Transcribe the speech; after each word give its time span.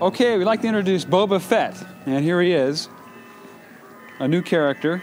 Okay, 0.00 0.38
we'd 0.38 0.46
like 0.46 0.62
to 0.62 0.66
introduce 0.66 1.04
Boba 1.04 1.38
Fett, 1.38 1.76
and 2.06 2.24
here 2.24 2.40
he 2.40 2.52
is, 2.52 2.88
a 4.18 4.26
new 4.26 4.40
character. 4.40 5.02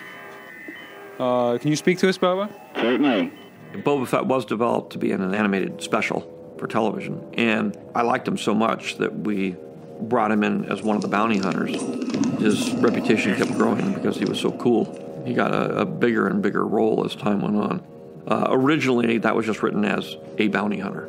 Uh, 1.19 1.59
can 1.59 1.69
you 1.69 1.75
speak 1.75 1.99
to 1.99 2.09
us, 2.09 2.17
Boba? 2.17 2.51
Certainly. 2.73 3.31
Boba 3.73 4.07
Fett 4.07 4.25
was 4.25 4.43
developed 4.43 4.93
to 4.93 4.97
be 4.97 5.11
in 5.11 5.21
an 5.21 5.35
animated 5.35 5.83
special 5.83 6.55
for 6.57 6.65
television, 6.65 7.23
and 7.35 7.77
I 7.93 8.01
liked 8.01 8.27
him 8.27 8.37
so 8.37 8.55
much 8.55 8.97
that 8.97 9.13
we 9.19 9.55
brought 10.01 10.31
him 10.31 10.43
in 10.43 10.65
as 10.65 10.81
one 10.81 10.95
of 10.95 11.03
the 11.03 11.07
bounty 11.07 11.37
hunters. 11.37 11.79
His 12.41 12.71
reputation 12.73 13.35
kept 13.35 13.53
growing 13.53 13.93
because 13.93 14.17
he 14.17 14.25
was 14.25 14.39
so 14.39 14.51
cool. 14.53 15.23
He 15.27 15.35
got 15.35 15.53
a, 15.53 15.81
a 15.81 15.85
bigger 15.85 16.27
and 16.27 16.41
bigger 16.41 16.65
role 16.65 17.05
as 17.05 17.13
time 17.13 17.41
went 17.41 17.55
on. 17.55 17.83
Uh, 18.25 18.47
originally, 18.49 19.19
that 19.19 19.35
was 19.35 19.45
just 19.45 19.61
written 19.61 19.85
as 19.85 20.15
a 20.39 20.47
bounty 20.47 20.79
hunter. 20.79 21.07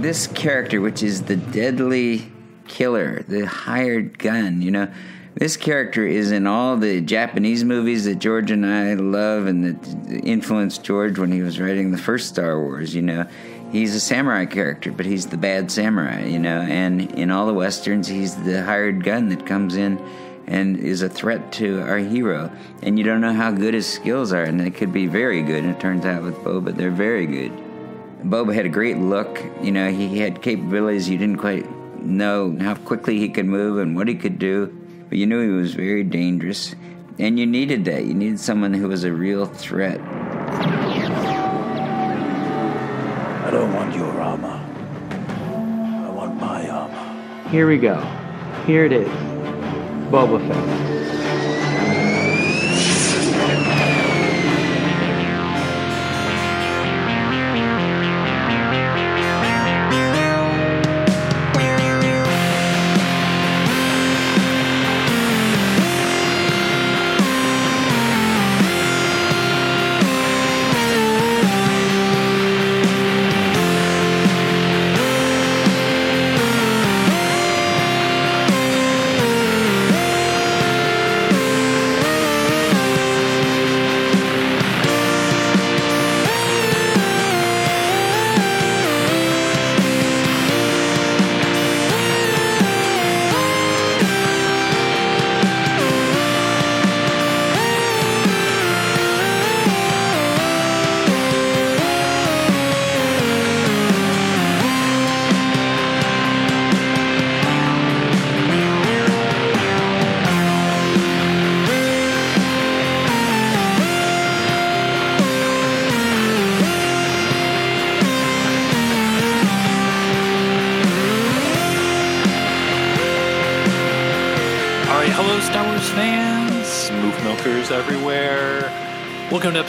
This 0.00 0.28
character, 0.28 0.80
which 0.80 1.02
is 1.02 1.22
the 1.22 1.34
deadly 1.34 2.30
killer, 2.68 3.24
the 3.26 3.46
hired 3.46 4.16
gun, 4.16 4.62
you 4.62 4.70
know, 4.70 4.88
this 5.34 5.56
character 5.56 6.06
is 6.06 6.30
in 6.30 6.46
all 6.46 6.76
the 6.76 7.00
Japanese 7.00 7.64
movies 7.64 8.04
that 8.04 8.20
George 8.20 8.52
and 8.52 8.64
I 8.64 8.94
love 8.94 9.46
and 9.46 9.64
that 9.64 10.24
influenced 10.24 10.84
George 10.84 11.18
when 11.18 11.32
he 11.32 11.42
was 11.42 11.58
writing 11.58 11.90
the 11.90 11.98
first 11.98 12.28
Star 12.28 12.62
Wars, 12.62 12.94
you 12.94 13.02
know. 13.02 13.26
He's 13.72 13.92
a 13.96 14.00
samurai 14.00 14.46
character, 14.46 14.92
but 14.92 15.04
he's 15.04 15.26
the 15.26 15.36
bad 15.36 15.68
samurai, 15.68 16.24
you 16.24 16.38
know, 16.38 16.60
and 16.60 17.12
in 17.18 17.32
all 17.32 17.46
the 17.46 17.54
westerns, 17.54 18.06
he's 18.06 18.36
the 18.44 18.62
hired 18.62 19.02
gun 19.02 19.28
that 19.30 19.46
comes 19.46 19.74
in 19.74 19.98
and 20.46 20.78
is 20.78 21.02
a 21.02 21.08
threat 21.08 21.50
to 21.54 21.80
our 21.80 21.98
hero. 21.98 22.52
And 22.82 22.96
you 22.96 23.04
don't 23.04 23.20
know 23.20 23.34
how 23.34 23.50
good 23.50 23.74
his 23.74 23.86
skills 23.86 24.32
are, 24.32 24.44
and 24.44 24.60
they 24.60 24.70
could 24.70 24.92
be 24.92 25.08
very 25.08 25.42
good. 25.42 25.64
And 25.64 25.74
it 25.74 25.80
turns 25.80 26.04
out 26.04 26.22
with 26.22 26.36
Boba, 26.36 26.74
they're 26.74 26.92
very 26.92 27.26
good. 27.26 27.67
Boba 28.24 28.54
had 28.54 28.66
a 28.66 28.68
great 28.68 28.98
look. 28.98 29.42
You 29.62 29.70
know, 29.70 29.90
he 29.90 30.18
had 30.18 30.42
capabilities 30.42 31.08
you 31.08 31.18
didn't 31.18 31.38
quite 31.38 31.66
know 32.02 32.56
how 32.60 32.74
quickly 32.74 33.18
he 33.18 33.28
could 33.28 33.46
move 33.46 33.78
and 33.78 33.96
what 33.96 34.08
he 34.08 34.14
could 34.14 34.38
do, 34.38 34.66
but 35.08 35.18
you 35.18 35.26
knew 35.26 35.40
he 35.42 35.50
was 35.54 35.74
very 35.74 36.04
dangerous. 36.04 36.74
And 37.18 37.38
you 37.38 37.46
needed 37.46 37.84
that. 37.86 38.04
You 38.04 38.14
needed 38.14 38.38
someone 38.38 38.74
who 38.74 38.88
was 38.88 39.04
a 39.04 39.12
real 39.12 39.46
threat. 39.46 40.00
I 43.40 43.50
don't 43.50 43.72
want 43.72 43.94
your 43.94 44.20
armor. 44.20 44.64
I 46.06 46.10
want 46.10 46.40
my 46.40 46.68
armor. 46.68 47.48
Here 47.50 47.66
we 47.66 47.78
go. 47.78 48.00
Here 48.66 48.84
it 48.84 48.92
is. 48.92 49.08
Boba 50.10 50.38
Fett. 50.46 51.37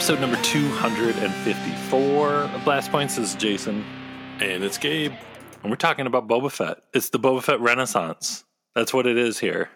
Episode 0.00 0.18
number 0.18 0.40
254 0.40 2.28
of 2.30 2.64
Blast 2.64 2.90
Points. 2.90 3.16
This 3.16 3.34
is 3.34 3.34
Jason. 3.34 3.84
And 4.40 4.64
it's 4.64 4.78
Gabe. 4.78 5.12
And 5.62 5.70
we're 5.70 5.76
talking 5.76 6.06
about 6.06 6.26
Boba 6.26 6.50
Fett. 6.50 6.78
It's 6.94 7.10
the 7.10 7.18
Boba 7.18 7.42
Fett 7.42 7.60
Renaissance. 7.60 8.46
That's 8.74 8.94
what 8.94 9.06
it 9.06 9.18
is 9.18 9.40
here. 9.40 9.68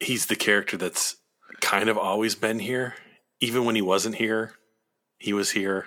he's 0.00 0.24
the 0.24 0.36
character 0.36 0.78
that's 0.78 1.16
kind 1.60 1.90
of 1.90 1.98
always 1.98 2.34
been 2.34 2.60
here. 2.60 2.94
Even 3.40 3.66
when 3.66 3.74
he 3.74 3.82
wasn't 3.82 4.14
here, 4.14 4.52
he 5.18 5.34
was 5.34 5.50
here, 5.50 5.84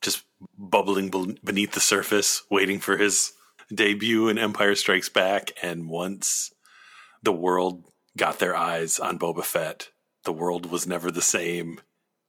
just 0.00 0.22
bubbling 0.56 1.36
beneath 1.44 1.72
the 1.72 1.80
surface, 1.80 2.44
waiting 2.50 2.78
for 2.80 2.96
his 2.96 3.34
debut 3.74 4.28
in 4.28 4.38
Empire 4.38 4.74
Strikes 4.74 5.10
Back. 5.10 5.52
And 5.62 5.90
once 5.90 6.50
the 7.22 7.30
world 7.30 7.84
got 8.16 8.38
their 8.38 8.56
eyes 8.56 8.98
on 8.98 9.18
Boba 9.18 9.44
Fett, 9.44 9.90
the 10.24 10.32
world 10.32 10.70
was 10.70 10.86
never 10.86 11.10
the 11.10 11.20
same. 11.20 11.78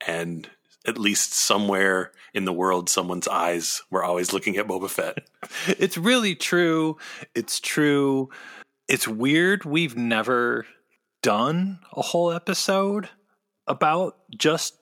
And 0.06 0.50
at 0.86 0.98
least 0.98 1.34
somewhere 1.34 2.12
in 2.34 2.46
the 2.46 2.54
world, 2.54 2.90
someone's 2.90 3.28
eyes 3.28 3.82
were 3.90 4.04
always 4.04 4.34
looking 4.34 4.58
at 4.58 4.68
Boba 4.68 4.90
Fett. 4.90 5.28
It's 5.68 5.98
really 5.98 6.36
true. 6.36 6.98
It's 7.36 7.60
true. 7.60 8.30
It's 8.88 9.08
weird. 9.08 9.66
We've 9.66 9.96
never 9.96 10.66
done 11.22 11.80
a 11.94 12.02
whole 12.02 12.32
episode 12.32 13.10
about 13.68 14.18
just 14.38 14.76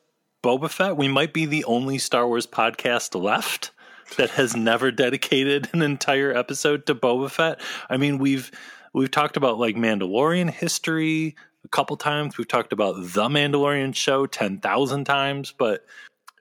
Boba 0.44 0.70
Fett. 0.70 0.98
We 0.98 1.08
might 1.08 1.34
be 1.34 1.46
the 1.46 1.64
only 1.66 1.98
Star 1.98 2.28
Wars 2.28 2.48
podcast 2.48 3.20
left 3.22 3.72
that 4.18 4.32
has 4.32 4.56
never 4.56 4.92
dedicated 4.92 5.70
an 5.74 5.82
entire 5.82 6.36
episode 6.36 6.86
to 6.88 6.96
Boba 6.96 7.30
Fett. 7.30 7.62
I 7.90 7.98
mean, 7.98 8.18
we've 8.18 8.52
we've 8.94 9.12
talked 9.12 9.38
about 9.38 9.60
like 9.60 9.76
Mandalorian 9.76 10.50
history 10.50 11.36
a 11.64 11.68
couple 11.70 11.98
times. 11.98 12.38
We've 12.38 12.48
talked 12.48 12.74
about 12.74 12.96
the 12.96 13.28
Mandalorian 13.28 13.96
show 13.96 14.26
ten 14.26 14.60
thousand 14.60 15.06
times, 15.06 15.54
but 15.58 15.86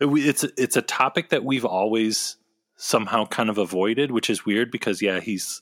it's 0.01 0.45
it's 0.57 0.77
a 0.77 0.83
topic 0.83 1.31
that 1.31 1.45
we've 1.45 1.65
always 1.65 2.37
somehow 2.77 3.27
kind 3.27 3.51
of 3.51 3.59
avoided, 3.59 4.11
which 4.11 4.31
is 4.31 4.47
weird 4.47 4.71
because 4.71 5.03
yeah, 5.03 5.21
he's 5.21 5.61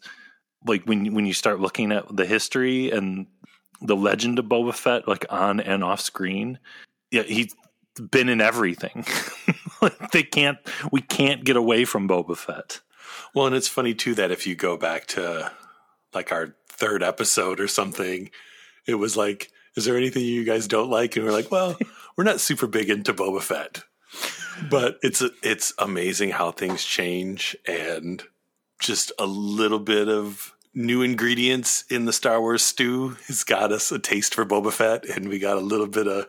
like 0.67 0.85
when 0.85 1.15
when 1.15 1.27
you 1.27 1.35
start 1.35 1.61
looking 1.61 1.93
at 1.93 2.05
the 2.15 2.27
history 2.27 2.91
and 2.91 3.27
the 3.81 3.97
legend 3.97 4.39
of 4.39 4.47
Boba 4.47 4.75
Fett, 4.75 5.07
like 5.07 5.25
on 5.31 5.61
and 5.61 5.85
off 5.85 6.01
screen, 6.01 6.59
yeah, 7.11 7.23
he's 7.23 7.55
been 7.99 8.29
in 8.29 8.41
everything. 8.41 9.05
they 10.13 10.23
can't, 10.23 10.59
we 10.91 11.01
can't 11.01 11.45
get 11.45 11.57
away 11.57 11.85
from 11.85 12.09
Boba 12.09 12.37
Fett. 12.37 12.81
Well, 13.35 13.47
and 13.47 13.57
it's 13.57 13.69
funny 13.69 13.95
too 13.95 14.15
that 14.15 14.31
if 14.31 14.47
you 14.47 14.55
go 14.55 14.77
back 14.77 15.07
to 15.09 15.53
like 16.15 16.33
our 16.33 16.57
third 16.69 17.03
episode 17.03 17.61
or 17.61 17.69
something, 17.69 18.31
it 18.89 18.95
was 18.95 19.17
like, 19.17 19.53
is 19.77 19.85
there 19.85 19.97
anything 19.97 20.25
you 20.25 20.45
guys 20.45 20.67
don't 20.67 20.91
like? 20.91 21.15
And 21.15 21.25
we're 21.25 21.33
like, 21.33 21.51
well, 21.53 21.79
we're 22.17 22.25
not 22.25 22.41
super 22.41 22.67
big 22.67 22.91
into 22.91 23.15
Boba 23.15 23.43
Fett, 23.43 23.85
but 24.69 24.99
it's 25.03 25.23
it's 25.43 25.73
amazing 25.79 26.31
how 26.31 26.51
things 26.51 26.85
change 26.85 27.57
and 27.67 28.23
just 28.81 29.13
a 29.19 29.27
little 29.27 29.79
bit 29.79 30.09
of 30.09 30.55
new 30.75 31.03
ingredients 31.03 31.85
in 31.91 32.05
the 32.05 32.13
Star 32.13 32.41
Wars 32.41 32.63
stew 32.63 33.17
has 33.27 33.45
got 33.45 33.73
us 33.73 33.93
a 33.93 33.99
taste 33.99 34.35
for 34.35 34.45
Boba 34.45 34.73
Fett, 34.73 35.05
and 35.05 35.29
we 35.29 35.39
got 35.39 35.57
a 35.57 35.61
little 35.61 35.87
bit 35.87 36.07
of 36.07 36.27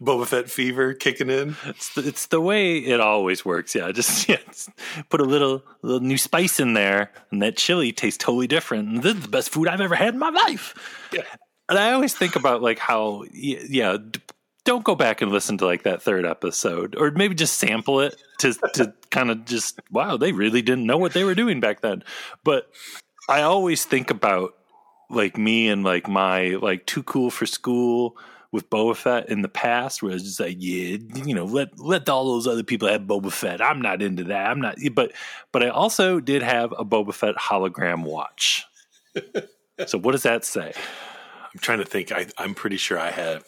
Boba 0.00 0.26
Fett 0.26 0.50
fever 0.50 0.94
kicking 0.94 1.30
in. 1.30 1.56
It's 1.64 1.94
the, 1.94 2.06
it's 2.06 2.26
the 2.26 2.40
way 2.40 2.78
it 2.78 3.00
always 3.00 3.44
works. 3.44 3.74
Yeah, 3.74 3.90
just 3.92 4.28
yeah, 4.28 4.38
just 4.48 4.70
put 5.08 5.20
a 5.20 5.24
little 5.24 5.64
little 5.82 6.00
new 6.06 6.18
spice 6.18 6.60
in 6.60 6.74
there, 6.74 7.10
and 7.30 7.42
that 7.42 7.56
chili 7.56 7.92
tastes 7.92 8.22
totally 8.22 8.46
different. 8.46 8.88
And 8.88 9.02
this 9.02 9.16
is 9.16 9.22
the 9.22 9.28
best 9.28 9.50
food 9.50 9.68
I've 9.68 9.80
ever 9.80 9.94
had 9.94 10.14
in 10.14 10.20
my 10.20 10.30
life. 10.30 10.74
Yeah. 11.12 11.22
And 11.72 11.78
I 11.78 11.94
always 11.94 12.12
think 12.12 12.36
about 12.36 12.60
like 12.60 12.78
how 12.78 13.24
yeah, 13.32 13.96
don't 14.66 14.84
go 14.84 14.94
back 14.94 15.22
and 15.22 15.32
listen 15.32 15.56
to 15.56 15.64
like 15.64 15.84
that 15.84 16.02
third 16.02 16.26
episode, 16.26 16.94
or 16.96 17.10
maybe 17.12 17.34
just 17.34 17.56
sample 17.56 18.00
it 18.00 18.14
to 18.40 18.52
to 18.74 18.92
kind 19.10 19.30
of 19.30 19.46
just 19.46 19.80
wow, 19.90 20.18
they 20.18 20.32
really 20.32 20.60
didn't 20.60 20.84
know 20.84 20.98
what 20.98 21.14
they 21.14 21.24
were 21.24 21.34
doing 21.34 21.60
back 21.60 21.80
then. 21.80 22.04
But 22.44 22.70
I 23.26 23.40
always 23.40 23.86
think 23.86 24.10
about 24.10 24.52
like 25.08 25.38
me 25.38 25.70
and 25.70 25.82
like 25.82 26.08
my 26.08 26.56
like 26.60 26.84
too 26.84 27.02
cool 27.04 27.30
for 27.30 27.46
school 27.46 28.18
with 28.50 28.68
Boba 28.68 28.94
Fett 28.94 29.30
in 29.30 29.40
the 29.40 29.48
past, 29.48 30.02
where 30.02 30.12
I 30.12 30.14
was 30.16 30.24
just 30.24 30.40
like, 30.40 30.58
yeah, 30.58 30.98
you 31.24 31.34
know, 31.34 31.46
let 31.46 31.78
let 31.78 32.06
all 32.10 32.26
those 32.26 32.46
other 32.46 32.64
people 32.64 32.86
have 32.86 33.00
Boba 33.00 33.32
Fett. 33.32 33.62
I'm 33.62 33.80
not 33.80 34.02
into 34.02 34.24
that. 34.24 34.50
I'm 34.50 34.60
not. 34.60 34.76
But 34.92 35.12
but 35.52 35.62
I 35.62 35.68
also 35.70 36.20
did 36.20 36.42
have 36.42 36.72
a 36.72 36.84
Boba 36.84 37.14
Fett 37.14 37.36
hologram 37.36 38.04
watch. 38.04 38.66
So 39.86 39.96
what 39.96 40.12
does 40.12 40.24
that 40.24 40.44
say? 40.44 40.74
I'm 41.54 41.60
trying 41.60 41.78
to 41.78 41.84
think. 41.84 42.12
I, 42.12 42.26
I'm 42.38 42.54
pretty 42.54 42.76
sure 42.76 42.98
I 42.98 43.10
have 43.10 43.44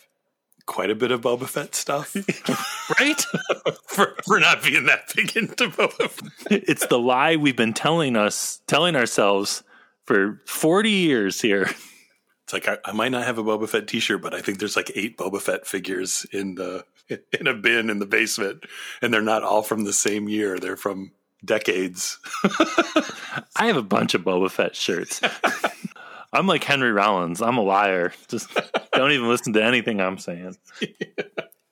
quite 0.67 0.91
a 0.91 0.95
bit 0.95 1.11
of 1.11 1.21
Boba 1.21 1.47
Fett 1.47 1.75
stuff 1.75 2.17
Right? 3.01 3.21
for, 3.87 4.17
for 4.27 4.41
not 4.41 4.63
being 4.63 4.87
that 4.87 5.13
big 5.15 5.37
into 5.37 5.69
Boba 5.69 6.11
Fett. 6.11 6.63
it's 6.67 6.87
the 6.87 6.99
lie 6.99 7.37
we've 7.37 7.57
been 7.57 7.75
telling 7.75 8.17
us, 8.17 8.61
telling 8.67 8.97
ourselves 8.97 9.63
for 10.05 10.41
40 10.47 10.91
years 10.91 11.41
here. 11.41 11.69
It's 12.45 12.53
like 12.53 12.69
I, 12.69 12.77
I 12.85 12.93
might 12.93 13.11
not 13.11 13.25
have 13.25 13.39
a 13.39 13.45
Boba 13.45 13.69
Fett 13.69 13.89
T-shirt, 13.89 14.21
but 14.21 14.35
I 14.35 14.41
think 14.43 14.59
there's 14.59 14.77
like 14.77 14.93
eight 14.95 15.17
Boba 15.17 15.41
Fett 15.41 15.67
figures 15.67 16.27
in 16.31 16.57
the 16.57 16.85
in 17.39 17.47
a 17.47 17.55
bin 17.55 17.89
in 17.89 17.99
the 18.01 18.07
basement, 18.07 18.65
and 19.01 19.13
they're 19.13 19.23
not 19.23 19.43
all 19.43 19.63
from 19.63 19.85
the 19.85 19.93
same 19.95 20.29
year. 20.29 20.59
They're 20.59 20.77
from 20.77 21.13
decades. 21.43 22.19
I 23.57 23.67
have 23.67 23.77
a 23.77 23.83
bunch 23.83 24.15
of 24.15 24.23
Boba 24.23 24.51
Fett 24.51 24.77
shirts. 24.77 25.23
I'm 26.35 26.47
like 26.47 26.65
Henry 26.65 26.93
Rollins. 26.93 27.41
I'm 27.41 27.57
a 27.57 27.63
liar. 27.63 28.13
Just 28.29 28.51
don't 28.93 29.13
even 29.13 29.29
listen 29.29 29.53
to 29.53 29.65
anything 29.65 30.01
I'm 30.01 30.19
saying. 30.19 30.57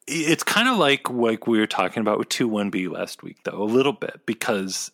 It's 0.07 0.45
kind 0.45 0.69
of 0.69 0.79
like 0.79 1.11
like 1.11 1.47
we 1.47 1.59
were 1.59 1.67
talking 1.67 2.01
about 2.01 2.19
with 2.19 2.29
2-1B 2.29 2.91
last 2.91 3.23
week 3.23 3.39
though, 3.45 3.63
a 3.63 3.65
little 3.65 3.93
bit 3.93 4.21
because 4.25 4.91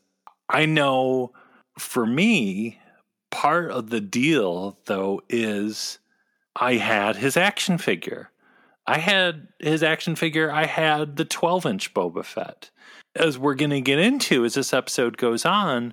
I 0.49 0.65
know 0.67 1.33
for 1.79 2.07
me 2.07 2.79
part 3.31 3.71
of 3.71 3.91
the 3.91 4.01
deal 4.01 4.79
though 4.87 5.21
is 5.29 5.99
I 6.57 6.75
had 6.75 7.17
his 7.17 7.37
action 7.37 7.79
figure. 7.79 8.31
I 8.87 8.99
had 8.99 9.49
his 9.59 9.83
action 9.83 10.17
figure. 10.17 10.51
I 10.51 10.65
had 10.65 11.17
the 11.17 11.25
12 11.27 11.67
inch 11.67 11.95
Boba 11.95 12.25
Fett. 12.25 12.71
As 13.15 13.39
we're 13.39 13.55
going 13.55 13.71
to 13.71 13.81
get 13.81 13.99
into 13.99 14.45
as 14.45 14.55
this 14.55 14.73
episode 14.73 15.19
goes 15.19 15.45
on, 15.45 15.93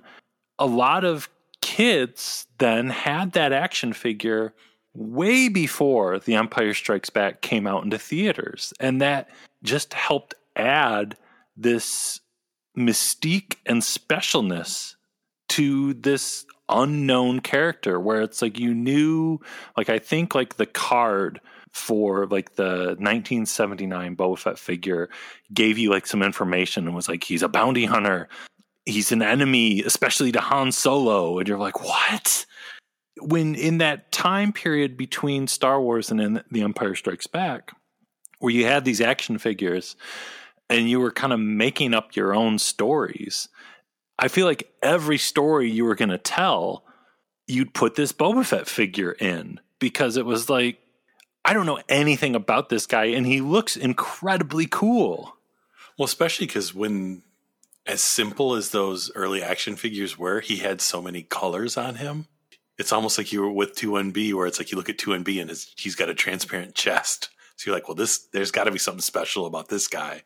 a 0.58 0.66
lot 0.66 1.04
of 1.04 1.28
kids 1.66 2.46
then 2.58 2.88
had 2.88 3.32
that 3.32 3.52
action 3.52 3.92
figure 3.92 4.54
way 4.94 5.48
before 5.48 6.20
The 6.20 6.36
Empire 6.36 6.72
Strikes 6.74 7.10
Back 7.10 7.42
came 7.42 7.66
out 7.66 7.82
into 7.82 7.98
theaters. 7.98 8.72
And 8.78 9.00
that 9.02 9.28
just 9.64 9.92
helped 9.92 10.36
add 10.54 11.16
this 11.56 12.20
mystique 12.78 13.56
and 13.66 13.82
specialness 13.82 14.94
to 15.48 15.94
this 15.94 16.46
unknown 16.68 17.40
character 17.40 17.98
where 17.98 18.20
it's 18.20 18.42
like 18.42 18.60
you 18.60 18.72
knew 18.72 19.40
like 19.76 19.88
I 19.88 19.98
think 19.98 20.36
like 20.36 20.56
the 20.56 20.66
card 20.66 21.40
for 21.72 22.26
like 22.26 22.54
the 22.54 22.96
1979 22.98 24.14
Boba 24.16 24.38
Fett 24.38 24.58
figure 24.58 25.08
gave 25.52 25.78
you 25.78 25.90
like 25.90 26.06
some 26.06 26.22
information 26.22 26.86
and 26.86 26.94
was 26.94 27.08
like 27.08 27.24
he's 27.24 27.42
a 27.42 27.48
bounty 27.48 27.86
hunter 27.86 28.28
he's 28.86 29.12
an 29.12 29.22
enemy 29.22 29.82
especially 29.82 30.32
to 30.32 30.40
Han 30.40 30.72
Solo 30.72 31.38
and 31.38 31.48
you're 31.48 31.58
like 31.58 31.84
what 31.84 32.46
when 33.20 33.54
in 33.54 33.78
that 33.78 34.10
time 34.12 34.52
period 34.52 34.96
between 34.96 35.46
Star 35.46 35.80
Wars 35.80 36.10
and 36.10 36.20
then 36.20 36.42
The 36.50 36.62
Empire 36.62 36.94
Strikes 36.94 37.26
Back 37.26 37.72
where 38.38 38.52
you 38.52 38.66
had 38.66 38.84
these 38.84 39.00
action 39.00 39.38
figures 39.38 39.96
and 40.70 40.88
you 40.88 41.00
were 41.00 41.12
kind 41.12 41.32
of 41.32 41.40
making 41.40 41.94
up 41.94 42.16
your 42.16 42.34
own 42.34 42.58
stories 42.58 43.48
I 44.18 44.28
feel 44.28 44.46
like 44.46 44.72
every 44.82 45.18
story 45.18 45.70
you 45.70 45.84
were 45.84 45.94
going 45.94 46.08
to 46.08 46.18
tell, 46.18 46.84
you'd 47.46 47.74
put 47.74 47.94
this 47.94 48.12
Boba 48.12 48.44
Fett 48.44 48.66
figure 48.66 49.12
in 49.12 49.60
because 49.78 50.16
it 50.16 50.24
was 50.24 50.48
like, 50.48 50.78
I 51.44 51.52
don't 51.52 51.66
know 51.66 51.80
anything 51.88 52.34
about 52.34 52.68
this 52.68 52.86
guy, 52.86 53.06
and 53.06 53.26
he 53.26 53.40
looks 53.40 53.76
incredibly 53.76 54.66
cool. 54.66 55.36
Well, 55.98 56.06
especially 56.06 56.46
because 56.46 56.74
when, 56.74 57.22
as 57.86 58.00
simple 58.00 58.54
as 58.54 58.70
those 58.70 59.10
early 59.14 59.42
action 59.42 59.76
figures 59.76 60.18
were, 60.18 60.40
he 60.40 60.56
had 60.56 60.80
so 60.80 61.00
many 61.00 61.22
colors 61.22 61.76
on 61.76 61.96
him. 61.96 62.26
It's 62.78 62.92
almost 62.92 63.16
like 63.16 63.32
you 63.32 63.40
were 63.40 63.50
with 63.50 63.74
2-1B, 63.74 64.34
where 64.34 64.46
it's 64.46 64.58
like 64.58 64.70
you 64.70 64.76
look 64.76 64.90
at 64.90 64.98
2-1B 64.98 65.40
and 65.40 65.50
his, 65.50 65.72
he's 65.76 65.94
got 65.94 66.10
a 66.10 66.14
transparent 66.14 66.74
chest. 66.74 67.30
So 67.56 67.70
you're 67.70 67.76
like, 67.76 67.88
well, 67.88 67.94
this 67.94 68.26
there's 68.32 68.50
got 68.50 68.64
to 68.64 68.70
be 68.70 68.78
something 68.78 69.00
special 69.00 69.46
about 69.46 69.68
this 69.68 69.88
guy. 69.88 70.22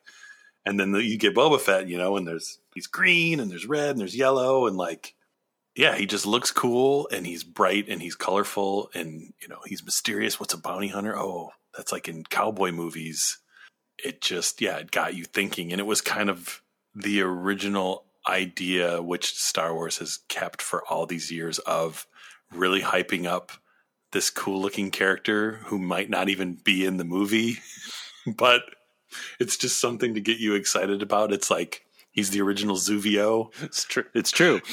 And 0.67 0.79
then 0.79 0.93
the, 0.93 1.03
you 1.03 1.17
get 1.17 1.35
Boba 1.35 1.61
Fett, 1.61 1.89
you 1.89 1.97
know, 1.97 2.17
and 2.17 2.27
there's 2.27 2.59
he's 2.75 2.87
green 2.87 3.41
and 3.41 3.51
there's 3.51 3.67
red 3.67 3.91
and 3.91 4.01
there's 4.01 4.17
yellow 4.17 4.67
and 4.67 4.77
like, 4.77 5.15
yeah, 5.77 5.95
he 5.95 6.07
just 6.07 6.27
looks 6.27 6.51
cool 6.51 7.09
and 7.13 7.27
he's 7.27 7.45
bright 7.45 7.89
and 7.89 8.03
he's 8.03 8.17
colorful 8.17 8.91
and 8.95 9.33
you 9.41 9.49
know 9.49 9.61
he's 9.65 9.85
mysterious. 9.85 10.41
What's 10.41 10.55
a 10.55 10.59
bounty 10.59 10.89
hunter? 10.89 11.17
Oh, 11.17 11.51
that's 11.77 11.93
like 11.93 12.09
in 12.09 12.25
cowboy 12.25 12.73
movies. 12.73 13.39
It 14.03 14.21
just 14.21 14.61
yeah, 14.61 14.79
it 14.79 14.91
got 14.91 15.15
you 15.15 15.25
thinking, 15.25 15.73
and 15.73 15.81
it 15.81 15.87
was 15.87 16.01
kind 16.01 16.29
of 16.29 16.63
the 16.95 17.21
original 17.23 18.05
idea 18.29 19.03
which 19.03 19.35
Star 19.35 19.75
Wars 19.75 19.99
has 19.99 20.19
kept 20.29 20.61
for 20.61 20.85
all 20.89 21.07
these 21.07 21.31
years 21.31 21.59
of 21.61 22.07
really 22.53 22.83
hyping 22.83 23.27
up 23.27 23.53
this 24.13 24.31
cool 24.31 24.61
looking 24.61 24.91
character 24.91 25.61
who 25.67 25.79
might 25.79 26.11
not 26.11 26.29
even 26.29 26.55
be 26.65 26.85
in 26.85 26.97
the 26.97 27.05
movie, 27.05 27.59
but 28.27 28.63
it's 29.39 29.57
just 29.57 29.81
something 29.81 30.15
to 30.15 30.21
get 30.21 30.39
you 30.39 30.55
excited 30.55 31.03
about. 31.03 31.33
It's 31.33 31.51
like 31.51 31.85
he's 32.11 32.31
the 32.31 32.41
original 32.41 32.77
Zuvio. 32.77 33.51
It's 33.63 33.85
true. 33.85 34.05
It's 34.15 34.31
true. 34.31 34.61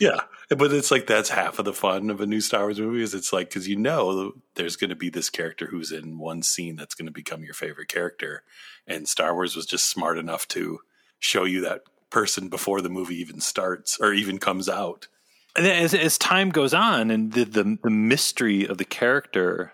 Yeah, 0.00 0.20
but 0.48 0.72
it's 0.72 0.92
like 0.92 1.06
that's 1.08 1.28
half 1.28 1.58
of 1.58 1.64
the 1.64 1.72
fun 1.72 2.08
of 2.08 2.20
a 2.20 2.26
new 2.26 2.40
Star 2.40 2.62
Wars 2.62 2.80
movie. 2.80 3.02
Is 3.02 3.14
it's 3.14 3.32
like 3.32 3.48
because 3.48 3.68
you 3.68 3.76
know 3.76 4.32
there's 4.54 4.76
going 4.76 4.90
to 4.90 4.96
be 4.96 5.10
this 5.10 5.28
character 5.28 5.66
who's 5.66 5.90
in 5.90 6.18
one 6.18 6.42
scene 6.42 6.76
that's 6.76 6.94
going 6.94 7.06
to 7.06 7.12
become 7.12 7.42
your 7.42 7.54
favorite 7.54 7.88
character, 7.88 8.44
and 8.86 9.08
Star 9.08 9.34
Wars 9.34 9.56
was 9.56 9.66
just 9.66 9.90
smart 9.90 10.18
enough 10.18 10.46
to 10.48 10.78
show 11.18 11.44
you 11.44 11.60
that 11.62 11.82
person 12.10 12.48
before 12.48 12.80
the 12.80 12.88
movie 12.88 13.16
even 13.16 13.40
starts 13.40 13.98
or 14.00 14.12
even 14.12 14.38
comes 14.38 14.68
out. 14.68 15.08
And 15.56 15.66
as, 15.66 15.94
as 15.94 16.18
time 16.18 16.50
goes 16.50 16.72
on, 16.72 17.10
and 17.10 17.32
the, 17.32 17.44
the 17.44 17.78
the 17.82 17.90
mystery 17.90 18.66
of 18.66 18.78
the 18.78 18.84
character, 18.84 19.72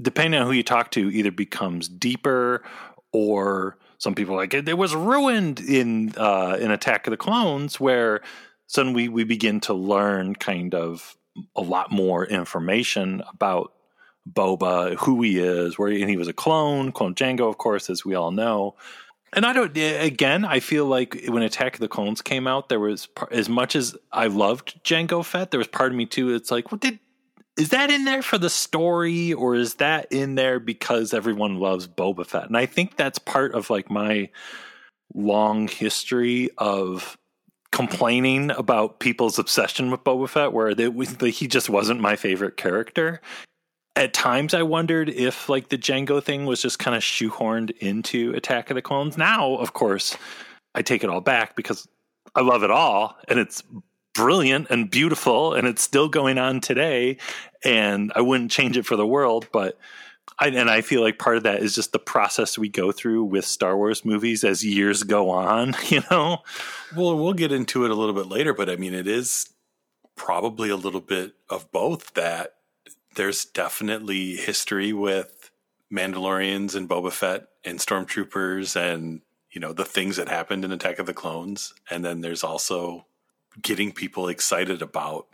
depending 0.00 0.40
on 0.40 0.46
who 0.46 0.52
you 0.52 0.62
talk 0.62 0.90
to, 0.92 1.10
either 1.10 1.30
becomes 1.30 1.88
deeper 1.88 2.62
or 3.12 3.78
some 3.98 4.14
people 4.14 4.34
like 4.34 4.52
it, 4.52 4.68
it 4.68 4.76
was 4.76 4.94
ruined 4.94 5.60
in 5.60 6.12
uh, 6.16 6.58
in 6.60 6.70
Attack 6.70 7.06
of 7.06 7.12
the 7.12 7.16
Clones, 7.16 7.80
where 7.80 8.20
suddenly 8.66 9.08
we, 9.08 9.24
begin 9.24 9.60
to 9.60 9.74
learn 9.74 10.34
kind 10.34 10.74
of 10.74 11.16
a 11.54 11.62
lot 11.62 11.92
more 11.92 12.26
information 12.26 13.22
about 13.32 13.72
Boba, 14.28 14.96
who 14.96 15.22
he 15.22 15.38
is, 15.38 15.78
where 15.78 15.90
he, 15.90 16.00
and 16.00 16.10
he 16.10 16.16
was 16.16 16.28
a 16.28 16.32
clone, 16.32 16.90
clone 16.90 17.14
Jango, 17.14 17.48
of 17.48 17.58
course, 17.58 17.90
as 17.90 18.04
we 18.04 18.14
all 18.14 18.30
know. 18.30 18.74
And 19.32 19.46
I 19.46 19.52
don't. 19.52 19.76
Eh, 19.76 20.04
again, 20.04 20.44
I 20.44 20.60
feel 20.60 20.86
like 20.86 21.24
when 21.28 21.42
Attack 21.42 21.74
of 21.74 21.80
the 21.80 21.88
Clones 21.88 22.20
came 22.20 22.46
out, 22.46 22.68
there 22.68 22.80
was 22.80 23.08
as 23.30 23.48
much 23.48 23.74
as 23.74 23.96
I 24.12 24.26
loved 24.26 24.82
Jango 24.84 25.24
Fett, 25.24 25.50
there 25.50 25.58
was 25.58 25.68
part 25.68 25.90
of 25.92 25.96
me 25.96 26.06
too. 26.06 26.34
It's 26.34 26.50
like, 26.50 26.70
well, 26.70 26.78
did 26.78 26.98
is 27.56 27.70
that 27.70 27.90
in 27.90 28.04
there 28.04 28.22
for 28.22 28.38
the 28.38 28.50
story 28.50 29.32
or 29.32 29.54
is 29.54 29.74
that 29.74 30.10
in 30.10 30.36
there 30.36 30.58
because 30.58 31.12
everyone 31.12 31.58
loves 31.58 31.86
Boba 31.86 32.26
Fett? 32.26 32.46
And 32.46 32.56
I 32.56 32.66
think 32.66 32.96
that's 32.96 33.18
part 33.18 33.54
of 33.54 33.68
like 33.68 33.90
my 33.90 34.30
long 35.14 35.68
history 35.68 36.50
of 36.56 37.18
complaining 37.72 38.50
about 38.50 39.00
people's 39.00 39.38
obsession 39.38 39.90
with 39.90 40.04
Boba 40.04 40.28
Fett, 40.28 40.52
where 40.52 40.74
they, 40.74 40.90
he 41.30 41.46
just 41.46 41.68
wasn't 41.68 42.00
my 42.00 42.16
favorite 42.16 42.56
character. 42.56 43.20
At 43.94 44.14
times, 44.14 44.54
I 44.54 44.62
wondered 44.62 45.10
if 45.10 45.48
like 45.48 45.68
the 45.68 45.78
Jango 45.78 46.22
thing 46.22 46.46
was 46.46 46.62
just 46.62 46.78
kind 46.78 46.96
of 46.96 47.02
shoehorned 47.02 47.76
into 47.78 48.32
Attack 48.34 48.70
of 48.70 48.74
the 48.74 48.82
Clones. 48.82 49.18
Now, 49.18 49.56
of 49.56 49.74
course, 49.74 50.16
I 50.74 50.82
take 50.82 51.04
it 51.04 51.10
all 51.10 51.20
back 51.20 51.56
because 51.56 51.86
I 52.34 52.40
love 52.40 52.62
it 52.62 52.70
all, 52.70 53.16
and 53.28 53.38
it's 53.38 53.62
brilliant 54.14 54.68
and 54.70 54.90
beautiful 54.90 55.54
and 55.54 55.66
it's 55.66 55.82
still 55.82 56.08
going 56.08 56.36
on 56.36 56.60
today 56.60 57.16
and 57.64 58.12
I 58.14 58.20
wouldn't 58.20 58.50
change 58.50 58.76
it 58.76 58.84
for 58.84 58.94
the 58.94 59.06
world 59.06 59.48
but 59.52 59.78
I, 60.38 60.48
and 60.48 60.70
I 60.70 60.80
feel 60.80 61.02
like 61.02 61.18
part 61.18 61.36
of 61.36 61.42
that 61.44 61.62
is 61.62 61.74
just 61.74 61.92
the 61.92 61.98
process 61.98 62.58
we 62.58 62.68
go 62.68 62.92
through 62.92 63.24
with 63.24 63.44
Star 63.44 63.76
Wars 63.76 64.04
movies 64.04 64.44
as 64.44 64.64
years 64.64 65.02
go 65.02 65.30
on, 65.30 65.74
you 65.88 66.02
know. 66.10 66.38
Well, 66.96 67.16
we'll 67.16 67.32
get 67.32 67.52
into 67.52 67.84
it 67.84 67.90
a 67.90 67.94
little 67.94 68.14
bit 68.14 68.26
later, 68.26 68.54
but 68.54 68.70
I 68.70 68.76
mean, 68.76 68.94
it 68.94 69.06
is 69.06 69.50
probably 70.16 70.70
a 70.70 70.76
little 70.76 71.00
bit 71.00 71.34
of 71.50 71.70
both. 71.72 72.14
That 72.14 72.54
there's 73.14 73.44
definitely 73.44 74.36
history 74.36 74.92
with 74.92 75.50
Mandalorians 75.92 76.74
and 76.74 76.88
Boba 76.88 77.12
Fett 77.12 77.48
and 77.64 77.78
Stormtroopers, 77.78 78.76
and 78.76 79.20
you 79.50 79.60
know 79.60 79.72
the 79.72 79.84
things 79.84 80.16
that 80.16 80.28
happened 80.28 80.64
in 80.64 80.72
Attack 80.72 80.98
of 80.98 81.06
the 81.06 81.14
Clones, 81.14 81.74
and 81.90 82.04
then 82.04 82.20
there's 82.20 82.44
also 82.44 83.06
getting 83.60 83.92
people 83.92 84.28
excited 84.28 84.80
about 84.80 85.26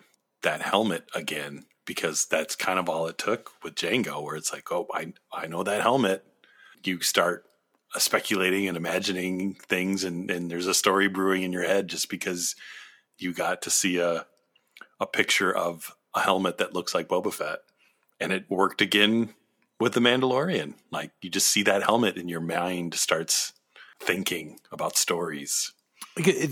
that 0.42 0.62
helmet 0.62 1.04
again 1.14 1.64
because 1.84 2.26
that's 2.26 2.54
kind 2.54 2.78
of 2.78 2.88
all 2.88 3.06
it 3.06 3.16
took 3.16 3.52
with 3.62 3.74
Jango, 3.74 4.22
where 4.22 4.36
it's 4.36 4.52
like, 4.52 4.70
oh, 4.72 4.86
I 4.92 5.12
I 5.32 5.46
know 5.46 5.62
that 5.62 5.82
helmet. 5.82 6.24
You 6.84 7.00
start 7.00 7.44
speculating 7.96 8.68
and 8.68 8.76
imagining 8.76 9.54
things, 9.54 10.04
and 10.04 10.30
and 10.30 10.50
there's 10.50 10.66
a 10.66 10.74
story 10.74 11.08
brewing 11.08 11.42
in 11.42 11.52
your 11.52 11.64
head 11.64 11.88
just 11.88 12.10
because 12.10 12.56
you 13.18 13.32
got 13.32 13.62
to 13.62 13.70
see 13.70 13.98
a 13.98 14.26
a 15.00 15.06
picture 15.06 15.54
of 15.54 15.94
a 16.14 16.20
helmet 16.20 16.58
that 16.58 16.74
looks 16.74 16.94
like 16.94 17.08
Boba 17.08 17.32
Fett, 17.32 17.60
and 18.20 18.32
it 18.32 18.44
worked 18.48 18.80
again 18.80 19.34
with 19.80 19.94
the 19.94 20.00
Mandalorian. 20.00 20.74
Like 20.90 21.12
you 21.22 21.30
just 21.30 21.48
see 21.48 21.62
that 21.64 21.82
helmet, 21.82 22.16
and 22.16 22.28
your 22.28 22.40
mind 22.40 22.94
starts 22.94 23.52
thinking 24.00 24.58
about 24.72 24.96
stories 24.96 25.72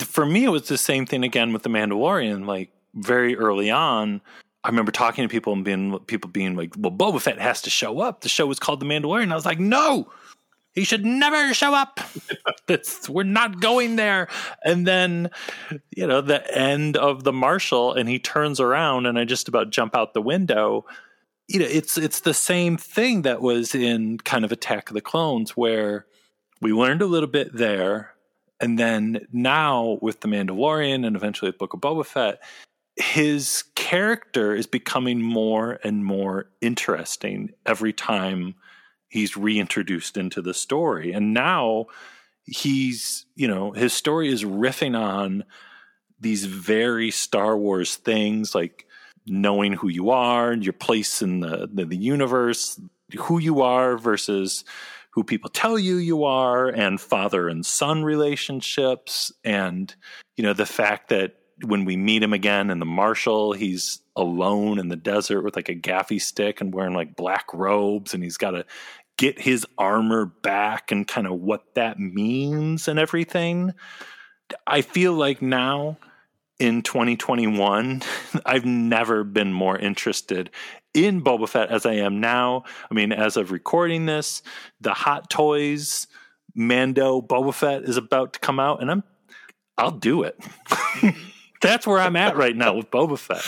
for 0.05 0.27
me, 0.27 0.45
it 0.45 0.51
was 0.51 0.69
the 0.69 0.79
same 0.79 1.07
thing 1.07 1.25
again 1.25 1.53
with 1.53 1.63
the 1.63 1.69
Mandalorian. 1.69 2.47
Like 2.47 2.71
very 2.95 3.37
early 3.37 3.71
on, 3.71 4.21
I 4.65 4.69
remember 4.69 4.93
talking 4.93 5.23
to 5.23 5.29
people 5.29 5.53
and 5.53 5.65
being 5.65 5.99
people 6.01 6.31
being 6.31 6.57
like, 6.57 6.75
"Well, 6.77 6.93
Boba 6.93 7.21
Fett 7.21 7.39
has 7.39 7.63
to 7.63 7.71
show 7.71 8.01
up." 8.01 8.21
The 8.21 8.29
show 8.29 8.47
was 8.47 8.59
called 8.59 8.81
The 8.81 8.87
Mandalorian. 8.87 9.33
I 9.33 9.35
was 9.35 9.47
like, 9.47 9.61
"No, 9.61 10.11
he 10.73 10.85
should 10.85 11.05
never 11.05 11.55
show 11.55 11.75
up. 11.75 12.01
We're 13.09 13.23
not 13.25 13.61
going 13.61 13.97
there." 13.97 14.29
And 14.65 14.87
then, 14.87 15.31
you 15.97 16.07
know, 16.07 16.21
the 16.21 16.57
end 16.57 16.97
of 16.97 17.25
the 17.25 17.33
Marshal, 17.33 17.93
and 17.93 18.09
he 18.09 18.19
turns 18.19 18.61
around, 18.61 19.07
and 19.07 19.19
I 19.19 19.25
just 19.25 19.49
about 19.49 19.71
jump 19.71 19.97
out 19.97 20.15
the 20.15 20.23
window. 20.23 20.85
You 21.49 21.61
know, 21.61 21.67
it's 21.67 21.97
it's 21.97 22.21
the 22.21 22.35
same 22.35 22.77
thing 22.77 23.23
that 23.23 23.41
was 23.41 23.75
in 23.75 24.19
kind 24.19 24.45
of 24.45 24.53
Attack 24.53 24.91
of 24.91 24.95
the 24.95 25.01
Clones, 25.01 25.53
where 25.53 26.07
we 26.61 26.73
learned 26.73 27.03
a 27.03 27.07
little 27.07 27.29
bit 27.29 27.57
there, 27.57 28.15
and 28.61 28.79
then 28.79 29.27
now 29.33 29.99
with 30.03 30.21
the 30.21 30.29
Mandalorian, 30.29 31.07
and 31.07 31.15
eventually 31.15 31.51
with 31.51 31.59
Book 31.59 31.75
of 31.75 31.81
Boba 31.81 32.05
Fett 32.05 32.41
his 32.97 33.65
character 33.75 34.55
is 34.55 34.67
becoming 34.67 35.21
more 35.21 35.79
and 35.85 36.05
more 36.05 36.47
interesting 36.63 37.53
every 37.67 37.93
time 37.93 38.55
he's 39.09 39.37
reintroduced 39.37 40.17
into 40.17 40.41
the 40.41 40.55
story. 40.55 41.13
And 41.13 41.35
now 41.35 41.87
he's, 42.45 43.27
you 43.35 43.47
know, 43.49 43.73
his 43.73 43.93
story 43.93 44.29
is 44.29 44.45
riffing 44.45 44.99
on 44.99 45.45
these 46.19 46.47
very 46.47 47.11
Star 47.11 47.57
Wars 47.57 47.97
things 47.97 48.55
like 48.55 48.86
knowing 49.27 49.73
who 49.73 49.89
you 49.89 50.11
are, 50.11 50.51
and 50.51 50.65
your 50.65 50.73
place 50.73 51.23
in 51.23 51.41
the, 51.41 51.69
the, 51.73 51.85
the 51.85 51.97
universe, 51.97 52.81
who 53.19 53.39
you 53.39 53.63
are 53.63 53.97
versus 53.99 54.65
who 55.11 55.25
people 55.25 55.49
tell 55.51 55.79
you 55.79 55.97
you 55.97 56.25
are, 56.25 56.69
and 56.69 57.01
father 57.01 57.49
and 57.49 57.65
son 57.65 58.05
relationships, 58.05 59.33
and, 59.45 59.95
you 60.37 60.45
know, 60.45 60.53
the 60.53 60.67
fact 60.67 61.09
that 61.09 61.37
when 61.65 61.87
we 61.87 61.97
meet 61.97 62.23
him 62.23 62.35
again 62.35 62.69
in 62.71 62.81
the 62.81 62.87
Marshal, 62.87 63.53
he's 63.53 64.01
alone 64.15 64.79
in 64.79 64.89
the 64.89 64.97
desert 64.97 65.43
with 65.43 65.57
like 65.57 65.71
a 65.71 65.75
gaffi 65.75 66.21
stick 66.21 66.61
and 66.61 66.75
wearing 66.75 66.95
like 66.95 67.17
black 67.17 67.47
robes, 67.55 68.13
and 68.13 68.23
he's 68.23 68.37
got 68.37 68.51
to 68.51 68.65
get 69.17 69.41
his 69.41 69.67
armor 69.79 70.27
back 70.27 70.93
and 70.93 71.09
kind 71.09 71.27
of 71.27 71.41
what 71.41 71.75
that 71.75 71.99
means 71.99 72.89
and 72.89 72.99
everything. 72.99 73.73
I 74.67 74.83
feel 74.83 75.15
like 75.15 75.41
now 75.41 75.97
in 76.59 76.83
2021, 76.83 78.03
I've 78.47 78.65
never 78.65 79.25
been 79.25 79.53
more 79.53 79.79
interested 79.79 80.51
in 80.95 81.23
Boba 81.23 81.49
Fett 81.49 81.71
as 81.71 81.85
I 81.87 81.95
am 81.95 82.21
now. 82.21 82.65
I 82.91 82.95
mean, 82.95 83.13
as 83.13 83.37
of 83.37 83.53
recording 83.53 84.07
this, 84.07 84.43
the 84.81 84.95
Hot 84.95 85.29
Toys 85.31 86.07
Mando 86.55 87.21
Boba 87.21 87.53
Fett 87.53 87.83
is 87.83 87.97
about 87.97 88.33
to 88.33 88.39
come 88.41 88.59
out, 88.59 88.81
and 88.81 88.91
I'm 88.91 89.05
I'll 89.79 89.91
do 89.91 90.23
it. 90.23 90.39
That's 91.61 91.87
where 91.87 91.99
I'm 91.99 92.17
at 92.17 92.37
right 92.37 92.57
now 92.57 92.75
with 92.75 92.91
Boba 92.91 93.19
Fett. 93.19 93.45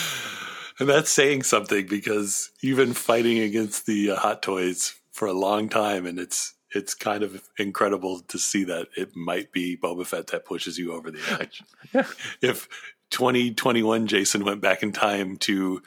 And 0.81 0.89
that's 0.89 1.11
saying 1.11 1.43
something 1.43 1.87
because 1.87 2.53
you've 2.61 2.77
been 2.77 2.95
fighting 2.95 3.41
against 3.41 3.87
the 3.87 4.13
uh, 4.13 4.17
Hot 4.17 4.43
Toys 4.43 4.95
for 5.11 5.27
a 5.27 5.33
long 5.33 5.69
time, 5.69 6.07
and 6.07 6.21
it's 6.21 6.55
it's 6.71 6.95
kind 6.95 7.23
of 7.23 7.43
incredible 7.59 8.21
to 8.29 8.39
see 8.39 8.65
that 8.65 8.89
it 8.97 9.17
might 9.17 9.53
be 9.53 9.77
Boba 9.77 10.07
Fett 10.07 10.29
that 10.29 10.45
pushes 10.45 10.79
you 10.79 10.93
over 10.93 11.11
the 11.11 11.21
edge. 11.41 11.63
Yeah. 11.93 12.07
If 12.43 12.69
2021 13.11 14.07
Jason 14.07 14.45
went 14.45 14.61
back 14.61 14.83
in 14.83 14.93
time 14.93 15.37
to 15.39 15.83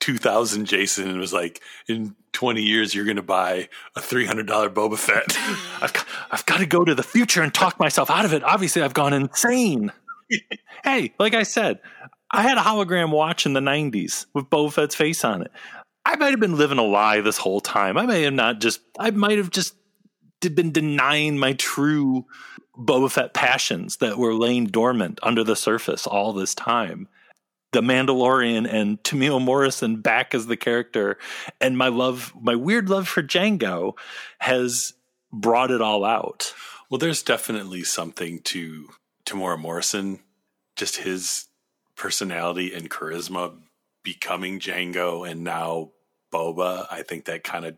2000 0.00 0.66
Jason 0.66 1.08
and 1.08 1.18
was 1.18 1.32
like, 1.32 1.60
in 1.88 2.14
20 2.32 2.62
years, 2.62 2.94
you're 2.94 3.04
going 3.04 3.16
to 3.16 3.22
buy 3.22 3.68
a 3.96 4.00
$300 4.00 4.46
Boba 4.74 4.98
Fett. 4.98 5.36
I've, 5.82 5.92
got- 5.92 6.06
I've 6.30 6.46
got 6.46 6.58
to 6.58 6.66
go 6.66 6.84
to 6.84 6.94
the 6.94 7.02
future 7.02 7.42
and 7.42 7.52
talk 7.52 7.78
myself 7.78 8.10
out 8.10 8.24
of 8.24 8.32
it. 8.32 8.42
Obviously, 8.42 8.82
I've 8.82 8.94
gone 8.94 9.12
insane. 9.12 9.92
hey, 10.84 11.12
like 11.18 11.34
I 11.34 11.42
said, 11.44 11.80
I 12.30 12.42
had 12.42 12.58
a 12.58 12.62
hologram 12.62 13.10
watch 13.10 13.46
in 13.46 13.52
the 13.52 13.60
90s 13.60 14.26
with 14.34 14.46
Boba 14.46 14.72
Fett's 14.72 14.94
face 14.94 15.24
on 15.24 15.42
it. 15.42 15.52
I 16.04 16.16
might 16.16 16.30
have 16.30 16.40
been 16.40 16.56
living 16.56 16.78
a 16.78 16.82
lie 16.82 17.20
this 17.20 17.36
whole 17.38 17.60
time. 17.60 17.96
I 17.96 18.06
may 18.06 18.22
have 18.22 18.32
not 18.32 18.60
just, 18.60 18.80
I 18.98 19.10
might 19.10 19.38
have 19.38 19.50
just 19.50 19.76
been 20.40 20.72
denying 20.72 21.38
my 21.38 21.52
true 21.52 22.26
Boba 22.76 23.10
Fett 23.10 23.34
passions 23.34 23.96
that 23.98 24.18
were 24.18 24.34
laying 24.34 24.66
dormant 24.66 25.18
under 25.22 25.44
the 25.44 25.56
surface 25.56 26.06
all 26.06 26.32
this 26.32 26.54
time. 26.54 27.08
The 27.72 27.80
Mandalorian 27.80 28.70
and 28.70 29.02
Temuera 29.02 29.42
Morrison 29.42 30.00
back 30.00 30.34
as 30.34 30.46
the 30.46 30.56
character, 30.56 31.18
and 31.60 31.76
my 31.78 31.88
love, 31.88 32.32
my 32.38 32.54
weird 32.54 32.90
love 32.90 33.08
for 33.08 33.22
Jango 33.22 33.94
has 34.38 34.94
brought 35.32 35.70
it 35.70 35.80
all 35.80 36.04
out. 36.04 36.54
Well, 36.90 36.98
there's 36.98 37.22
definitely 37.22 37.84
something 37.84 38.40
to 38.40 38.88
Temuera 39.24 39.58
Morrison, 39.58 40.20
just 40.76 40.96
his 40.96 41.46
personality 41.96 42.74
and 42.74 42.90
charisma 42.90 43.54
becoming 44.02 44.60
Jango 44.60 45.28
and 45.28 45.44
now 45.44 45.90
Boba. 46.32 46.86
I 46.90 47.02
think 47.02 47.24
that 47.26 47.44
kind 47.44 47.64
of 47.64 47.76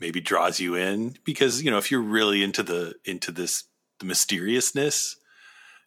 maybe 0.00 0.20
draws 0.20 0.60
you 0.60 0.74
in 0.74 1.16
because 1.24 1.62
you 1.62 1.70
know 1.70 1.78
if 1.78 1.90
you're 1.90 2.00
really 2.00 2.42
into 2.42 2.62
the 2.62 2.94
into 3.04 3.32
this 3.32 3.64
the 3.98 4.06
mysteriousness, 4.06 5.16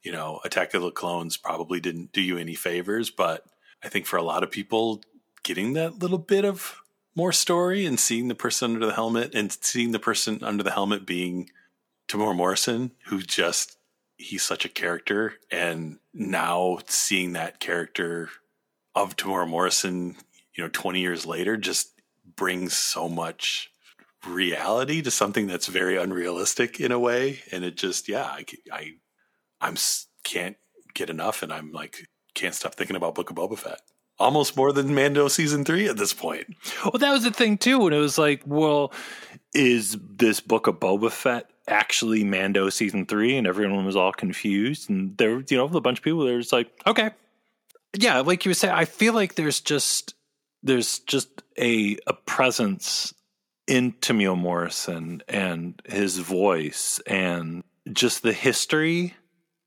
you 0.04 0.12
know, 0.12 0.40
Attack 0.46 0.74
of 0.74 0.82
the 0.82 0.92
Clones 0.92 1.38
probably 1.38 1.80
didn't 1.80 2.12
do 2.12 2.22
you 2.22 2.38
any 2.38 2.56
favors, 2.56 3.10
but 3.10 3.46
I 3.84 3.90
think 3.90 4.06
for 4.06 4.18
a 4.18 4.24
lot 4.24 4.44
of 4.44 4.52
people, 4.52 5.02
getting 5.44 5.74
that 5.74 6.00
little 6.00 6.18
bit 6.18 6.46
of 6.46 6.82
more 7.16 7.32
story 7.32 7.86
and 7.86 8.00
seeing 8.00 8.28
the 8.28 8.36
person 8.36 8.74
under 8.74 8.86
the 8.86 8.94
helmet 8.94 9.34
and 9.34 9.52
seeing 9.62 9.92
the 9.92 10.00
person 10.00 10.40
under 10.44 10.64
the 10.64 10.72
helmet 10.72 11.06
being 11.06 11.50
Temuera 12.08 12.36
Morrison, 12.36 12.92
who 13.06 13.22
just 13.22 13.78
he's 14.18 14.44
such 14.44 14.66
a 14.66 14.70
character, 14.70 15.36
and 15.52 15.98
now 16.14 16.80
seeing 16.88 17.34
that 17.34 17.60
character 17.60 18.30
of 18.96 19.16
Temuera 19.16 19.48
Morrison, 19.48 20.18
you 20.54 20.64
know, 20.64 20.70
20 20.72 21.00
years 21.00 21.26
later, 21.26 21.56
just 21.56 21.94
brings 22.36 22.74
so 22.74 23.08
much 23.08 23.72
reality 24.28 25.02
to 25.02 25.12
something 25.12 25.48
that's 25.48 25.68
very 25.68 25.98
unrealistic 25.98 26.80
in 26.80 26.92
a 26.92 27.00
way. 27.00 27.40
And 27.52 27.64
it 27.64 27.78
just, 27.78 28.08
yeah, 28.08 28.24
I, 28.26 28.46
I, 28.72 28.92
I'm 29.62 29.76
can't 30.24 30.58
get 30.94 31.10
enough, 31.10 31.44
and 31.44 31.52
I'm 31.52 31.72
like 31.72 32.08
can't 32.36 32.56
stop 32.56 32.76
thinking 32.76 32.96
about 32.96 33.16
Book 33.16 33.30
of 33.30 33.36
Boba 33.36 33.58
Fett. 33.58 33.82
Almost 34.18 34.58
more 34.58 34.74
than 34.74 34.94
Mando 34.94 35.30
season 35.30 35.64
three 35.64 35.88
at 35.88 35.98
this 35.98 36.14
point. 36.14 36.48
Well, 36.84 37.00
that 37.00 37.12
was 37.12 37.24
the 37.24 37.32
thing 37.32 37.58
too, 37.58 37.80
when 37.80 37.94
it 37.94 38.00
was 38.00 38.18
like, 38.18 38.44
well, 38.46 38.92
is 39.54 39.98
this 40.02 40.42
book 40.42 40.68
of 40.68 40.80
Boba 40.80 41.10
Fett 41.10 41.50
actually 41.68 42.24
Mando 42.24 42.70
season 42.70 43.06
three? 43.06 43.38
And 43.38 43.48
everyone 43.48 43.86
was 43.86 43.96
all 43.96 44.12
confused, 44.12 44.90
and 44.90 45.18
there, 45.18 45.40
you 45.50 45.58
know, 45.58 45.66
a 45.66 45.82
bunch 45.82 46.00
of 46.00 46.04
people. 46.04 46.26
There 46.26 46.38
was 46.38 46.52
like, 46.52 46.70
okay, 46.86 47.12
yeah, 47.98 48.20
like 48.20 48.46
you 48.46 48.50
were 48.50 48.56
saying, 48.56 48.74
I 48.74 48.86
feel 48.86 49.14
like 49.14 49.36
there's 49.36 49.62
just 49.62 50.14
there's 50.64 51.00
just 51.00 51.42
a 51.58 51.98
a 52.06 52.14
presence 52.14 53.14
in 53.70 53.94
Temuera 53.94 54.36
Morrison 54.36 55.22
and 55.28 55.80
his 55.86 56.18
voice, 56.18 57.00
and 57.06 57.64
just 57.94 58.24
the 58.24 58.34
history 58.34 59.14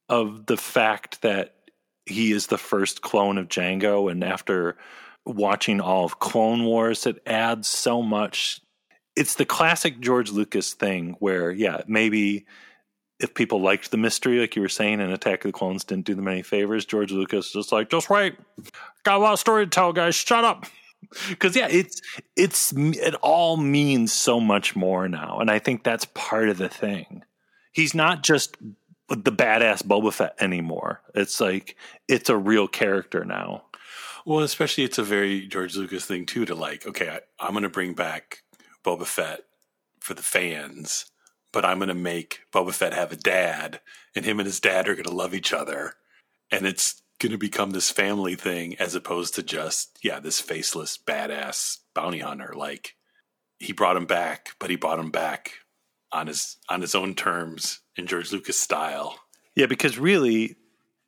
of 0.09 0.47
the 0.47 0.57
fact 0.57 1.23
that 1.23 1.55
he 2.05 2.33
is 2.33 2.49
the 2.49 2.59
first 2.59 3.01
clone 3.01 3.39
of 3.39 3.47
Jango, 3.47 4.11
and 4.11 4.25
after 4.25 4.77
watching 5.25 5.81
all 5.81 6.05
of 6.05 6.19
Clone 6.19 6.65
Wars, 6.65 7.07
it 7.07 7.23
adds 7.27 7.69
so 7.69 8.03
much. 8.03 8.61
It's 9.15 9.37
the 9.37 9.45
classic 9.45 10.01
George 10.01 10.33
Lucas 10.33 10.75
thing 10.75 11.15
where, 11.21 11.53
yeah, 11.53 11.83
maybe 11.87 12.45
if 13.21 13.35
people 13.35 13.61
liked 13.61 13.93
the 13.93 13.99
mystery, 13.99 14.41
like 14.41 14.57
you 14.57 14.63
were 14.63 14.69
saying, 14.69 15.01
and 15.01 15.13
Attack 15.13 15.45
of 15.45 15.51
the 15.51 15.57
Clones 15.57 15.85
didn't 15.85 16.07
do 16.07 16.17
them 16.17 16.27
any 16.27 16.43
favors, 16.43 16.85
George 16.85 17.13
Lucas 17.13 17.53
just 17.53 17.71
like, 17.71 17.89
just 17.89 18.11
wait, 18.11 18.35
got 19.05 19.19
a 19.19 19.23
lot 19.23 19.35
of 19.35 19.39
story 19.39 19.65
to 19.65 19.71
tell, 19.71 19.93
guys. 19.93 20.17
Shut 20.17 20.43
up. 20.43 20.67
Because 21.29 21.55
yeah, 21.55 21.69
it's 21.71 22.01
it's 22.37 22.73
it 22.77 23.15
all 23.17 23.57
means 23.57 24.13
so 24.13 24.41
much 24.41 24.75
more 24.75 25.09
now, 25.09 25.39
and 25.41 25.51
I 25.51 25.59
think 25.59 25.85
that's 25.85 26.07
part 26.15 26.49
of 26.49 26.59
the 26.59 26.69
thing. 26.69 27.23
He's 27.73 27.95
not 27.95 28.23
just 28.23 28.57
the 29.09 29.33
badass 29.33 29.83
Boba 29.83 30.13
Fett 30.13 30.35
anymore. 30.41 31.03
It's 31.15 31.41
like 31.41 31.77
it's 32.09 32.31
a 32.31 32.37
real 32.37 32.67
character 32.67 33.25
now. 33.25 33.65
Well, 34.25 34.41
especially 34.41 34.85
it's 34.85 34.99
a 34.99 35.03
very 35.03 35.47
George 35.47 35.77
Lucas 35.77 36.07
thing 36.07 36.27
too 36.27 36.45
to 36.45 36.55
like, 36.55 36.87
okay, 36.87 37.09
I, 37.09 37.21
I'm 37.45 37.53
going 37.53 37.65
to 37.65 37.69
bring 37.69 37.95
back 37.95 38.43
Boba 38.85 39.07
Fett 39.07 39.41
for 40.01 40.15
the 40.15 40.23
fans, 40.23 41.07
but 41.53 41.65
I'm 41.65 41.79
going 41.79 41.89
to 41.89 41.95
make 41.95 42.41
Boba 42.53 42.73
Fett 42.73 42.95
have 42.95 43.13
a 43.13 43.17
dad, 43.17 43.81
and 44.15 44.25
him 44.25 44.39
and 44.39 44.47
his 44.47 44.61
dad 44.61 44.89
are 44.89 44.95
going 44.95 45.05
to 45.05 45.15
love 45.15 45.35
each 45.35 45.53
other, 45.53 45.95
and 46.51 46.67
it's 46.67 47.02
going 47.23 47.33
to 47.33 47.39
become 47.39 47.71
this 47.71 47.91
family 47.91 48.35
thing 48.35 48.77
as 48.77 48.95
opposed 48.95 49.35
to 49.37 49.43
just 49.43 49.99
yeah, 50.03 50.21
this 50.21 50.41
faceless 50.41 50.99
badass 50.99 51.79
bounty 51.95 52.19
hunter. 52.19 52.53
Like 52.55 52.97
he 53.59 53.73
brought 53.73 53.97
him 53.97 54.07
back, 54.07 54.51
but 54.59 54.71
he 54.71 54.77
brought 54.77 54.99
him 54.99 55.11
back 55.11 55.53
on 56.13 56.27
his 56.27 56.57
on 56.69 56.81
his 56.81 56.95
own 56.95 57.15
terms 57.15 57.81
in 57.97 58.07
George 58.07 58.33
Lucas 58.33 58.59
style. 58.59 59.19
Yeah, 59.55 59.67
because 59.67 59.99
really, 59.99 60.57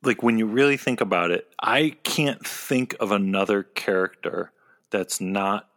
like 0.03 0.23
when 0.23 0.37
you 0.37 0.45
really 0.45 0.77
think 0.77 1.01
about 1.01 1.31
it, 1.31 1.47
I 1.61 1.97
can't 2.03 2.45
think 2.45 2.95
of 2.99 3.11
another 3.11 3.63
character 3.63 4.51
that's 4.91 5.19
not 5.19 5.67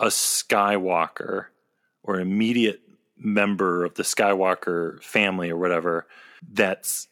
a 0.00 0.06
Skywalker 0.06 1.46
or 2.02 2.20
immediate 2.20 2.80
member 3.16 3.84
of 3.84 3.94
the 3.94 4.02
Skywalker 4.02 5.02
family 5.02 5.50
or 5.50 5.56
whatever 5.56 6.06
that's 6.52 7.08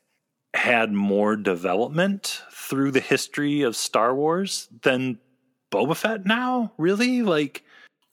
had 0.54 0.92
more 0.92 1.36
development 1.36 2.42
through 2.52 2.90
the 2.90 3.00
history 3.00 3.62
of 3.62 3.76
Star 3.76 4.14
Wars 4.14 4.68
than 4.82 5.18
Boba 5.70 5.96
Fett 5.96 6.26
now? 6.26 6.72
Really? 6.76 7.22
Like, 7.22 7.64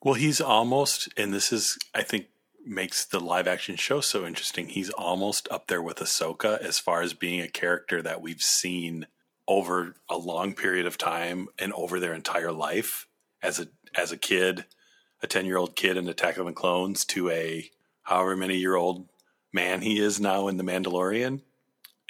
Well, 0.01 0.13
he's 0.13 0.39
almost, 0.39 1.10
and 1.17 1.34
this 1.34 1.51
is, 1.51 1.77
I 1.93 2.03
think, 2.03 2.27
makes 2.65 3.05
the 3.05 3.19
live 3.19 3.48
action 3.48 3.75
show 3.75 4.00
so 4.01 4.25
interesting. 4.25 4.69
He's 4.69 4.89
almost 4.91 5.48
up 5.51 5.67
there 5.67 5.81
with 5.81 5.98
Ahsoka 5.98 6.60
as 6.60 6.79
far 6.79 7.01
as 7.01 7.13
being 7.13 7.41
a 7.41 7.48
character 7.48 8.01
that 8.01 8.22
we've 8.22 8.41
seen 8.41 9.08
over 9.48 9.96
a 10.08 10.17
long 10.17 10.53
period 10.53 10.86
of 10.86 10.98
time 10.98 11.48
and 11.58 11.74
over 11.74 12.00
their 12.00 12.13
entire 12.13 12.51
life 12.51 13.08
as 13.41 13.60
a 13.60 13.67
as 13.96 14.12
a 14.12 14.17
kid, 14.17 14.65
a 15.24 15.27
ten 15.27 15.46
year 15.46 15.58
old 15.58 15.75
kid 15.75 15.98
in 15.98 16.08
Attack 16.08 16.38
of 16.38 16.46
the 16.46 16.51
Clones 16.53 17.03
to 17.05 17.29
a 17.31 17.69
however 18.03 18.36
many 18.36 18.58
year 18.58 18.75
old 18.75 19.10
man 19.51 19.81
he 19.81 20.00
is 20.00 20.19
now 20.19 20.48
in 20.48 20.58
The 20.58 20.63
Mandalorian. 20.63 21.41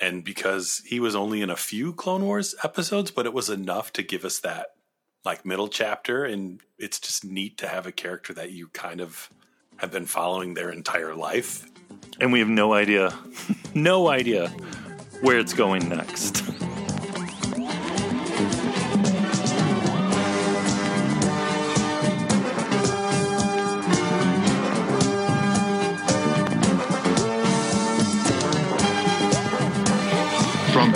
And 0.02 0.24
because 0.24 0.82
he 0.86 1.00
was 1.00 1.16
only 1.16 1.42
in 1.42 1.50
a 1.50 1.56
few 1.56 1.94
Clone 1.94 2.24
Wars 2.26 2.56
episodes, 2.64 3.12
but 3.12 3.26
it 3.26 3.34
was 3.34 3.50
enough 3.50 3.92
to 3.94 4.04
give 4.04 4.24
us 4.26 4.40
that 4.40 4.68
like 5.26 5.46
middle 5.46 5.68
chapter 5.68 6.24
and 6.24 6.62
it's 6.78 7.00
just 7.00 7.26
neat 7.26 7.58
to 7.58 7.68
have 7.68 7.86
a 7.86 7.92
character 7.92 8.34
that 8.34 8.52
you 8.52 8.70
kind 8.70 9.02
of 9.02 9.30
have 9.78 9.92
been 9.92 10.06
following 10.06 10.54
their 10.54 10.72
entire 10.72 11.14
life 11.14 11.66
and 12.20 12.32
we 12.32 12.40
have 12.40 12.50
no 12.50 12.74
idea, 12.74 13.18
no 13.74 14.10
idea 14.10 14.50
where 15.22 15.40
it's 15.40 15.54
going 15.54 15.88
next. 15.90 16.44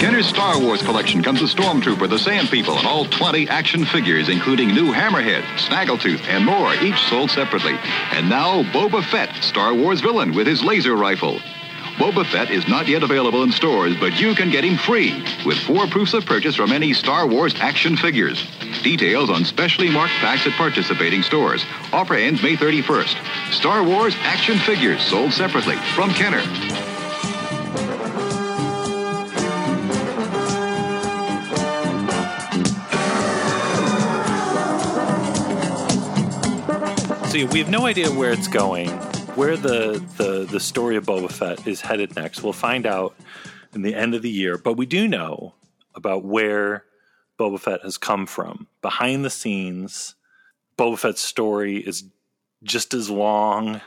Kenner's 0.04 0.28
Star 0.28 0.60
Wars 0.60 0.82
collection 0.82 1.24
comes 1.24 1.40
the 1.40 1.46
Stormtrooper, 1.46 2.10
the 2.10 2.20
Sand 2.20 2.50
People, 2.50 2.78
and 2.78 2.86
all 2.86 3.06
20 3.06 3.48
action 3.48 3.86
figures, 3.86 4.28
including 4.28 4.68
new 4.68 4.92
Hammerhead, 4.92 5.44
Snaggletooth, 5.56 6.28
and 6.28 6.46
more, 6.46 6.74
each 6.84 7.00
sold 7.04 7.32
separately. 7.32 7.78
And 8.12 8.28
now, 8.28 8.64
Boba 8.74 9.02
Fett, 9.02 9.34
Star 9.42 9.74
Wars 9.74 10.02
villain 10.02 10.36
with 10.36 10.46
his 10.46 10.62
laser 10.62 10.98
rifle. 10.98 11.40
Boba 11.96 12.26
Fett 12.26 12.52
is 12.52 12.68
not 12.68 12.90
yet 12.90 13.02
available 13.02 13.44
in 13.44 13.54
stores, 13.54 13.96
but 13.98 14.20
you 14.20 14.36
can 14.36 14.52
get 14.52 14.66
him 14.66 14.78
free 14.78 15.24
with 15.46 15.58
four 15.60 15.88
proofs 15.88 16.14
of 16.14 16.26
purchase 16.26 16.58
from 16.58 16.74
any 16.74 16.92
Star 16.92 17.26
Wars 17.26 17.56
action 17.62 17.96
figures. 17.96 18.46
Details 18.84 19.30
on 19.30 19.46
specially 19.46 19.90
marked 19.90 20.16
packs 20.16 20.46
at 20.46 20.52
participating 20.58 21.24
stores. 21.24 21.64
Offer 21.94 22.16
ends 22.16 22.44
May 22.44 22.58
31st. 22.58 23.54
Star 23.54 23.82
Wars 23.82 24.18
action 24.24 24.58
figures 24.58 25.02
sold 25.02 25.32
separately 25.32 25.78
from 25.96 26.10
Kenner. 26.10 26.44
So 37.34 37.44
we 37.48 37.58
have 37.58 37.70
no 37.70 37.88
idea 37.88 38.12
where 38.12 38.32
it's 38.32 38.48
going, 38.48 38.90
where 39.34 39.58
the, 39.58 39.94
the, 40.18 40.46
the 40.46 40.60
story 40.60 40.98
of 40.98 41.08
Boba 41.08 41.32
Fett 41.32 41.66
is 41.66 41.82
headed 41.82 42.16
next. 42.16 42.44
We'll 42.44 42.54
find 42.54 42.86
out 42.86 43.16
in 43.74 43.82
the 43.82 43.96
end 43.96 44.14
of 44.14 44.22
the 44.22 44.30
year, 44.30 44.60
but 44.60 44.78
we 44.78 44.86
do 44.86 45.08
know 45.08 45.56
about 45.96 46.24
where 46.24 46.86
Boba 47.40 47.60
Fett 47.60 47.82
has 47.82 47.98
come 47.98 48.28
from. 48.28 48.68
Behind 48.84 49.26
the 49.26 49.32
scenes, 49.32 50.14
Boba 50.78 51.00
Fett's 51.00 51.24
story 51.24 51.78
is 51.78 52.04
just 52.62 52.94
as 52.94 53.10
long 53.10 53.82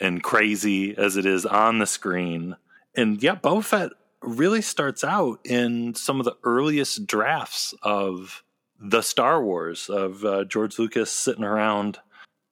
and 0.00 0.22
crazy 0.22 0.96
as 0.96 1.18
it 1.18 1.26
is 1.26 1.44
on 1.44 1.80
the 1.80 1.86
screen. 1.86 2.56
And 2.94 3.22
yeah, 3.22 3.34
Boba 3.34 3.62
Fett 3.62 3.90
really 4.22 4.62
starts 4.62 5.04
out 5.04 5.40
in 5.44 5.94
some 5.94 6.18
of 6.18 6.24
the 6.24 6.38
earliest 6.44 7.06
drafts 7.06 7.74
of 7.82 8.42
the 8.80 9.02
Star 9.02 9.44
Wars, 9.44 9.90
of 9.90 10.24
uh, 10.24 10.44
George 10.44 10.78
Lucas 10.78 11.10
sitting 11.10 11.44
around 11.44 11.98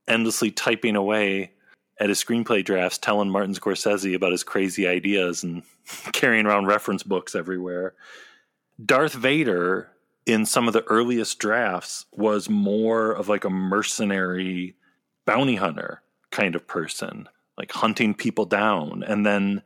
endlessly 0.08 0.50
typing 0.50 0.96
away 0.96 1.52
at 1.98 2.08
his 2.08 2.22
screenplay 2.22 2.64
drafts, 2.64 2.98
telling 2.98 3.30
Martin 3.30 3.54
Scorsese 3.54 4.14
about 4.14 4.32
his 4.32 4.44
crazy 4.44 4.86
ideas 4.86 5.42
and 5.42 5.62
carrying 6.12 6.46
around 6.46 6.66
reference 6.66 7.02
books 7.02 7.34
everywhere. 7.34 7.94
Darth 8.84 9.14
Vader, 9.14 9.88
in 10.26 10.46
some 10.46 10.66
of 10.66 10.72
the 10.72 10.84
earliest 10.84 11.38
drafts, 11.38 12.06
was 12.12 12.48
more 12.48 13.12
of 13.12 13.28
like 13.28 13.44
a 13.44 13.50
mercenary 13.50 14.74
bounty 15.26 15.56
hunter 15.56 16.02
kind 16.30 16.56
of 16.56 16.66
person, 16.66 17.28
like 17.56 17.70
hunting 17.70 18.14
people 18.14 18.44
down. 18.44 19.04
And 19.06 19.24
then, 19.24 19.62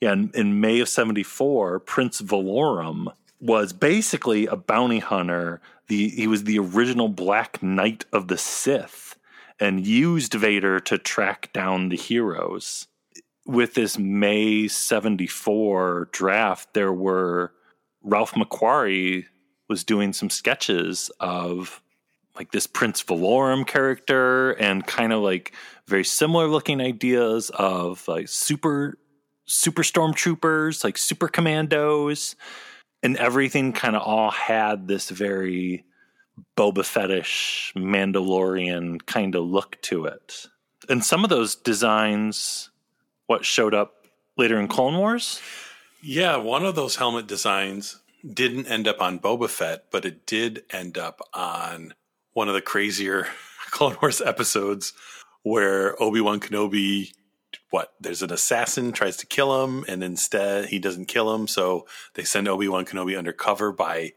yeah, 0.00 0.12
in, 0.12 0.30
in 0.34 0.60
May 0.60 0.80
of 0.80 0.88
74, 0.88 1.80
Prince 1.80 2.20
Valorum 2.22 3.12
was 3.40 3.72
basically 3.72 4.46
a 4.46 4.56
bounty 4.56 5.00
hunter. 5.00 5.60
The, 5.88 6.08
he 6.10 6.28
was 6.28 6.44
the 6.44 6.60
original 6.60 7.08
Black 7.08 7.62
Knight 7.62 8.04
of 8.12 8.28
the 8.28 8.38
Sith 8.38 9.13
and 9.60 9.86
used 9.86 10.34
Vader 10.34 10.80
to 10.80 10.98
track 10.98 11.52
down 11.52 11.88
the 11.88 11.96
heroes. 11.96 12.86
With 13.46 13.74
this 13.74 13.98
May 13.98 14.68
74 14.68 16.08
draft, 16.12 16.74
there 16.74 16.92
were 16.92 17.52
Ralph 18.02 18.32
McQuarrie 18.32 19.26
was 19.68 19.84
doing 19.84 20.12
some 20.12 20.30
sketches 20.30 21.10
of 21.20 21.82
like 22.36 22.52
this 22.52 22.66
Prince 22.66 23.02
Valorum 23.02 23.66
character 23.66 24.52
and 24.52 24.86
kind 24.86 25.12
of 25.12 25.22
like 25.22 25.54
very 25.86 26.04
similar 26.04 26.48
looking 26.48 26.80
ideas 26.80 27.50
of 27.50 28.06
like 28.08 28.28
super 28.28 28.98
super 29.46 29.82
stormtroopers, 29.82 30.84
like 30.84 30.98
super 30.98 31.28
commandos, 31.28 32.34
and 33.02 33.16
everything 33.16 33.72
kind 33.72 33.94
of 33.94 34.02
all 34.02 34.30
had 34.30 34.88
this 34.88 35.10
very 35.10 35.84
Boba 36.56 36.84
Fettish 36.84 37.72
Mandalorian 37.74 39.04
kind 39.06 39.34
of 39.34 39.44
look 39.44 39.80
to 39.82 40.06
it. 40.06 40.46
And 40.88 41.04
some 41.04 41.24
of 41.24 41.30
those 41.30 41.54
designs, 41.54 42.70
what 43.26 43.44
showed 43.44 43.74
up 43.74 44.06
later 44.36 44.60
in 44.60 44.68
Clone 44.68 44.96
Wars? 44.96 45.40
Yeah, 46.02 46.36
one 46.36 46.64
of 46.64 46.74
those 46.74 46.96
helmet 46.96 47.26
designs 47.26 48.00
didn't 48.30 48.66
end 48.66 48.86
up 48.86 49.00
on 49.00 49.18
Boba 49.18 49.48
Fett, 49.48 49.86
but 49.90 50.04
it 50.04 50.26
did 50.26 50.64
end 50.70 50.98
up 50.98 51.20
on 51.32 51.94
one 52.32 52.48
of 52.48 52.54
the 52.54 52.60
crazier 52.60 53.26
Clone 53.70 53.96
Wars 54.00 54.20
episodes 54.20 54.92
where 55.42 56.00
Obi 56.02 56.20
Wan 56.20 56.40
Kenobi, 56.40 57.12
what, 57.70 57.94
there's 58.00 58.22
an 58.22 58.32
assassin 58.32 58.92
tries 58.92 59.16
to 59.18 59.26
kill 59.26 59.64
him, 59.64 59.84
and 59.88 60.02
instead 60.02 60.66
he 60.66 60.78
doesn't 60.78 61.06
kill 61.06 61.34
him. 61.34 61.46
So 61.46 61.86
they 62.14 62.24
send 62.24 62.48
Obi 62.48 62.68
Wan 62.68 62.84
Kenobi 62.84 63.16
undercover 63.16 63.72
by 63.72 64.12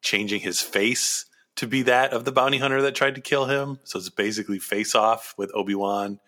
changing 0.00 0.40
his 0.40 0.60
face 0.60 1.26
to 1.56 1.66
be 1.66 1.82
that 1.82 2.12
of 2.12 2.24
the 2.24 2.32
bounty 2.32 2.58
hunter 2.58 2.82
that 2.82 2.94
tried 2.94 3.14
to 3.14 3.20
kill 3.20 3.46
him. 3.46 3.78
So 3.84 3.98
it's 3.98 4.08
basically 4.08 4.58
face 4.58 4.94
off 4.94 5.34
with 5.36 5.54
Obi 5.54 5.74
Wan. 5.74 6.20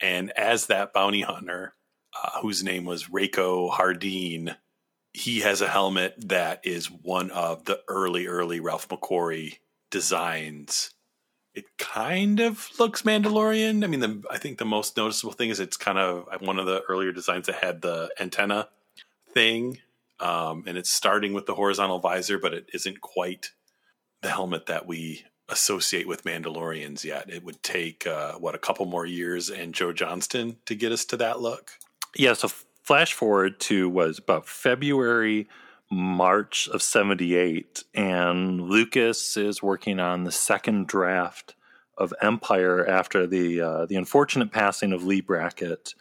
And 0.00 0.30
as 0.36 0.66
that 0.66 0.92
bounty 0.92 1.22
hunter, 1.22 1.74
uh, 2.22 2.40
whose 2.40 2.64
name 2.64 2.84
was 2.84 3.04
Rako 3.04 3.70
Hardeen, 3.70 4.56
he 5.12 5.40
has 5.40 5.60
a 5.60 5.68
helmet 5.68 6.14
that 6.28 6.60
is 6.64 6.90
one 6.90 7.30
of 7.30 7.64
the 7.64 7.80
early, 7.88 8.26
early 8.26 8.60
Ralph 8.60 8.88
McQuarrie 8.88 9.58
designs. 9.90 10.94
It 11.52 11.64
kind 11.78 12.40
of 12.40 12.68
looks 12.78 13.02
Mandalorian. 13.02 13.82
I 13.84 13.88
mean, 13.88 14.00
the, 14.00 14.22
I 14.30 14.38
think 14.38 14.58
the 14.58 14.64
most 14.64 14.96
noticeable 14.96 15.32
thing 15.32 15.50
is 15.50 15.58
it's 15.58 15.76
kind 15.76 15.98
of 15.98 16.28
one 16.40 16.58
of 16.58 16.66
the 16.66 16.82
earlier 16.88 17.12
designs 17.12 17.46
that 17.46 17.56
had 17.56 17.82
the 17.82 18.08
antenna 18.20 18.68
thing. 19.34 19.78
Um, 20.20 20.64
and 20.66 20.78
it's 20.78 20.90
starting 20.90 21.32
with 21.32 21.46
the 21.46 21.54
horizontal 21.54 21.98
visor, 21.98 22.38
but 22.38 22.54
it 22.54 22.66
isn't 22.72 23.00
quite 23.00 23.50
the 24.22 24.30
helmet 24.30 24.66
that 24.66 24.86
we 24.86 25.24
associate 25.48 26.06
with 26.06 26.24
Mandalorians 26.24 27.04
yet. 27.04 27.28
It 27.28 27.44
would 27.44 27.62
take 27.62 28.06
uh, 28.06 28.34
what 28.34 28.54
a 28.54 28.58
couple 28.58 28.86
more 28.86 29.06
years 29.06 29.50
and 29.50 29.74
Joe 29.74 29.92
Johnston 29.92 30.56
to 30.66 30.74
get 30.74 30.92
us 30.92 31.04
to 31.06 31.16
that 31.18 31.40
look. 31.40 31.72
Yeah. 32.16 32.34
So 32.34 32.48
flash 32.82 33.12
forward 33.12 33.60
to 33.60 33.88
was 33.88 34.18
about 34.18 34.48
February, 34.48 35.48
March 35.90 36.68
of 36.68 36.82
'78, 36.82 37.84
and 37.94 38.60
Lucas 38.60 39.36
is 39.36 39.62
working 39.62 39.98
on 39.98 40.24
the 40.24 40.32
second 40.32 40.86
draft 40.86 41.54
of 41.98 42.14
Empire 42.22 42.86
after 42.86 43.26
the 43.26 43.60
uh, 43.60 43.86
the 43.86 43.96
unfortunate 43.96 44.52
passing 44.52 44.92
of 44.92 45.04
Leigh 45.04 45.20
Brackett, 45.20 45.94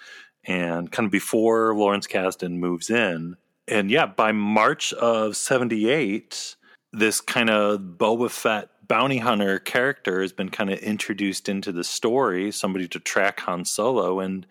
and 0.45 0.91
kind 0.91 1.07
of 1.07 1.11
before 1.11 1.75
Lawrence 1.75 2.07
Kasdan 2.07 2.57
moves 2.57 2.89
in. 2.89 3.35
And 3.67 3.91
yeah, 3.91 4.05
by 4.05 4.31
March 4.31 4.93
of 4.93 5.35
'78 5.35 6.55
this 6.91 7.21
kind 7.21 7.49
of 7.49 7.79
Boba 7.79 8.29
Fett 8.29 8.69
bounty 8.87 9.19
hunter 9.19 9.59
character 9.59 10.21
has 10.21 10.33
been 10.33 10.49
kind 10.49 10.71
of 10.71 10.79
introduced 10.79 11.47
into 11.47 11.71
the 11.71 11.83
story, 11.83 12.51
somebody 12.51 12.87
to 12.87 12.99
track 12.99 13.39
Han 13.41 13.63
Solo, 13.65 14.19
and 14.19 14.45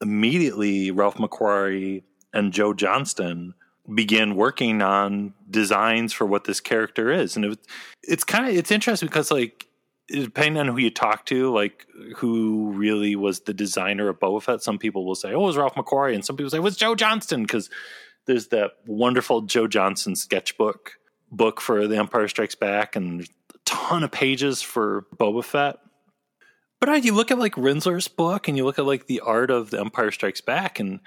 immediately 0.00 0.90
Ralph 0.90 1.16
McQuarrie 1.16 2.04
and 2.32 2.52
Joe 2.52 2.72
Johnston 2.72 3.54
began 3.92 4.36
working 4.36 4.82
on 4.82 5.34
designs 5.50 6.12
for 6.12 6.24
what 6.24 6.44
this 6.44 6.60
character 6.60 7.10
is, 7.10 7.36
and 7.36 7.44
it, 7.44 7.58
it's 8.02 8.24
kind 8.24 8.48
of 8.48 8.54
it's 8.54 8.70
interesting 8.70 9.08
because 9.08 9.30
like 9.30 9.66
depending 10.08 10.60
on 10.60 10.68
who 10.68 10.78
you 10.78 10.90
talk 10.90 11.24
to, 11.26 11.52
like 11.52 11.86
who 12.16 12.72
really 12.72 13.16
was 13.16 13.40
the 13.40 13.54
designer 13.54 14.08
of 14.08 14.18
Boba 14.18 14.42
Fett, 14.42 14.62
some 14.62 14.78
people 14.78 15.04
will 15.04 15.16
say, 15.16 15.32
"Oh, 15.32 15.42
it 15.42 15.46
was 15.46 15.56
Ralph 15.56 15.74
McQuarrie," 15.74 16.14
and 16.14 16.24
some 16.24 16.36
people 16.36 16.50
say, 16.50 16.58
"It 16.58 16.62
was 16.62 16.76
Joe 16.76 16.94
Johnston," 16.94 17.42
because 17.42 17.68
there's 18.26 18.48
that 18.48 18.72
wonderful 18.86 19.42
Joe 19.42 19.66
Johnston 19.66 20.14
sketchbook 20.14 20.99
book 21.30 21.60
for 21.60 21.86
The 21.86 21.96
Empire 21.96 22.28
Strikes 22.28 22.54
Back 22.54 22.96
and 22.96 23.22
a 23.22 23.26
ton 23.64 24.02
of 24.02 24.10
pages 24.10 24.62
for 24.62 25.06
Boba 25.16 25.44
Fett. 25.44 25.78
But 26.80 27.04
you 27.04 27.14
look 27.14 27.30
at 27.30 27.38
like 27.38 27.54
Rinzler's 27.54 28.08
book 28.08 28.48
and 28.48 28.56
you 28.56 28.64
look 28.64 28.78
at 28.78 28.86
like 28.86 29.06
the 29.06 29.20
art 29.20 29.50
of 29.50 29.70
The 29.70 29.80
Empire 29.80 30.10
Strikes 30.10 30.40
Back, 30.40 30.80
and 30.80 31.00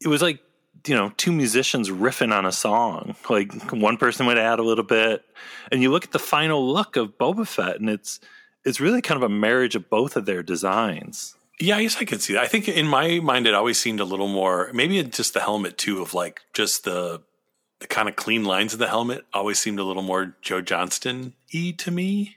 it 0.00 0.08
was 0.08 0.20
like, 0.20 0.40
you 0.86 0.96
know, 0.96 1.12
two 1.16 1.30
musicians 1.30 1.90
riffing 1.90 2.36
on 2.36 2.44
a 2.44 2.52
song. 2.52 3.14
Like 3.30 3.52
one 3.72 3.96
person 3.96 4.26
would 4.26 4.38
add 4.38 4.58
a 4.58 4.64
little 4.64 4.84
bit. 4.84 5.24
And 5.70 5.80
you 5.80 5.90
look 5.92 6.04
at 6.04 6.12
the 6.12 6.18
final 6.18 6.66
look 6.66 6.96
of 6.96 7.16
Boba 7.18 7.46
Fett, 7.46 7.78
and 7.78 7.88
it's 7.88 8.18
it's 8.64 8.80
really 8.80 9.00
kind 9.00 9.16
of 9.16 9.22
a 9.22 9.32
marriage 9.32 9.76
of 9.76 9.88
both 9.88 10.16
of 10.16 10.26
their 10.26 10.42
designs. 10.42 11.36
Yeah, 11.60 11.76
I 11.76 11.82
guess 11.82 11.96
I 11.98 12.04
could 12.04 12.20
see 12.20 12.32
that. 12.32 12.42
I 12.42 12.48
think 12.48 12.68
in 12.68 12.88
my 12.88 13.20
mind, 13.20 13.46
it 13.46 13.54
always 13.54 13.78
seemed 13.78 14.00
a 14.00 14.04
little 14.04 14.26
more, 14.26 14.70
maybe 14.72 15.00
just 15.04 15.34
the 15.34 15.40
helmet 15.40 15.78
too, 15.78 16.02
of 16.02 16.14
like 16.14 16.40
just 16.52 16.82
the 16.82 17.22
the 17.82 17.88
kind 17.88 18.08
of 18.08 18.14
clean 18.14 18.44
lines 18.44 18.72
of 18.72 18.78
the 18.78 18.86
helmet 18.86 19.26
always 19.34 19.58
seemed 19.58 19.80
a 19.80 19.84
little 19.84 20.04
more 20.04 20.36
Joe 20.40 20.60
Johnston 20.60 21.34
y 21.52 21.74
to 21.78 21.90
me. 21.90 22.36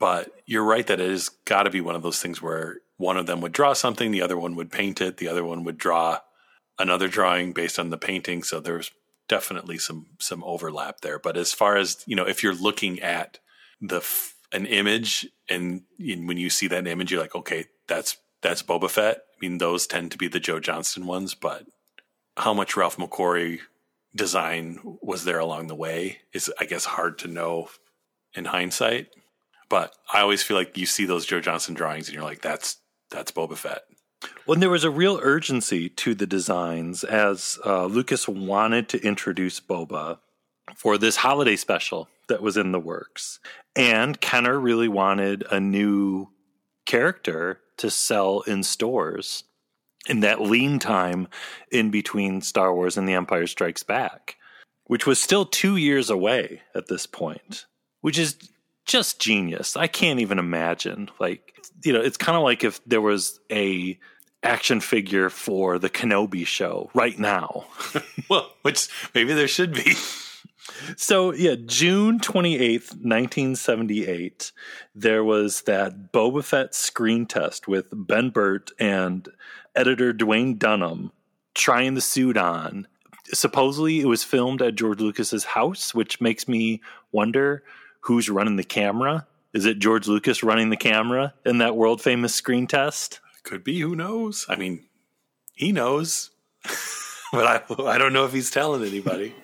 But 0.00 0.32
you're 0.44 0.64
right 0.64 0.84
that 0.88 0.98
it 0.98 1.08
has 1.08 1.28
got 1.28 1.62
to 1.62 1.70
be 1.70 1.80
one 1.80 1.94
of 1.94 2.02
those 2.02 2.20
things 2.20 2.42
where 2.42 2.78
one 2.96 3.16
of 3.16 3.26
them 3.26 3.40
would 3.40 3.52
draw 3.52 3.74
something, 3.74 4.10
the 4.10 4.22
other 4.22 4.36
one 4.36 4.56
would 4.56 4.72
paint 4.72 5.00
it, 5.00 5.18
the 5.18 5.28
other 5.28 5.44
one 5.44 5.62
would 5.62 5.78
draw 5.78 6.18
another 6.80 7.06
drawing 7.06 7.52
based 7.52 7.78
on 7.78 7.90
the 7.90 7.96
painting. 7.96 8.42
So 8.42 8.58
there's 8.58 8.90
definitely 9.28 9.78
some 9.78 10.06
some 10.18 10.42
overlap 10.42 11.00
there. 11.00 11.20
But 11.20 11.36
as 11.36 11.52
far 11.52 11.76
as 11.76 12.02
you 12.04 12.16
know, 12.16 12.26
if 12.26 12.42
you're 12.42 12.52
looking 12.52 13.00
at 13.00 13.38
the 13.80 13.98
f- 13.98 14.34
an 14.52 14.66
image 14.66 15.28
and 15.48 15.82
in, 16.00 16.26
when 16.26 16.38
you 16.38 16.50
see 16.50 16.66
that 16.66 16.88
image, 16.88 17.12
you're 17.12 17.20
like, 17.20 17.36
okay, 17.36 17.66
that's 17.86 18.16
that's 18.40 18.64
Boba 18.64 18.90
Fett. 18.90 19.18
I 19.18 19.38
mean, 19.40 19.58
those 19.58 19.86
tend 19.86 20.10
to 20.10 20.18
be 20.18 20.26
the 20.26 20.40
Joe 20.40 20.58
Johnston 20.58 21.06
ones, 21.06 21.34
but 21.34 21.66
how 22.36 22.52
much 22.52 22.76
Ralph 22.76 22.96
McQuarrie 22.96 23.60
design 24.14 24.78
was 25.00 25.24
there 25.24 25.38
along 25.38 25.66
the 25.66 25.74
way 25.74 26.18
is, 26.32 26.52
I 26.60 26.64
guess, 26.64 26.84
hard 26.84 27.18
to 27.20 27.28
know 27.28 27.68
in 28.34 28.46
hindsight. 28.46 29.08
But 29.68 29.94
I 30.12 30.20
always 30.20 30.42
feel 30.42 30.56
like 30.56 30.76
you 30.76 30.86
see 30.86 31.06
those 31.06 31.26
Joe 31.26 31.40
Johnston 31.40 31.74
drawings 31.74 32.08
and 32.08 32.14
you're 32.14 32.24
like, 32.24 32.42
that's 32.42 32.78
that's 33.10 33.32
Boba 33.32 33.56
Fett. 33.56 33.82
Well, 34.46 34.58
there 34.58 34.70
was 34.70 34.84
a 34.84 34.90
real 34.90 35.18
urgency 35.22 35.88
to 35.88 36.14
the 36.14 36.26
designs 36.26 37.04
as 37.04 37.58
uh, 37.64 37.86
Lucas 37.86 38.28
wanted 38.28 38.88
to 38.90 39.02
introduce 39.02 39.60
Boba 39.60 40.18
for 40.76 40.98
this 40.98 41.16
holiday 41.16 41.56
special 41.56 42.08
that 42.28 42.42
was 42.42 42.56
in 42.56 42.72
the 42.72 42.80
works. 42.80 43.40
And 43.74 44.20
Kenner 44.20 44.58
really 44.58 44.88
wanted 44.88 45.44
a 45.50 45.58
new 45.58 46.28
character 46.86 47.60
to 47.78 47.90
sell 47.90 48.42
in 48.42 48.62
stores 48.62 49.44
in 50.08 50.20
that 50.20 50.40
lean 50.40 50.78
time 50.78 51.28
in 51.70 51.90
between 51.90 52.40
Star 52.40 52.74
Wars 52.74 52.96
and 52.96 53.08
The 53.08 53.14
Empire 53.14 53.46
Strikes 53.46 53.82
Back, 53.82 54.36
which 54.84 55.06
was 55.06 55.20
still 55.20 55.44
two 55.44 55.76
years 55.76 56.10
away 56.10 56.62
at 56.74 56.88
this 56.88 57.06
point, 57.06 57.66
which 58.00 58.18
is 58.18 58.36
just 58.84 59.20
genius. 59.20 59.76
I 59.76 59.86
can't 59.86 60.20
even 60.20 60.38
imagine. 60.38 61.10
Like, 61.20 61.54
you 61.84 61.92
know, 61.92 62.00
it's 62.00 62.16
kind 62.16 62.36
of 62.36 62.42
like 62.42 62.64
if 62.64 62.82
there 62.84 63.00
was 63.00 63.38
a 63.50 63.98
action 64.42 64.80
figure 64.80 65.30
for 65.30 65.78
the 65.78 65.90
Kenobi 65.90 66.44
show 66.46 66.90
right 66.94 67.18
now. 67.18 67.66
well, 68.28 68.50
which 68.62 68.88
maybe 69.14 69.34
there 69.34 69.48
should 69.48 69.72
be. 69.72 69.94
So, 70.96 71.32
yeah, 71.32 71.56
June 71.66 72.20
28th, 72.20 72.94
1978, 72.94 74.52
there 74.94 75.24
was 75.24 75.62
that 75.62 76.12
Boba 76.12 76.44
Fett 76.44 76.74
screen 76.74 77.26
test 77.26 77.66
with 77.66 77.86
Ben 77.92 78.30
Burtt 78.30 78.70
and 78.78 79.28
editor 79.74 80.12
Duwayne 80.12 80.58
Dunham 80.58 81.12
trying 81.54 81.94
the 81.94 82.00
suit 82.00 82.36
on. 82.36 82.86
Supposedly, 83.26 84.00
it 84.00 84.06
was 84.06 84.24
filmed 84.24 84.62
at 84.62 84.74
George 84.74 85.00
Lucas's 85.00 85.44
house, 85.44 85.94
which 85.94 86.20
makes 86.20 86.46
me 86.46 86.80
wonder 87.10 87.62
who's 88.00 88.28
running 88.28 88.56
the 88.56 88.64
camera. 88.64 89.26
Is 89.52 89.64
it 89.64 89.78
George 89.78 90.08
Lucas 90.08 90.42
running 90.42 90.70
the 90.70 90.76
camera 90.76 91.34
in 91.44 91.58
that 91.58 91.76
world 91.76 92.00
famous 92.00 92.34
screen 92.34 92.66
test? 92.66 93.20
Could 93.42 93.64
be. 93.64 93.80
Who 93.80 93.96
knows? 93.96 94.46
I 94.48 94.56
mean, 94.56 94.84
he 95.54 95.72
knows, 95.72 96.30
but 97.32 97.46
I 97.46 97.62
I 97.84 97.98
don't 97.98 98.12
know 98.12 98.24
if 98.24 98.32
he's 98.32 98.50
telling 98.50 98.84
anybody. 98.84 99.34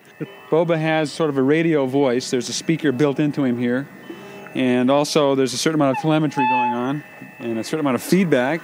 Boba 0.49 0.79
has 0.79 1.11
sort 1.11 1.29
of 1.29 1.37
a 1.37 1.43
radio 1.43 1.85
voice. 1.85 2.31
There's 2.31 2.49
a 2.49 2.53
speaker 2.53 2.91
built 2.91 3.19
into 3.19 3.43
him 3.43 3.57
here. 3.57 3.87
And 4.55 4.89
also, 4.89 5.35
there's 5.35 5.53
a 5.53 5.57
certain 5.57 5.79
amount 5.79 5.97
of 5.97 6.01
telemetry 6.01 6.43
going 6.49 6.73
on 6.73 7.03
and 7.39 7.59
a 7.59 7.63
certain 7.63 7.81
amount 7.81 7.95
of 7.95 8.03
feedback 8.03 8.61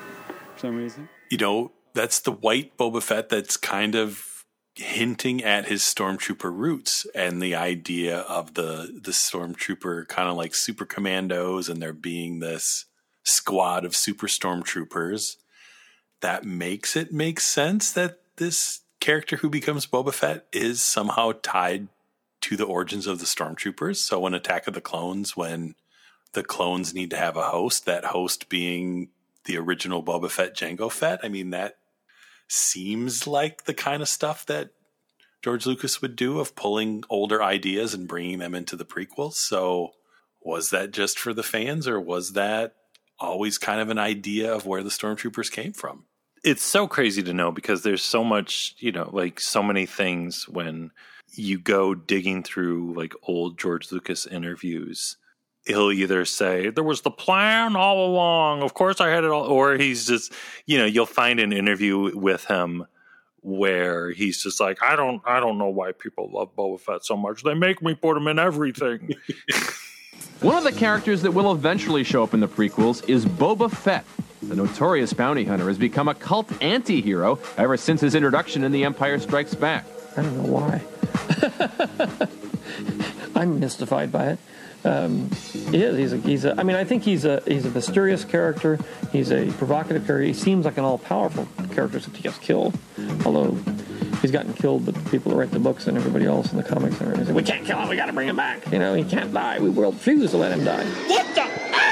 for 0.56 0.60
some 0.60 0.76
reason. 0.76 1.10
You 1.30 1.38
know, 1.38 1.72
that's 1.94 2.20
the 2.20 2.32
white 2.32 2.78
Boba 2.78 3.02
Fett 3.02 3.30
that's 3.30 3.58
kind 3.58 3.96
of 3.96 4.36
hinting 4.76 5.44
at 5.44 5.68
his 5.68 5.82
stormtrooper 5.84 6.52
roots 6.52 7.08
and 7.16 7.42
the 7.42 7.56
idea 7.56 8.20
of 8.20 8.56
the 8.56 9.00
the 9.02 9.12
stormtrooper 9.12 10.06
kind 10.10 10.28
of 10.28 10.36
like 10.36 10.54
super 10.54 10.86
commandos 10.86 11.70
and 11.70 11.82
there 11.82 11.94
being 11.94 12.40
this 12.40 12.86
squad 13.24 13.86
of 13.86 13.96
super 13.96 14.28
stormtroopers 14.28 15.38
that 16.22 16.44
makes 16.44 16.98
it 16.98 17.14
make 17.14 17.40
sense 17.40 17.92
that 17.92 18.20
this 18.36 18.82
character 19.00 19.38
who 19.38 19.50
becomes 19.50 19.86
Boba 19.86 20.14
Fett 20.14 20.46
is 20.52 20.82
somehow 20.82 21.34
tied 21.44 21.88
to 22.42 22.56
the 22.56 22.66
origins 22.66 23.08
of 23.08 23.20
the 23.20 23.26
stormtroopers. 23.26 23.98
So 23.98 24.20
when 24.20 24.34
Attack 24.34 24.68
of 24.68 24.74
the 24.74 24.82
Clones, 24.82 25.36
when 25.36 25.76
the 26.34 26.44
clones 26.44 26.94
need 26.94 27.10
to 27.10 27.18
have 27.18 27.38
a 27.38 27.44
host, 27.44 27.86
that 27.86 28.06
host 28.06 28.50
being 28.50 29.10
the 29.46 29.58
original 29.58 30.04
Boba 30.04 30.30
Fett, 30.30 30.56
Jango 30.56 30.92
Fett, 30.92 31.20
I 31.24 31.30
mean 31.30 31.52
that 31.52 31.78
seems 32.48 33.26
like 33.26 33.64
the 33.64 33.74
kind 33.74 34.02
of 34.02 34.10
stuff 34.10 34.46
that 34.46 34.70
George 35.42 35.66
Lucas 35.66 36.02
would 36.02 36.16
do 36.16 36.40
of 36.40 36.56
pulling 36.56 37.04
older 37.10 37.42
ideas 37.42 37.94
and 37.94 38.08
bringing 38.08 38.40
them 38.40 38.56
into 38.56 38.76
the 38.76 38.86
prequels. 38.86 39.34
So 39.34 39.92
was 40.42 40.70
that 40.70 40.92
just 40.92 41.18
for 41.18 41.34
the 41.34 41.44
fans 41.44 41.88
or 41.88 42.00
was 42.00 42.34
that 42.34 42.76
always 43.20 43.58
kind 43.58 43.80
of 43.80 43.90
an 43.90 43.98
idea 43.98 44.54
of 44.54 44.66
where 44.66 44.84
the 44.84 44.90
stormtroopers 44.90 45.52
came 45.52 45.74
from? 45.74 46.06
It's 46.46 46.64
so 46.64 46.88
crazy 46.88 47.24
to 47.24 47.34
know 47.34 47.52
because 47.52 47.82
there's 47.82 48.04
so 48.04 48.24
much, 48.24 48.76
you 48.78 48.92
know, 48.92 49.10
like 49.12 49.40
so 49.40 49.64
many 49.64 49.88
things 49.88 50.48
when 50.48 50.92
you 51.34 51.60
go 51.60 51.96
digging 51.96 52.44
through 52.44 52.94
like 52.96 53.14
old 53.24 53.58
George 53.58 53.92
Lucas 53.92 54.28
interviews. 54.28 55.18
He'll 55.66 55.92
either 55.92 56.24
say, 56.26 56.70
There 56.70 56.84
was 56.84 57.02
the 57.02 57.10
plan 57.10 57.76
all 57.76 58.06
along. 58.06 58.62
Of 58.62 58.76
course 58.76 59.02
I 59.02 59.10
had 59.10 59.24
it 59.24 59.32
all. 59.32 59.46
Or 59.46 59.76
he's 59.76 60.06
just, 60.06 60.32
you 60.68 60.78
know, 60.78 60.86
you'll 60.86 61.08
find 61.08 61.40
an 61.40 61.52
interview 61.52 62.16
with 62.16 62.46
him 62.46 62.86
where 63.42 64.12
he's 64.12 64.42
just 64.42 64.60
like, 64.60 64.78
I 64.84 64.96
don't, 64.96 65.24
I 65.26 65.40
don't 65.40 65.58
know 65.58 65.70
why 65.70 65.94
people 65.94 66.30
love 66.32 66.56
Boba 66.56 66.80
Fett 66.80 67.06
so 67.06 67.18
much. 67.18 67.42
They 67.42 67.56
make 67.56 67.82
me 67.82 67.96
put 67.96 68.16
him 68.18 68.28
in 68.28 68.38
everything. 68.38 69.16
One 70.42 70.58
of 70.58 70.64
the 70.64 70.72
characters 70.72 71.24
that 71.24 71.32
will 71.32 71.52
eventually 71.52 72.04
show 72.04 72.22
up 72.22 72.36
in 72.36 72.40
the 72.40 72.48
prequels 72.48 73.08
is 73.10 73.26
Boba 73.26 73.72
Fett. 73.72 74.06
The 74.48 74.56
notorious 74.56 75.12
bounty 75.14 75.44
hunter 75.44 75.68
has 75.68 75.78
become 75.78 76.08
a 76.08 76.14
cult 76.14 76.52
anti 76.62 77.02
hero 77.02 77.40
ever 77.58 77.78
since 77.78 78.02
his 78.02 78.14
introduction 78.14 78.64
in 78.64 78.72
The 78.72 78.84
Empire 78.84 79.20
Strikes 79.20 79.56
Back. 79.56 79.86
I 80.16 80.22
don't 80.22 80.38
know 80.38 80.52
why. 80.52 80.82
I'm 83.36 83.60
mystified 83.60 84.12
by 84.12 84.30
it. 84.30 84.40
Um, 84.86 85.32
he 85.32 85.82
is. 85.82 85.98
He's 85.98 86.14
a, 86.14 86.18
he's 86.18 86.46
a. 86.46 86.60
I 86.60 86.64
mean, 86.64 86.76
I 86.76 86.84
think 86.84 87.04
he's 87.04 87.26
a. 87.26 87.42
He's 87.48 87.66
a 87.66 87.72
mysterious 87.72 88.24
character. 88.24 88.78
He's 89.12 89.32
a 89.32 89.52
provocative 89.54 90.06
character. 90.06 90.26
He 90.26 90.34
seems 90.34 90.66
like 90.66 90.78
an 90.78 90.84
all-powerful 90.84 91.48
character, 91.74 91.98
except 91.98 92.16
he 92.16 92.22
gets 92.22 92.38
killed. 92.38 92.78
Although 93.26 93.58
he's 94.22 94.30
gotten 94.30 94.54
killed, 94.54 94.86
but 94.86 94.94
the 94.94 95.10
people 95.10 95.32
who 95.32 95.40
write 95.40 95.52
the 95.52 95.60
books 95.60 95.88
and 95.88 95.98
everybody 95.98 96.26
else 96.26 96.52
in 96.52 96.58
the 96.58 96.64
comics 96.64 97.00
and 97.00 97.08
everything 97.08 97.26
say, 97.26 97.34
"We 97.34 97.42
can't 97.42 97.66
kill 97.66 97.80
him. 97.80 97.90
We 97.90 97.96
got 97.96 98.06
to 98.06 98.14
bring 98.14 98.30
him 98.30 98.36
back." 98.36 98.72
You 98.72 98.78
know, 98.78 98.94
he 98.94 99.04
can't 99.04 99.34
die. 99.34 99.60
We 99.60 99.72
will 99.72 99.92
refuse 99.92 100.30
to 100.32 100.38
let 100.38 100.52
him 100.52 100.64
die. 100.64 100.86
What 101.08 101.34
the? 101.34 101.85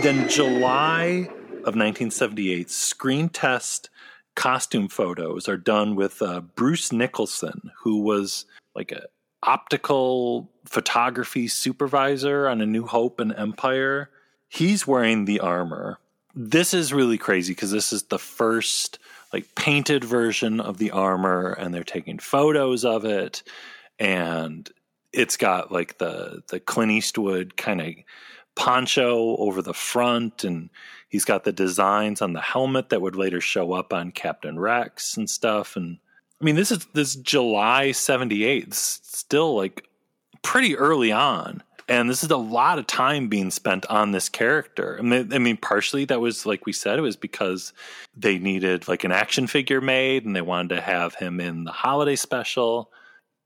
Then 0.00 0.28
July 0.28 1.28
of 1.64 1.76
1978, 1.76 2.70
screen 2.70 3.28
test 3.28 3.90
costume 4.34 4.88
photos 4.88 5.48
are 5.48 5.56
done 5.56 5.94
with 5.94 6.22
uh, 6.22 6.40
Bruce 6.40 6.92
Nicholson, 6.92 7.70
who 7.82 8.00
was 8.00 8.46
like 8.74 8.92
a 8.92 9.04
optical 9.42 10.50
photography 10.64 11.48
supervisor 11.48 12.48
on 12.48 12.60
A 12.60 12.66
New 12.66 12.86
Hope 12.86 13.20
and 13.20 13.34
Empire. 13.36 14.10
He's 14.48 14.86
wearing 14.86 15.24
the 15.24 15.40
armor. 15.40 15.98
This 16.34 16.72
is 16.72 16.92
really 16.92 17.18
crazy 17.18 17.52
because 17.52 17.70
this 17.70 17.92
is 17.92 18.04
the 18.04 18.18
first 18.18 18.98
like 19.32 19.54
painted 19.54 20.04
version 20.04 20.60
of 20.60 20.78
the 20.78 20.90
armor 20.90 21.52
and 21.52 21.74
they're 21.74 21.84
taking 21.84 22.18
photos 22.18 22.84
of 22.84 23.04
it 23.04 23.42
and 23.98 24.70
it's 25.12 25.36
got 25.36 25.70
like 25.70 25.98
the 25.98 26.42
the 26.48 26.60
Clint 26.60 26.92
Eastwood 26.92 27.56
kind 27.56 27.80
of 27.80 27.88
poncho 28.54 29.36
over 29.36 29.62
the 29.62 29.74
front 29.74 30.44
and 30.44 30.70
he's 31.08 31.24
got 31.24 31.44
the 31.44 31.52
designs 31.52 32.20
on 32.20 32.32
the 32.32 32.40
helmet 32.40 32.90
that 32.90 33.00
would 33.00 33.16
later 33.16 33.40
show 33.40 33.72
up 33.72 33.92
on 33.92 34.12
Captain 34.12 34.58
Rex 34.58 35.16
and 35.16 35.28
stuff 35.28 35.76
and 35.76 35.98
I 36.40 36.44
mean 36.44 36.56
this 36.56 36.70
is 36.70 36.86
this 36.92 37.16
July 37.16 37.92
78 37.92 38.64
it's 38.64 39.00
still 39.04 39.56
like 39.56 39.88
pretty 40.42 40.76
early 40.76 41.12
on 41.12 41.62
and 41.88 42.08
this 42.08 42.22
is 42.22 42.30
a 42.30 42.36
lot 42.36 42.78
of 42.78 42.86
time 42.86 43.28
being 43.28 43.50
spent 43.50 43.86
on 43.86 44.12
this 44.12 44.28
character. 44.28 44.96
I 44.98 45.02
mean, 45.02 45.32
I 45.32 45.38
mean, 45.38 45.56
partially 45.56 46.04
that 46.06 46.20
was 46.20 46.46
like 46.46 46.64
we 46.64 46.72
said, 46.72 46.98
it 46.98 47.02
was 47.02 47.16
because 47.16 47.72
they 48.16 48.38
needed 48.38 48.88
like 48.88 49.04
an 49.04 49.12
action 49.12 49.46
figure 49.46 49.80
made, 49.80 50.24
and 50.24 50.34
they 50.34 50.42
wanted 50.42 50.76
to 50.76 50.80
have 50.80 51.14
him 51.14 51.40
in 51.40 51.64
the 51.64 51.72
holiday 51.72 52.16
special. 52.16 52.90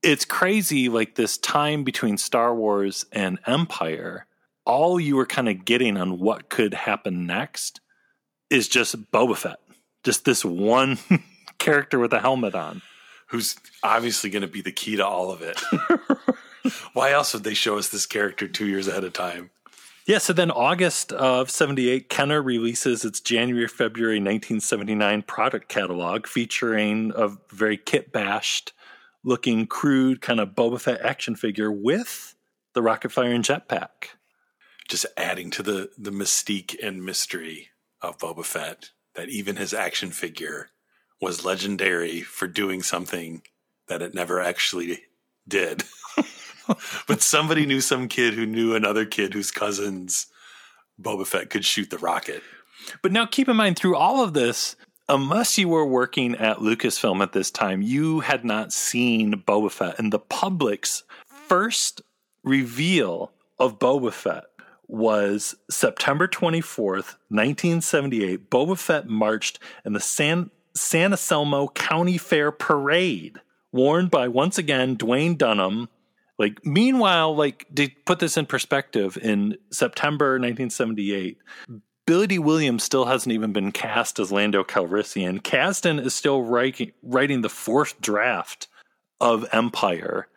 it's 0.03 0.25
crazy 0.25 0.89
like 0.89 1.15
this 1.15 1.37
time 1.37 1.83
between 1.83 2.17
Star 2.17 2.53
Wars 2.53 3.05
and 3.11 3.39
Empire. 3.47 4.27
All 4.67 4.99
you 4.99 5.15
were 5.15 5.25
kind 5.25 5.47
of 5.47 5.63
getting 5.63 5.95
on 5.95 6.19
what 6.19 6.49
could 6.49 6.73
happen 6.73 7.25
next 7.25 7.79
is 8.49 8.67
just 8.67 9.09
Boba 9.11 9.37
Fett, 9.37 9.59
just 10.03 10.25
this 10.25 10.43
one 10.43 10.99
character 11.57 11.99
with 11.99 12.11
a 12.11 12.19
helmet 12.19 12.53
on. 12.53 12.81
Who's 13.29 13.55
obviously 13.81 14.29
going 14.29 14.41
to 14.41 14.47
be 14.49 14.61
the 14.61 14.73
key 14.73 14.97
to 14.97 15.07
all 15.07 15.31
of 15.31 15.41
it. 15.41 15.57
Why 16.93 17.11
else 17.11 17.33
would 17.33 17.45
they 17.45 17.53
show 17.53 17.77
us 17.77 17.87
this 17.87 18.05
character 18.05 18.45
two 18.45 18.67
years 18.67 18.89
ahead 18.89 19.05
of 19.05 19.13
time? 19.13 19.51
Yeah, 20.05 20.17
so 20.17 20.33
then 20.33 20.51
August 20.51 21.13
of 21.13 21.49
78, 21.49 22.09
Kenner 22.09 22.41
releases 22.41 23.05
its 23.05 23.21
January 23.21 23.69
February 23.69 24.17
1979 24.17 25.21
product 25.21 25.69
catalog 25.69 26.27
featuring 26.27 27.13
a 27.15 27.29
very 27.49 27.77
kit 27.77 28.11
bashed 28.11 28.73
looking 29.23 29.65
crude 29.65 30.19
kind 30.19 30.41
of 30.41 30.49
Boba 30.49 30.79
Fett 30.79 31.01
action 31.01 31.35
figure 31.35 31.71
with 31.71 32.35
the 32.73 32.81
rocket 32.81 33.13
fire 33.13 33.31
and 33.31 33.45
jetpack. 33.45 34.16
Just 34.87 35.05
adding 35.17 35.51
to 35.51 35.63
the, 35.63 35.89
the 35.97 36.11
mystique 36.11 36.75
and 36.81 37.03
mystery 37.03 37.69
of 38.01 38.17
Boba 38.17 38.45
Fett 38.45 38.91
that 39.15 39.29
even 39.29 39.55
his 39.55 39.73
action 39.73 40.11
figure 40.11 40.69
was 41.19 41.43
legendary 41.43 42.21
for 42.21 42.47
doing 42.47 42.83
something 42.83 43.41
that 43.87 44.01
it 44.01 44.13
never 44.13 44.39
actually 44.39 45.03
did. 45.47 45.83
but 47.07 47.21
somebody 47.21 47.65
knew 47.65 47.81
some 47.81 48.07
kid 48.07 48.33
who 48.33 48.45
knew 48.45 48.75
another 48.75 49.05
kid 49.05 49.33
whose 49.33 49.51
cousins 49.51 50.27
Boba 51.01 51.25
Fett 51.25 51.49
could 51.49 51.65
shoot 51.65 51.89
the 51.89 51.97
rocket. 51.97 52.43
But 53.01 53.11
now 53.11 53.25
keep 53.25 53.49
in 53.49 53.55
mind, 53.55 53.77
through 53.77 53.95
all 53.95 54.23
of 54.23 54.33
this, 54.33 54.75
unless 55.09 55.57
you 55.57 55.67
were 55.67 55.85
working 55.85 56.35
at 56.35 56.57
Lucasfilm 56.57 57.21
at 57.21 57.33
this 57.33 57.51
time, 57.51 57.81
you 57.81 58.19
had 58.21 58.45
not 58.45 58.71
seen 58.71 59.43
Boba 59.47 59.71
Fett. 59.71 59.99
And 59.99 60.11
the 60.11 60.19
public's 60.19 61.03
first 61.47 62.01
reveal 62.43 63.31
of 63.59 63.79
Boba 63.79 64.11
Fett 64.11 64.45
was 64.87 65.55
September 65.69 66.27
24th, 66.27 67.15
1978. 67.29 68.49
Boba 68.49 68.77
Fett 68.77 69.07
marched 69.07 69.59
in 69.85 69.93
the 69.93 69.99
San, 69.99 70.49
San 70.75 71.11
Anselmo 71.11 71.67
County 71.69 72.17
Fair 72.17 72.51
Parade, 72.51 73.39
worn 73.71 74.07
by 74.07 74.27
once 74.27 74.57
again 74.57 74.95
Duwayne 74.95 75.37
Dunham. 75.37 75.89
Like, 76.39 76.65
meanwhile, 76.65 77.35
like 77.35 77.65
to 77.75 77.89
put 78.05 78.19
this 78.19 78.37
in 78.37 78.45
perspective, 78.45 79.17
in 79.21 79.57
September 79.71 80.33
1978, 80.33 81.39
Billy 82.05 82.27
Dee 82.27 82.39
Williams 82.39 82.83
still 82.83 83.05
hasn't 83.05 83.33
even 83.33 83.51
been 83.51 83.71
cast 83.71 84.19
as 84.19 84.31
Lando 84.31 84.63
Calrissian. 84.63 85.41
Kasdan 85.41 86.03
is 86.03 86.13
still 86.13 86.43
writing, 86.43 86.93
writing 87.01 87.41
the 87.41 87.49
fourth 87.49 87.99
draft 87.99 88.67
of 89.19 89.45
Empire. 89.51 90.27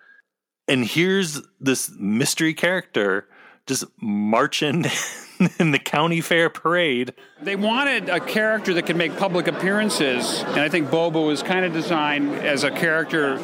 And 0.67 0.85
here's 0.85 1.41
this 1.61 1.91
mystery 1.99 2.55
character 2.55 3.29
just 3.71 3.85
marching 4.01 4.85
in 5.61 5.71
the 5.71 5.79
county 5.79 6.21
fair 6.21 6.51
parade. 6.51 7.15
They 7.41 7.55
wanted 7.55 8.09
a 8.09 8.19
character 8.19 8.75
that 8.75 8.83
could 8.87 8.97
make 8.97 9.17
public 9.17 9.47
appearances, 9.47 10.43
and 10.43 10.59
I 10.59 10.69
think 10.69 10.91
Bobo 10.91 11.25
was 11.25 11.45
kind 11.45 11.65
of 11.65 11.73
designed 11.73 12.35
as 12.35 12.65
a 12.65 12.71
character 12.73 13.39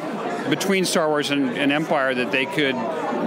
between 0.49 0.85
Star 0.85 1.07
Wars 1.07 1.31
and, 1.31 1.49
and 1.57 1.71
Empire 1.71 2.13
that 2.15 2.31
they 2.31 2.45
could, 2.45 2.75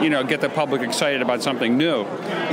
you 0.03 0.11
know, 0.11 0.25
get 0.25 0.41
the 0.41 0.49
public 0.49 0.83
excited 0.83 1.23
about 1.23 1.43
something 1.43 1.77
new. 1.77 2.05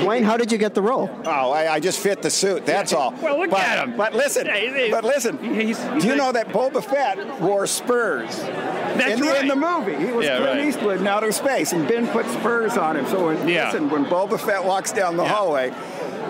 Wayne, 0.05 0.23
how 0.23 0.37
did 0.37 0.51
you 0.51 0.57
get 0.57 0.73
the 0.73 0.81
role? 0.81 1.09
Oh, 1.25 1.51
I, 1.51 1.73
I 1.75 1.79
just 1.79 1.99
fit 1.99 2.21
the 2.21 2.29
suit. 2.29 2.65
That's 2.65 2.93
all. 2.93 3.13
Well, 3.21 3.39
look 3.39 3.49
but, 3.49 3.59
at 3.61 3.87
him. 3.87 3.97
But 3.97 4.13
listen, 4.13 4.47
but 4.91 5.03
listen. 5.03 5.37
He's- 5.39 5.77
he's 5.93 6.03
do 6.03 6.07
you 6.09 6.15
know 6.15 6.31
that 6.31 6.49
Boba 6.49 6.83
Fett 6.83 7.41
wore 7.41 7.67
spurs? 7.67 8.35
That's 8.37 9.13
in, 9.13 9.19
the, 9.21 9.27
right. 9.27 9.41
in 9.41 9.47
the 9.47 9.55
movie, 9.55 9.95
he 9.95 10.11
was 10.11 10.25
Yeah, 10.25 10.37
Clint 10.37 10.59
right. 10.59 10.67
Eastwood 10.67 10.99
in 11.01 11.07
outer 11.07 11.31
space, 11.31 11.73
and 11.73 11.87
Ben 11.87 12.07
put 12.07 12.25
spurs 12.27 12.77
on 12.77 12.95
him. 12.97 13.05
So 13.07 13.25
when, 13.27 13.47
Yeah. 13.47 13.65
listen, 13.67 13.89
when 13.89 14.05
Boba 14.05 14.39
Fett 14.39 14.63
walks 14.63 14.91
down 14.91 15.17
the 15.17 15.25
hallway, 15.25 15.73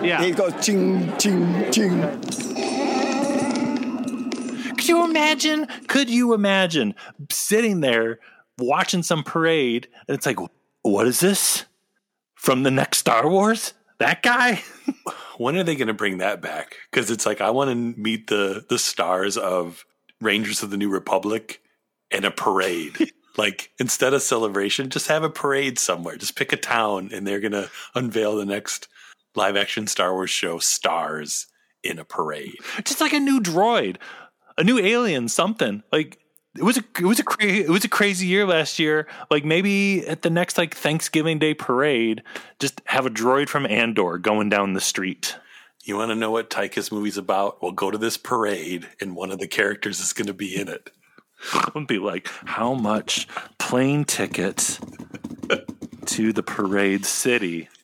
Yeah. 0.02 0.22
he 0.22 0.32
goes 0.32 0.52
ching, 0.64 1.16
ching, 1.18 1.70
ching. 1.70 2.47
Could 4.88 4.96
you 4.96 5.04
imagine? 5.04 5.66
Could 5.86 6.08
you 6.08 6.32
imagine 6.32 6.94
sitting 7.30 7.82
there 7.82 8.20
watching 8.56 9.02
some 9.02 9.22
parade 9.22 9.86
and 10.08 10.16
it's 10.16 10.24
like, 10.24 10.38
what 10.80 11.06
is 11.06 11.20
this? 11.20 11.66
From 12.34 12.62
the 12.62 12.70
next 12.70 12.96
Star 12.96 13.28
Wars? 13.28 13.74
That 13.98 14.22
guy? 14.22 14.62
When 15.36 15.56
are 15.56 15.62
they 15.62 15.76
going 15.76 15.86
to 15.86 15.94
bring 15.94 16.18
that 16.18 16.40
back? 16.40 16.74
Because 16.90 17.12
it's 17.12 17.24
like 17.24 17.40
I 17.40 17.50
want 17.50 17.70
to 17.70 18.00
meet 18.00 18.26
the 18.26 18.64
the 18.68 18.78
stars 18.78 19.36
of 19.36 19.84
Rangers 20.20 20.64
of 20.64 20.70
the 20.70 20.76
New 20.76 20.88
Republic 20.88 21.62
in 22.10 22.24
a 22.24 22.32
parade. 22.32 23.12
like 23.36 23.70
instead 23.78 24.14
of 24.14 24.22
celebration, 24.22 24.90
just 24.90 25.06
have 25.06 25.22
a 25.22 25.30
parade 25.30 25.78
somewhere. 25.78 26.16
Just 26.16 26.34
pick 26.34 26.52
a 26.52 26.56
town, 26.56 27.10
and 27.12 27.24
they're 27.24 27.38
going 27.38 27.52
to 27.52 27.70
unveil 27.94 28.36
the 28.36 28.46
next 28.46 28.88
live 29.36 29.56
action 29.56 29.86
Star 29.86 30.12
Wars 30.12 30.30
show, 30.30 30.58
Stars, 30.58 31.46
in 31.84 32.00
a 32.00 32.04
parade. 32.04 32.56
Just 32.82 33.00
like 33.00 33.12
a 33.12 33.20
new 33.20 33.40
droid, 33.40 33.98
a 34.58 34.64
new 34.64 34.78
alien, 34.78 35.28
something. 35.28 35.82
Like 35.90 36.18
it 36.56 36.64
was 36.64 36.76
a 36.76 36.84
it 36.98 37.04
was 37.04 37.20
a 37.20 37.24
cra- 37.24 37.46
it 37.46 37.70
was 37.70 37.84
a 37.84 37.88
crazy 37.88 38.26
year 38.26 38.44
last 38.46 38.78
year. 38.78 39.06
Like 39.30 39.44
maybe 39.44 40.06
at 40.06 40.22
the 40.22 40.30
next 40.30 40.58
like 40.58 40.74
Thanksgiving 40.74 41.38
Day 41.38 41.54
parade, 41.54 42.22
just 42.58 42.82
have 42.86 43.06
a 43.06 43.10
droid 43.10 43.48
from 43.48 43.64
Andor 43.64 44.18
going 44.18 44.50
down 44.50 44.74
the 44.74 44.80
street. 44.80 45.36
You 45.84 45.96
want 45.96 46.10
to 46.10 46.16
know 46.16 46.30
what 46.30 46.50
Taika's 46.50 46.92
movie's 46.92 47.16
about? 47.16 47.62
Well, 47.62 47.72
go 47.72 47.90
to 47.90 47.96
this 47.96 48.18
parade, 48.18 48.86
and 49.00 49.16
one 49.16 49.30
of 49.30 49.38
the 49.38 49.48
characters 49.48 50.00
is 50.00 50.12
going 50.12 50.26
to 50.26 50.34
be 50.34 50.54
in 50.54 50.68
it. 50.68 50.90
Would 51.74 51.86
be 51.86 51.98
like 51.98 52.28
how 52.44 52.74
much 52.74 53.28
plane 53.58 54.04
tickets 54.04 54.80
to 56.06 56.32
the 56.32 56.42
parade 56.42 57.06
city. 57.06 57.68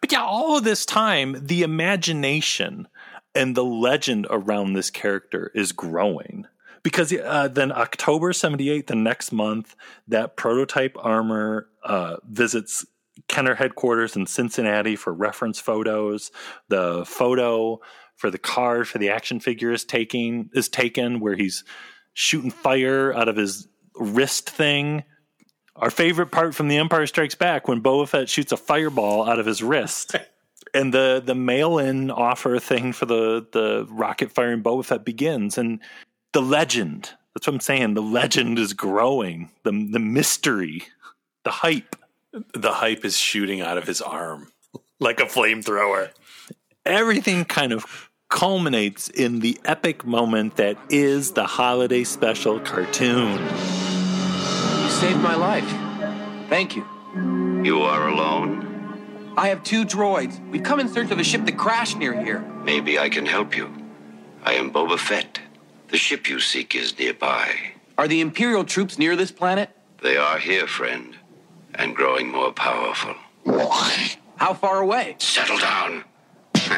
But 0.00 0.10
yeah, 0.10 0.22
all 0.22 0.56
of 0.56 0.64
this 0.64 0.86
time, 0.86 1.36
the 1.40 1.62
imagination 1.62 2.88
and 3.34 3.56
the 3.56 3.64
legend 3.64 4.26
around 4.30 4.72
this 4.72 4.90
character 4.90 5.50
is 5.54 5.72
growing. 5.72 6.46
Because 6.82 7.12
uh, 7.12 7.48
then 7.48 7.72
October 7.72 8.32
78, 8.32 8.86
the 8.86 8.94
next 8.94 9.32
month, 9.32 9.74
that 10.06 10.36
prototype 10.36 10.96
armor 10.98 11.68
uh, 11.82 12.16
visits 12.28 12.84
Kenner 13.28 13.54
headquarters 13.54 14.16
in 14.16 14.26
Cincinnati 14.26 14.96
for 14.96 15.12
reference 15.12 15.58
photos. 15.58 16.30
The 16.68 17.04
photo 17.06 17.80
for 18.16 18.30
the 18.30 18.38
card 18.38 18.86
for 18.88 18.98
the 18.98 19.10
action 19.10 19.40
figure 19.40 19.72
is 19.72 19.84
taking 19.84 20.50
is 20.52 20.68
taken 20.68 21.20
where 21.20 21.36
he's 21.36 21.64
shooting 22.12 22.50
fire 22.50 23.14
out 23.14 23.28
of 23.28 23.36
his 23.36 23.68
wrist 23.96 24.50
thing. 24.50 25.04
Our 25.76 25.90
favorite 25.90 26.30
part 26.30 26.54
from 26.54 26.68
The 26.68 26.76
Empire 26.76 27.06
Strikes 27.06 27.34
Back 27.34 27.66
when 27.66 27.82
Boba 27.82 28.08
Fett 28.08 28.28
shoots 28.28 28.52
a 28.52 28.56
fireball 28.56 29.28
out 29.28 29.40
of 29.40 29.46
his 29.46 29.62
wrist. 29.62 30.14
and 30.74 30.92
the 30.92 31.22
the 31.24 31.34
mail 31.34 31.78
in 31.78 32.10
offer 32.10 32.58
thing 32.58 32.92
for 32.92 33.06
the 33.06 33.46
the 33.52 33.86
rocket 33.90 34.32
firing 34.32 34.62
Boba 34.62 34.84
Fett 34.84 35.04
begins, 35.04 35.56
and 35.56 35.80
the 36.32 36.42
legend. 36.42 37.10
That's 37.34 37.48
what 37.48 37.54
I'm 37.54 37.60
saying. 37.60 37.94
The 37.94 38.02
legend 38.02 38.58
is 38.58 38.72
growing. 38.74 39.50
The 39.62 39.70
the 39.90 39.98
mystery, 39.98 40.82
the 41.44 41.50
hype. 41.50 41.96
The 42.52 42.72
hype 42.72 43.04
is 43.04 43.16
shooting 43.16 43.60
out 43.60 43.78
of 43.78 43.86
his 43.86 44.02
arm 44.02 44.50
like 44.98 45.20
a 45.20 45.24
flamethrower. 45.24 46.10
Everything 46.84 47.44
kind 47.44 47.72
of 47.72 48.10
culminates 48.28 49.08
in 49.08 49.40
the 49.40 49.60
epic 49.64 50.04
moment 50.04 50.56
that 50.56 50.76
is 50.90 51.32
the 51.32 51.46
holiday 51.46 52.02
special 52.02 52.58
cartoon. 52.58 53.40
You 53.40 54.90
saved 54.90 55.20
my 55.20 55.36
life. 55.36 55.68
Thank 56.48 56.74
you. 56.74 56.84
You 57.62 57.82
are 57.82 58.08
alone? 58.08 58.73
I 59.36 59.48
have 59.48 59.64
two 59.64 59.84
droids. 59.84 60.38
We've 60.50 60.62
come 60.62 60.78
in 60.78 60.88
search 60.88 61.10
of 61.10 61.18
a 61.18 61.24
ship 61.24 61.44
that 61.46 61.58
crashed 61.58 61.98
near 61.98 62.12
here. 62.12 62.40
Maybe 62.62 62.98
I 63.00 63.08
can 63.08 63.26
help 63.26 63.56
you. 63.56 63.72
I 64.44 64.54
am 64.54 64.70
Boba 64.70 64.96
Fett. 64.96 65.40
The 65.88 65.96
ship 65.96 66.28
you 66.28 66.38
seek 66.38 66.74
is 66.76 66.96
nearby. 66.98 67.52
Are 67.98 68.06
the 68.06 68.20
Imperial 68.20 68.64
troops 68.64 68.96
near 68.96 69.16
this 69.16 69.32
planet? 69.32 69.70
They 70.02 70.16
are 70.16 70.38
here, 70.38 70.68
friend, 70.68 71.16
and 71.74 71.96
growing 71.96 72.30
more 72.30 72.52
powerful. 72.52 73.14
How 74.36 74.54
far 74.54 74.80
away? 74.80 75.16
Settle 75.18 75.58
down. 75.58 76.04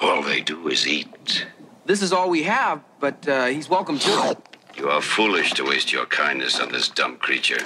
All 0.00 0.22
they 0.22 0.42
do 0.42 0.68
is 0.68 0.86
eat. 0.86 1.46
This 1.86 2.02
is 2.02 2.12
all 2.12 2.30
we 2.30 2.44
have, 2.44 2.82
but 2.98 3.28
uh, 3.28 3.46
he's 3.46 3.68
welcome 3.68 3.98
to 3.98 4.30
it. 4.30 4.38
You 4.76 4.88
are 4.88 5.02
foolish 5.02 5.52
to 5.54 5.64
waste 5.64 5.92
your 5.92 6.06
kindness 6.06 6.58
on 6.58 6.72
this 6.72 6.88
dumb 6.88 7.16
creature. 7.18 7.58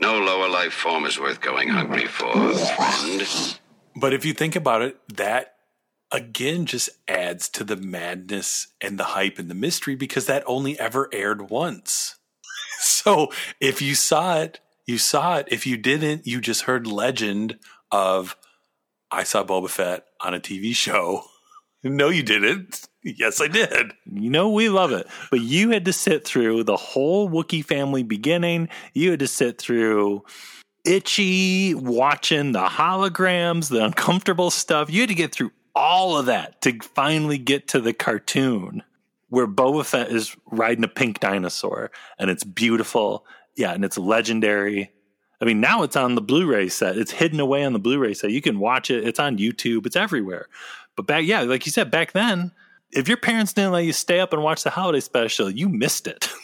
No 0.00 0.18
lower 0.18 0.48
life 0.48 0.72
form 0.72 1.04
is 1.04 1.20
worth 1.20 1.40
going 1.40 1.68
hungry 1.68 2.06
for, 2.06 2.32
friend. 2.54 3.58
But 3.94 4.14
if 4.14 4.24
you 4.24 4.32
think 4.32 4.56
about 4.56 4.82
it, 4.82 4.96
that 5.16 5.56
again 6.10 6.64
just 6.66 6.88
adds 7.06 7.48
to 7.50 7.64
the 7.64 7.76
madness 7.76 8.68
and 8.80 8.98
the 8.98 9.04
hype 9.04 9.38
and 9.38 9.50
the 9.50 9.54
mystery 9.54 9.94
because 9.94 10.26
that 10.26 10.42
only 10.46 10.78
ever 10.78 11.08
aired 11.12 11.50
once. 11.50 12.16
So 12.82 13.28
if 13.60 13.82
you 13.82 13.94
saw 13.94 14.40
it, 14.40 14.58
you 14.86 14.96
saw 14.96 15.36
it. 15.36 15.48
If 15.50 15.66
you 15.66 15.76
didn't, 15.76 16.26
you 16.26 16.40
just 16.40 16.62
heard 16.62 16.86
legend 16.86 17.58
of 17.92 18.38
I 19.10 19.22
saw 19.22 19.44
Boba 19.44 19.68
Fett 19.68 20.06
on 20.18 20.32
a 20.32 20.40
TV 20.40 20.74
show. 20.74 21.24
No, 21.82 22.10
you 22.10 22.22
didn't. 22.22 22.89
Yes, 23.02 23.40
I 23.40 23.48
did. 23.48 23.92
You 24.12 24.30
know 24.30 24.50
we 24.50 24.68
love 24.68 24.92
it. 24.92 25.06
But 25.30 25.40
you 25.40 25.70
had 25.70 25.86
to 25.86 25.92
sit 25.92 26.24
through 26.26 26.64
the 26.64 26.76
whole 26.76 27.30
Wookiee 27.30 27.64
family 27.64 28.02
beginning. 28.02 28.68
You 28.92 29.10
had 29.10 29.20
to 29.20 29.26
sit 29.26 29.58
through 29.58 30.24
itchy, 30.84 31.74
watching 31.74 32.52
the 32.52 32.66
holograms, 32.66 33.70
the 33.70 33.84
uncomfortable 33.84 34.50
stuff. 34.50 34.90
You 34.90 35.00
had 35.00 35.08
to 35.08 35.14
get 35.14 35.32
through 35.32 35.52
all 35.74 36.18
of 36.18 36.26
that 36.26 36.60
to 36.62 36.78
finally 36.94 37.38
get 37.38 37.68
to 37.68 37.80
the 37.80 37.92
cartoon 37.92 38.82
where 39.28 39.46
Boba 39.46 39.84
Fett 39.84 40.10
is 40.10 40.36
riding 40.50 40.84
a 40.84 40.88
pink 40.88 41.20
dinosaur 41.20 41.90
and 42.18 42.30
it's 42.30 42.44
beautiful. 42.44 43.24
Yeah, 43.56 43.72
and 43.72 43.84
it's 43.84 43.96
legendary. 43.96 44.90
I 45.40 45.44
mean, 45.46 45.60
now 45.60 45.84
it's 45.84 45.96
on 45.96 46.16
the 46.16 46.20
Blu-ray 46.20 46.68
set. 46.68 46.98
It's 46.98 47.12
hidden 47.12 47.40
away 47.40 47.64
on 47.64 47.72
the 47.72 47.78
Blu-ray 47.78 48.12
set. 48.12 48.30
You 48.30 48.42
can 48.42 48.58
watch 48.58 48.90
it. 48.90 49.06
It's 49.06 49.18
on 49.18 49.38
YouTube. 49.38 49.86
It's 49.86 49.96
everywhere. 49.96 50.48
But 50.96 51.06
back, 51.06 51.24
yeah, 51.24 51.40
like 51.42 51.64
you 51.64 51.72
said, 51.72 51.90
back 51.90 52.12
then, 52.12 52.52
if 52.92 53.08
your 53.08 53.16
parents 53.16 53.52
didn't 53.52 53.72
let 53.72 53.84
you 53.84 53.92
stay 53.92 54.20
up 54.20 54.32
and 54.32 54.42
watch 54.42 54.62
the 54.62 54.70
holiday 54.70 55.00
special, 55.00 55.50
you 55.50 55.68
missed 55.68 56.06
it. 56.06 56.28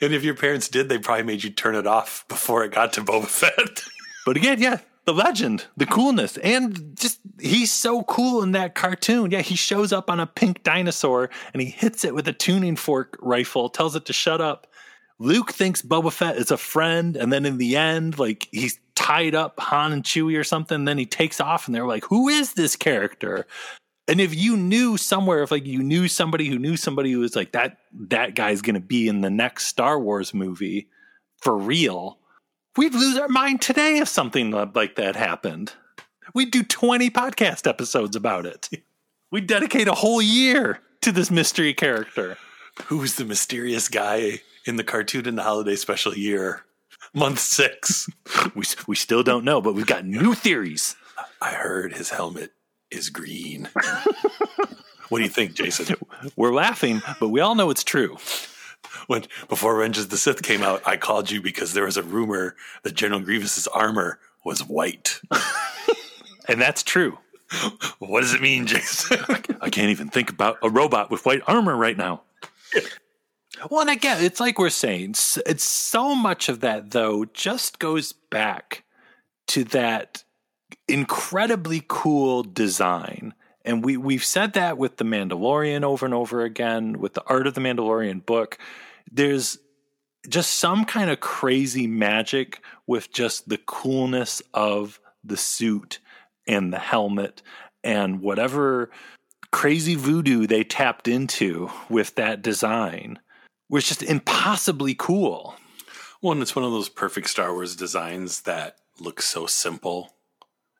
And 0.00 0.14
if 0.14 0.24
your 0.24 0.34
parents 0.34 0.68
did, 0.68 0.88
they 0.88 0.98
probably 0.98 1.24
made 1.24 1.44
you 1.44 1.50
turn 1.50 1.74
it 1.74 1.86
off 1.86 2.24
before 2.28 2.64
it 2.64 2.72
got 2.72 2.94
to 2.94 3.02
Boba 3.02 3.26
Fett. 3.26 3.84
But 4.26 4.36
again, 4.36 4.60
yeah, 4.60 4.80
the 5.06 5.14
legend, 5.14 5.64
the 5.78 5.86
coolness, 5.86 6.36
and 6.38 6.94
just 6.98 7.18
he's 7.40 7.72
so 7.72 8.02
cool 8.02 8.42
in 8.42 8.52
that 8.52 8.74
cartoon. 8.74 9.30
Yeah, 9.30 9.40
he 9.40 9.56
shows 9.56 9.90
up 9.90 10.10
on 10.10 10.20
a 10.20 10.26
pink 10.26 10.62
dinosaur 10.64 11.30
and 11.54 11.62
he 11.62 11.70
hits 11.70 12.04
it 12.04 12.14
with 12.14 12.28
a 12.28 12.34
tuning 12.34 12.76
fork 12.76 13.16
rifle, 13.22 13.70
tells 13.70 13.96
it 13.96 14.04
to 14.04 14.12
shut 14.12 14.42
up. 14.42 14.66
Luke 15.18 15.52
thinks 15.52 15.80
Boba 15.80 16.12
Fett 16.12 16.36
is 16.36 16.50
a 16.50 16.58
friend, 16.58 17.16
and 17.16 17.32
then 17.32 17.46
in 17.46 17.56
the 17.56 17.76
end, 17.76 18.18
like 18.18 18.48
he's 18.52 18.78
tied 18.94 19.34
up 19.34 19.58
Han 19.60 19.92
and 19.92 20.04
Chewie 20.04 20.38
or 20.38 20.44
something. 20.44 20.84
Then 20.84 20.98
he 20.98 21.06
takes 21.06 21.40
off, 21.40 21.66
and 21.66 21.74
they're 21.74 21.86
like, 21.86 22.04
"Who 22.04 22.28
is 22.28 22.52
this 22.52 22.76
character?" 22.76 23.46
And 24.08 24.22
if 24.22 24.34
you 24.34 24.56
knew 24.56 24.96
somewhere, 24.96 25.42
if 25.42 25.50
like 25.50 25.66
you 25.66 25.82
knew 25.82 26.08
somebody 26.08 26.48
who 26.48 26.58
knew 26.58 26.78
somebody 26.78 27.12
who 27.12 27.20
was 27.20 27.36
like 27.36 27.52
that, 27.52 27.76
that 28.08 28.34
guy's 28.34 28.62
going 28.62 28.74
to 28.74 28.80
be 28.80 29.06
in 29.06 29.20
the 29.20 29.30
next 29.30 29.66
Star 29.66 30.00
Wars 30.00 30.32
movie 30.32 30.88
for 31.42 31.56
real, 31.56 32.18
we'd 32.76 32.94
lose 32.94 33.18
our 33.18 33.28
mind 33.28 33.60
today 33.60 33.98
if 33.98 34.08
something 34.08 34.50
like 34.50 34.96
that 34.96 35.14
happened. 35.14 35.74
We'd 36.34 36.50
do 36.50 36.62
20 36.62 37.10
podcast 37.10 37.66
episodes 37.66 38.16
about 38.16 38.46
it. 38.46 38.68
We'd 39.30 39.46
dedicate 39.46 39.88
a 39.88 39.94
whole 39.94 40.22
year 40.22 40.80
to 41.02 41.12
this 41.12 41.30
mystery 41.30 41.74
character. 41.74 42.38
Who's 42.86 43.16
the 43.16 43.26
mysterious 43.26 43.86
guy 43.88 44.40
in 44.64 44.76
the 44.76 44.84
cartoon 44.84 45.28
in 45.28 45.34
the 45.34 45.42
holiday 45.42 45.76
special 45.76 46.14
year? 46.14 46.64
Month 47.12 47.40
six. 47.40 48.08
we, 48.54 48.64
we 48.86 48.96
still 48.96 49.22
don't 49.22 49.44
know, 49.44 49.60
but 49.60 49.74
we've 49.74 49.86
got 49.86 50.06
new 50.06 50.32
theories. 50.32 50.96
I 51.42 51.50
heard 51.50 51.92
his 51.92 52.08
helmet 52.08 52.52
is 52.90 53.10
green. 53.10 53.68
what 55.08 55.18
do 55.18 55.24
you 55.24 55.30
think, 55.30 55.54
Jason? 55.54 55.96
We're 56.36 56.52
laughing, 56.52 57.02
but 57.20 57.28
we 57.28 57.40
all 57.40 57.54
know 57.54 57.70
it's 57.70 57.84
true. 57.84 58.16
When 59.06 59.24
before 59.48 59.76
Revenge 59.76 59.98
of 59.98 60.10
the 60.10 60.16
Sith 60.16 60.42
came 60.42 60.62
out, 60.62 60.82
I 60.86 60.96
called 60.96 61.30
you 61.30 61.40
because 61.40 61.72
there 61.72 61.84
was 61.84 61.96
a 61.96 62.02
rumor 62.02 62.56
that 62.82 62.94
General 62.94 63.20
Grievous's 63.20 63.66
armor 63.66 64.18
was 64.44 64.64
white. 64.64 65.20
and 66.48 66.60
that's 66.60 66.82
true. 66.82 67.18
What 67.98 68.20
does 68.20 68.34
it 68.34 68.42
mean, 68.42 68.66
Jason? 68.66 69.18
I 69.60 69.70
can't 69.70 69.90
even 69.90 70.08
think 70.08 70.30
about 70.30 70.58
a 70.62 70.70
robot 70.70 71.10
with 71.10 71.24
white 71.24 71.42
armor 71.46 71.76
right 71.76 71.96
now. 71.96 72.22
Well, 73.70 73.80
and 73.80 73.90
again, 73.90 74.22
it's 74.22 74.40
like 74.40 74.58
we're 74.58 74.70
saying, 74.70 75.14
it's 75.46 75.64
so 75.64 76.14
much 76.14 76.48
of 76.48 76.60
that, 76.60 76.90
though, 76.90 77.24
just 77.24 77.78
goes 77.78 78.12
back 78.12 78.84
to 79.48 79.64
that 79.64 80.22
incredibly 80.86 81.82
cool 81.86 82.42
design. 82.42 83.34
And 83.64 83.84
we, 83.84 83.96
we've 83.96 84.24
said 84.24 84.54
that 84.54 84.78
with 84.78 84.96
The 84.96 85.04
Mandalorian 85.04 85.82
over 85.82 86.06
and 86.06 86.14
over 86.14 86.42
again, 86.42 86.98
with 86.98 87.14
the 87.14 87.24
Art 87.26 87.46
of 87.46 87.54
the 87.54 87.60
Mandalorian 87.60 88.24
book. 88.24 88.58
There's 89.10 89.58
just 90.28 90.54
some 90.54 90.84
kind 90.84 91.10
of 91.10 91.20
crazy 91.20 91.86
magic 91.86 92.60
with 92.86 93.12
just 93.12 93.48
the 93.48 93.58
coolness 93.58 94.42
of 94.54 95.00
the 95.24 95.36
suit 95.36 95.98
and 96.46 96.72
the 96.72 96.78
helmet 96.78 97.42
and 97.84 98.20
whatever 98.20 98.90
crazy 99.50 99.94
voodoo 99.94 100.46
they 100.46 100.64
tapped 100.64 101.08
into 101.08 101.70
with 101.88 102.14
that 102.16 102.42
design 102.42 103.18
was 103.70 103.86
just 103.86 104.02
impossibly 104.02 104.94
cool. 104.94 105.54
Well, 106.20 106.32
and 106.32 106.42
it's 106.42 106.56
one 106.56 106.64
of 106.64 106.72
those 106.72 106.88
perfect 106.88 107.30
Star 107.30 107.52
Wars 107.52 107.76
designs 107.76 108.42
that 108.42 108.76
looks 108.98 109.26
so 109.26 109.46
simple 109.46 110.14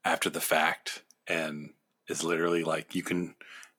after 0.08 0.30
the 0.30 0.40
fact 0.40 1.02
and 1.26 1.70
is 2.08 2.24
literally 2.24 2.64
like 2.64 2.94
you 2.94 3.02
can 3.02 3.34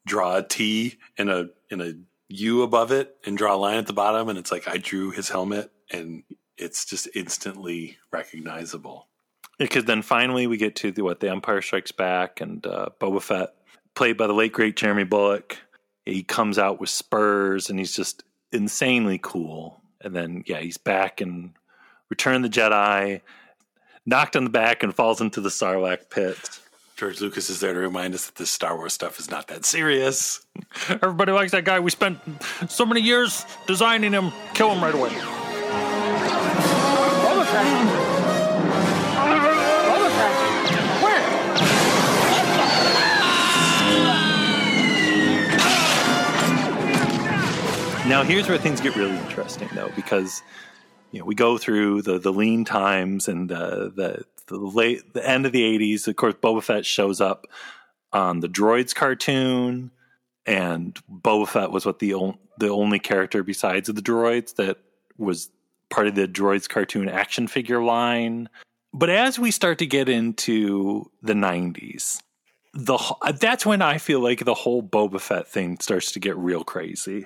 draw 0.06 0.38
a 0.38 0.44
T 0.44 0.98
in 1.18 1.28
a 1.28 1.48
in 1.70 1.82
a 1.82 1.94
U 2.30 2.62
above 2.62 2.92
it 2.92 3.18
and 3.26 3.38
draw 3.38 3.56
a 3.56 3.58
line 3.58 3.78
at 3.78 3.88
the 3.88 3.94
bottom 3.94 4.30
and 4.30 4.38
it's 4.38 4.52
like 4.52 4.68
I 4.68 4.78
drew 4.78 5.10
his 5.10 5.30
helmet 5.30 5.72
and 5.92 6.24
it's 6.58 6.86
just 6.86 7.08
instantly 7.16 7.98
recognizable. 8.12 9.08
Because 9.58 9.86
then 9.86 10.04
finally 10.04 10.46
we 10.46 10.58
get 10.58 10.76
to 10.78 10.92
the 10.92 11.04
what 11.04 11.20
the 11.20 11.30
Empire 11.30 11.62
Strikes 11.62 11.92
Back 11.92 12.40
and 12.42 12.66
uh, 12.66 12.90
Boba 13.00 13.22
Fett, 13.22 13.56
played 13.96 14.18
by 14.18 14.28
the 14.28 14.34
late 14.34 14.54
great 14.54 14.76
Jeremy 14.76 15.04
Bulloch. 15.04 15.58
He 16.06 16.24
comes 16.24 16.58
out 16.60 16.80
with 16.80 16.90
spurs 16.90 17.70
and 17.70 17.80
he's 17.80 17.96
just 17.96 18.24
insanely 18.52 19.20
cool. 19.22 19.82
And 20.02 20.16
then 20.16 20.44
yeah, 20.46 20.60
he's 20.60 20.78
back 20.78 21.22
in 21.22 21.56
Return 22.10 22.42
the 22.42 22.50
Jedi, 22.50 23.22
knocked 24.10 24.36
on 24.36 24.44
the 24.44 24.50
back 24.50 24.82
and 24.84 24.94
falls 24.94 25.22
into 25.22 25.40
the 25.40 25.50
Sarlacc 25.50 26.10
pit. 26.10 26.60
George 26.98 27.22
Lucas 27.22 27.50
is 27.50 27.62
there 27.62 27.74
to 27.74 27.80
remind 27.80 28.14
us 28.14 28.26
that 28.26 28.36
this 28.36 28.50
Star 28.50 28.76
Wars 28.76 28.92
stuff 28.92 29.20
is 29.20 29.32
not 29.32 29.48
that 29.48 29.64
serious. 29.64 30.46
Everybody 30.90 31.32
likes 31.32 31.54
that 31.54 31.64
guy. 31.64 31.80
We 31.80 31.92
spent 31.92 32.20
so 32.68 32.86
many 32.86 33.02
years 33.02 33.46
designing 33.68 34.12
him. 34.12 34.32
Kill 34.54 34.72
him 34.72 34.84
right 34.84 34.96
away. 34.96 35.12
Now 48.10 48.24
here's 48.24 48.50
where 48.50 48.58
things 48.58 48.82
get 48.82 48.96
really 48.96 49.16
interesting, 49.18 49.70
though, 49.76 49.92
because 49.96 50.42
you 51.12 51.20
know 51.20 51.26
we 51.26 51.36
go 51.36 51.58
through 51.58 52.02
the 52.02 52.20
the 52.20 52.32
lean 52.32 52.66
times 52.66 53.28
and 53.28 53.50
the 53.50 53.92
the 53.96 54.24
the 54.48 54.58
late 54.58 55.14
the 55.14 55.28
end 55.28 55.46
of 55.46 55.52
the 55.52 55.62
'80s. 55.62 56.08
Of 56.08 56.16
course, 56.16 56.36
Boba 56.36 56.64
Fett 56.64 56.86
shows 56.86 57.22
up 57.22 57.48
on 58.12 58.40
the 58.40 58.50
Droids 58.50 58.94
cartoon, 58.94 59.92
and 60.46 61.00
Boba 61.10 61.48
Fett 61.48 61.72
was 61.72 61.86
what 61.86 62.00
the 62.00 62.14
the 62.58 62.70
only 62.70 63.00
character 63.00 63.44
besides 63.44 63.88
the 63.88 64.02
Droids 64.02 64.56
that 64.56 64.78
was 65.18 65.50
part 65.90 66.08
of 66.08 66.16
the 66.16 66.28
Droids 66.28 66.70
cartoon 66.70 67.10
action 67.10 67.48
figure 67.48 67.82
line. 67.82 68.50
But 68.94 69.10
as 69.10 69.38
we 69.38 69.52
start 69.52 69.78
to 69.80 69.86
get 69.86 70.10
into 70.10 71.10
the 71.22 71.34
'90s, 71.34 72.22
the 72.74 72.98
that's 73.40 73.66
when 73.66 73.82
I 73.82 73.98
feel 73.98 74.20
like 74.20 74.46
the 74.46 74.54
whole 74.54 74.84
Boba 74.84 75.20
Fett 75.20 75.48
thing 75.48 75.80
starts 75.80 76.12
to 76.14 76.20
get 76.20 76.38
real 76.38 76.64
crazy 76.64 77.26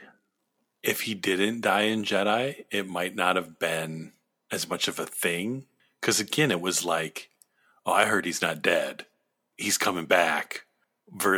if 0.84 1.02
he 1.02 1.14
didn't 1.14 1.62
die 1.62 1.84
in 1.84 2.04
Jedi, 2.04 2.66
it 2.70 2.88
might 2.88 3.16
not 3.16 3.38
have 3.38 3.58
been 3.58 4.12
as 4.52 4.70
much 4.70 4.88
of 4.88 5.00
a 5.00 5.06
thing. 5.06 5.66
Because 6.00 6.20
again, 6.20 6.52
it 6.52 6.62
was 6.62 6.84
like, 6.84 7.30
oh, 7.86 7.94
I 7.94 8.06
heard 8.06 8.26
he's 8.26 8.42
not 8.42 8.62
dead. 8.62 9.06
He's 9.56 9.78
coming 9.78 10.06
back. 10.06 10.66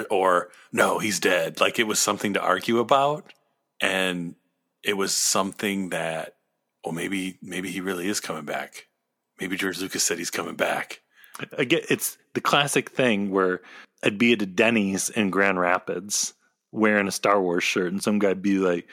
Or, 0.10 0.50
no, 0.72 1.00
he's 1.00 1.20
dead. 1.20 1.60
Like 1.60 1.78
it 1.78 1.88
was 1.88 2.00
something 2.00 2.34
to 2.34 2.42
argue 2.42 2.80
about. 2.80 3.32
And 3.80 4.36
it 4.84 4.98
was 4.98 5.14
something 5.14 5.90
that, 5.90 6.36
oh, 6.84 6.92
maybe, 6.92 7.38
maybe 7.42 7.70
he 7.70 7.82
really 7.82 8.08
is 8.08 8.20
coming 8.20 8.46
back. 8.46 8.88
Maybe 9.40 9.58
George 9.58 9.80
Lucas 9.80 10.04
said 10.04 10.18
he's 10.18 10.32
coming 10.32 10.56
back. 10.56 11.02
Again, 11.52 11.82
it's 11.90 12.18
the 12.34 12.42
classic 12.42 12.92
thing 12.92 13.30
where 13.30 13.62
I'd 14.02 14.18
be 14.18 14.34
at 14.34 14.42
a 14.42 14.46
Denny's 14.46 15.10
in 15.10 15.30
Grand 15.30 15.60
Rapids 15.60 16.34
wearing 16.72 17.08
a 17.08 17.12
Star 17.12 17.42
Wars 17.42 17.64
shirt, 17.64 17.92
and 17.92 18.02
some 18.02 18.20
guy'd 18.20 18.42
be 18.42 18.60
like, 18.60 18.88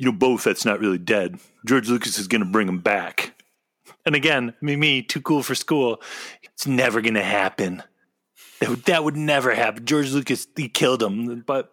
you 0.00 0.10
know, 0.10 0.16
Boba 0.16 0.40
Fett's 0.40 0.64
not 0.64 0.80
really 0.80 0.96
dead. 0.96 1.38
George 1.66 1.90
Lucas 1.90 2.18
is 2.18 2.26
going 2.26 2.40
to 2.40 2.46
bring 2.46 2.66
him 2.66 2.78
back. 2.78 3.34
And 4.06 4.14
again, 4.14 4.54
me, 4.62 4.74
me, 4.74 5.02
too 5.02 5.20
cool 5.20 5.42
for 5.42 5.54
school. 5.54 6.00
It's 6.42 6.66
never 6.66 7.02
going 7.02 7.14
to 7.14 7.22
happen. 7.22 7.82
That 8.60 8.70
would, 8.70 8.84
that 8.84 9.04
would 9.04 9.16
never 9.16 9.54
happen. 9.54 9.84
George 9.84 10.10
Lucas, 10.10 10.46
he 10.56 10.70
killed 10.70 11.02
him. 11.02 11.42
But 11.46 11.70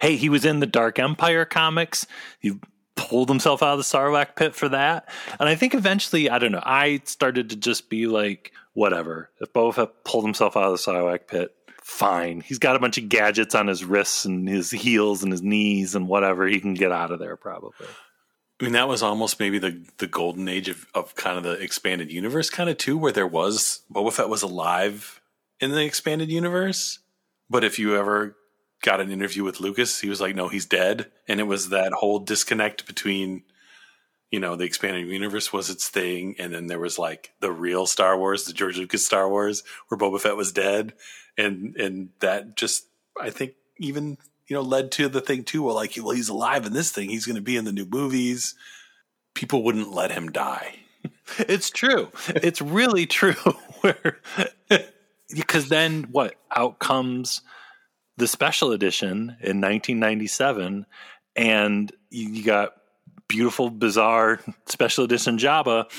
hey, 0.00 0.16
he 0.16 0.30
was 0.30 0.46
in 0.46 0.60
the 0.60 0.66
Dark 0.66 0.98
Empire 0.98 1.44
comics. 1.44 2.06
He 2.40 2.58
pulled 2.94 3.28
himself 3.28 3.62
out 3.62 3.72
of 3.74 3.78
the 3.78 3.84
Sarlacc 3.84 4.36
pit 4.36 4.54
for 4.54 4.70
that. 4.70 5.10
And 5.38 5.46
I 5.46 5.54
think 5.54 5.74
eventually, 5.74 6.30
I 6.30 6.38
don't 6.38 6.52
know, 6.52 6.62
I 6.64 7.02
started 7.04 7.50
to 7.50 7.56
just 7.56 7.90
be 7.90 8.06
like, 8.06 8.52
whatever. 8.72 9.28
If 9.38 9.52
Boba 9.52 9.74
Fett 9.74 10.04
pulled 10.04 10.24
himself 10.24 10.56
out 10.56 10.64
of 10.64 10.72
the 10.72 10.78
Sarlacc 10.78 11.26
pit, 11.26 11.54
fine. 11.86 12.40
He's 12.40 12.58
got 12.58 12.74
a 12.74 12.80
bunch 12.80 12.98
of 12.98 13.08
gadgets 13.08 13.54
on 13.54 13.68
his 13.68 13.84
wrists 13.84 14.24
and 14.24 14.48
his 14.48 14.72
heels 14.72 15.22
and 15.22 15.30
his 15.30 15.40
knees 15.40 15.94
and 15.94 16.08
whatever. 16.08 16.44
He 16.44 16.58
can 16.58 16.74
get 16.74 16.90
out 16.90 17.12
of 17.12 17.20
there 17.20 17.36
probably. 17.36 17.86
I 18.60 18.64
mean, 18.64 18.72
that 18.72 18.88
was 18.88 19.04
almost 19.04 19.38
maybe 19.38 19.60
the, 19.60 19.86
the 19.98 20.08
golden 20.08 20.48
age 20.48 20.68
of, 20.68 20.84
of 20.94 21.14
kind 21.14 21.38
of 21.38 21.44
the 21.44 21.52
expanded 21.52 22.10
universe, 22.10 22.50
kind 22.50 22.68
of 22.68 22.76
too, 22.76 22.98
where 22.98 23.12
there 23.12 23.26
was 23.26 23.82
Boba 23.92 24.12
Fett 24.12 24.28
was 24.28 24.42
alive 24.42 25.20
in 25.60 25.70
the 25.70 25.84
expanded 25.84 26.28
universe. 26.28 26.98
But 27.48 27.62
if 27.62 27.78
you 27.78 27.96
ever 27.96 28.36
got 28.82 29.00
an 29.00 29.12
interview 29.12 29.44
with 29.44 29.60
Lucas, 29.60 30.00
he 30.00 30.08
was 30.08 30.20
like, 30.20 30.34
"No, 30.34 30.48
he's 30.48 30.66
dead," 30.66 31.12
and 31.28 31.38
it 31.38 31.44
was 31.44 31.68
that 31.68 31.92
whole 31.92 32.18
disconnect 32.18 32.86
between, 32.86 33.44
you 34.30 34.40
know, 34.40 34.56
the 34.56 34.64
expanded 34.64 35.06
universe 35.06 35.52
was 35.52 35.70
its 35.70 35.88
thing, 35.88 36.34
and 36.38 36.52
then 36.52 36.66
there 36.66 36.80
was 36.80 36.98
like 36.98 37.32
the 37.40 37.52
real 37.52 37.86
Star 37.86 38.18
Wars, 38.18 38.44
the 38.44 38.52
George 38.52 38.76
Lucas 38.76 39.06
Star 39.06 39.28
Wars, 39.28 39.62
where 39.88 39.98
Boba 39.98 40.20
Fett 40.20 40.36
was 40.36 40.52
dead, 40.52 40.94
and 41.38 41.76
and 41.76 42.10
that 42.20 42.56
just 42.56 42.86
I 43.20 43.30
think 43.30 43.52
even 43.78 44.18
you 44.48 44.54
know 44.54 44.62
led 44.62 44.90
to 44.92 45.08
the 45.08 45.20
thing 45.20 45.44
too. 45.44 45.62
Well, 45.62 45.74
like, 45.74 45.94
well, 45.96 46.14
he's 46.14 46.28
alive 46.28 46.66
in 46.66 46.72
this 46.72 46.90
thing. 46.90 47.08
He's 47.08 47.26
going 47.26 47.36
to 47.36 47.42
be 47.42 47.56
in 47.56 47.64
the 47.64 47.72
new 47.72 47.86
movies. 47.86 48.54
People 49.34 49.62
wouldn't 49.62 49.92
let 49.92 50.10
him 50.10 50.30
die. 50.30 50.76
It's 51.38 51.70
true. 51.70 52.10
It's 52.28 52.62
really 52.62 53.06
true. 53.06 53.32
Where 53.80 54.18
because 55.34 55.68
then 55.68 56.04
what 56.04 56.34
out 56.54 56.78
comes 56.78 57.42
the 58.16 58.28
special 58.28 58.72
edition 58.72 59.36
in 59.40 59.60
1997, 59.60 60.86
and 61.34 61.92
you, 62.10 62.28
you 62.28 62.44
got 62.44 62.74
beautiful, 63.28 63.70
bizarre 63.70 64.40
special 64.66 65.04
edition 65.04 65.38
Jabba, 65.38 65.90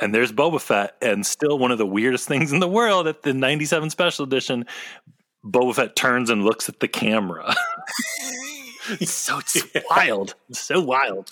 and 0.00 0.14
there's 0.14 0.32
Boba 0.32 0.60
Fett, 0.60 0.96
and 1.02 1.26
still 1.26 1.58
one 1.58 1.72
of 1.72 1.78
the 1.78 1.86
weirdest 1.86 2.28
things 2.28 2.52
in 2.52 2.60
the 2.60 2.68
world 2.68 3.06
at 3.06 3.22
the 3.22 3.34
97 3.34 3.90
special 3.90 4.24
edition. 4.24 4.66
Boba 5.44 5.74
Fett 5.74 5.96
turns 5.96 6.30
and 6.30 6.44
looks 6.44 6.68
at 6.68 6.80
the 6.80 6.88
camera. 6.88 7.54
it's 8.90 9.12
so 9.12 9.38
it's 9.38 9.64
wild. 9.90 10.34
It's 10.48 10.60
so 10.60 10.80
wild. 10.80 11.30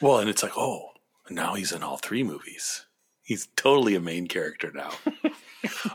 Well, 0.00 0.18
and 0.18 0.30
it's 0.30 0.42
like, 0.42 0.56
oh, 0.56 0.90
now 1.28 1.54
he's 1.54 1.72
in 1.72 1.82
all 1.82 1.96
three 1.96 2.22
movies. 2.22 2.86
He's 3.22 3.48
totally 3.56 3.94
a 3.94 4.00
main 4.00 4.26
character 4.26 4.72
now. 4.72 4.92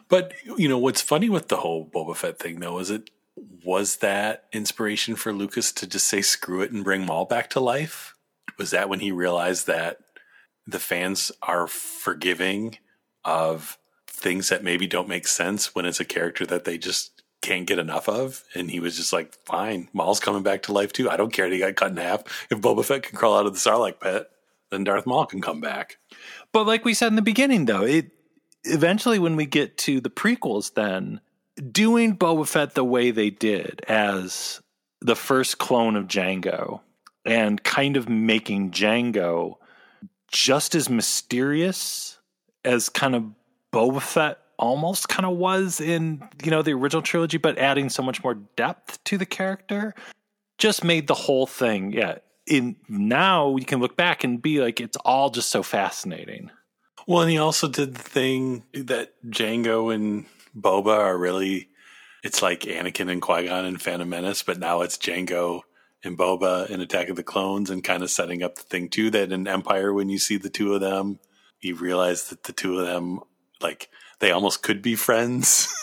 but 0.07 0.33
you 0.57 0.67
know 0.67 0.77
what's 0.77 1.01
funny 1.01 1.29
with 1.29 1.47
the 1.47 1.57
whole 1.57 1.85
Boba 1.87 2.15
Fett 2.15 2.37
thing, 2.37 2.59
though, 2.59 2.79
is 2.79 2.91
it 2.91 3.09
was 3.63 3.97
that 3.97 4.45
inspiration 4.51 5.15
for 5.15 5.33
Lucas 5.33 5.71
to 5.71 5.87
just 5.87 6.07
say 6.07 6.21
screw 6.21 6.61
it 6.61 6.71
and 6.71 6.83
bring 6.83 7.05
Maul 7.05 7.25
back 7.25 7.49
to 7.51 7.59
life? 7.59 8.12
Was 8.57 8.71
that 8.71 8.89
when 8.89 8.99
he 8.99 9.11
realized 9.11 9.67
that 9.67 9.97
the 10.65 10.79
fans 10.79 11.31
are 11.41 11.67
forgiving 11.67 12.77
of 13.25 13.77
things 14.07 14.49
that 14.49 14.63
maybe 14.63 14.87
don't 14.87 15.07
make 15.07 15.27
sense 15.27 15.75
when 15.75 15.85
it's 15.85 15.99
a 15.99 16.05
character 16.05 16.45
that 16.45 16.63
they 16.63 16.77
just 16.77 17.23
can't 17.41 17.67
get 17.67 17.79
enough 17.79 18.07
of? 18.07 18.43
And 18.55 18.71
he 18.71 18.79
was 18.79 18.95
just 18.95 19.13
like, 19.13 19.33
fine, 19.45 19.89
Maul's 19.93 20.19
coming 20.19 20.43
back 20.43 20.63
to 20.63 20.73
life 20.73 20.93
too. 20.93 21.09
I 21.09 21.17
don't 21.17 21.33
care 21.33 21.49
that 21.49 21.53
he 21.53 21.59
got 21.59 21.75
cut 21.75 21.91
in 21.91 21.97
half. 21.97 22.23
If 22.49 22.59
Boba 22.59 22.85
Fett 22.85 23.03
can 23.03 23.17
crawl 23.17 23.37
out 23.37 23.45
of 23.45 23.53
the 23.53 23.59
Sarlacc 23.59 23.99
pit, 23.99 24.29
then 24.71 24.83
Darth 24.83 25.05
Maul 25.05 25.25
can 25.25 25.41
come 25.41 25.61
back. 25.61 25.97
But 26.51 26.65
like 26.65 26.85
we 26.85 26.93
said 26.93 27.07
in 27.07 27.15
the 27.15 27.21
beginning, 27.21 27.65
though, 27.65 27.83
it 27.83 28.11
eventually 28.63 29.19
when 29.19 29.35
we 29.35 29.45
get 29.45 29.77
to 29.79 29.99
the 29.99 30.09
prequels, 30.09 30.73
then 30.73 31.21
doing 31.71 32.17
Boba 32.17 32.47
Fett 32.47 32.73
the 32.73 32.83
way 32.83 33.11
they 33.11 33.29
did 33.29 33.81
as 33.87 34.61
the 35.01 35.15
first 35.15 35.57
clone 35.57 35.95
of 35.95 36.07
Jango 36.07 36.81
and 37.25 37.63
kind 37.63 37.97
of 37.97 38.09
making 38.09 38.71
Jango 38.71 39.55
just 40.31 40.75
as 40.75 40.89
mysterious 40.89 42.17
as 42.65 42.89
kind 42.89 43.15
of 43.15 43.23
Boba 43.71 44.01
Fett 44.01 44.39
almost 44.57 45.09
kind 45.09 45.25
of 45.25 45.35
was 45.37 45.79
in 45.81 46.27
you 46.43 46.51
know 46.51 46.61
the 46.61 46.73
original 46.73 47.01
trilogy, 47.01 47.37
but 47.37 47.57
adding 47.57 47.89
so 47.89 48.03
much 48.03 48.23
more 48.23 48.35
depth 48.35 49.03
to 49.05 49.17
the 49.17 49.25
character 49.25 49.93
just 50.57 50.83
made 50.83 51.07
the 51.07 51.13
whole 51.13 51.47
thing 51.47 51.91
yeah 51.91 52.19
in 52.45 52.75
now 52.87 53.55
you 53.57 53.65
can 53.65 53.79
look 53.79 53.97
back 53.97 54.23
and 54.23 54.41
be 54.41 54.61
like 54.61 54.79
it's 54.79 54.97
all 54.97 55.29
just 55.29 55.49
so 55.49 55.63
fascinating 55.63 56.51
Well, 57.07 57.21
and 57.21 57.31
he 57.31 57.37
also 57.37 57.67
did 57.67 57.95
the 57.95 58.01
thing 58.01 58.63
that 58.73 59.13
Jango 59.25 59.93
and 59.93 60.25
Boba 60.57 60.97
are 60.97 61.17
really. 61.17 61.69
It's 62.23 62.41
like 62.41 62.61
Anakin 62.61 63.11
and 63.11 63.21
Qui 63.21 63.47
Gon 63.47 63.65
and 63.65 63.81
Phantom 63.81 64.07
Menace, 64.07 64.43
but 64.43 64.59
now 64.59 64.81
it's 64.81 64.97
Jango 64.97 65.61
and 66.03 66.17
Boba 66.17 66.69
in 66.69 66.81
Attack 66.81 67.09
of 67.09 67.15
the 67.15 67.23
Clones, 67.23 67.69
and 67.69 67.83
kind 67.83 68.03
of 68.03 68.11
setting 68.11 68.43
up 68.43 68.55
the 68.55 68.63
thing 68.63 68.89
too 68.89 69.09
that 69.11 69.31
in 69.31 69.47
Empire, 69.47 69.93
when 69.93 70.09
you 70.09 70.19
see 70.19 70.37
the 70.37 70.49
two 70.49 70.73
of 70.73 70.81
them, 70.81 71.19
you 71.61 71.75
realize 71.75 72.29
that 72.29 72.43
the 72.43 72.53
two 72.53 72.79
of 72.79 72.85
them, 72.85 73.19
like, 73.61 73.89
they 74.19 74.31
almost 74.31 74.63
could 74.63 74.81
be 74.81 74.95
friends 74.95 75.73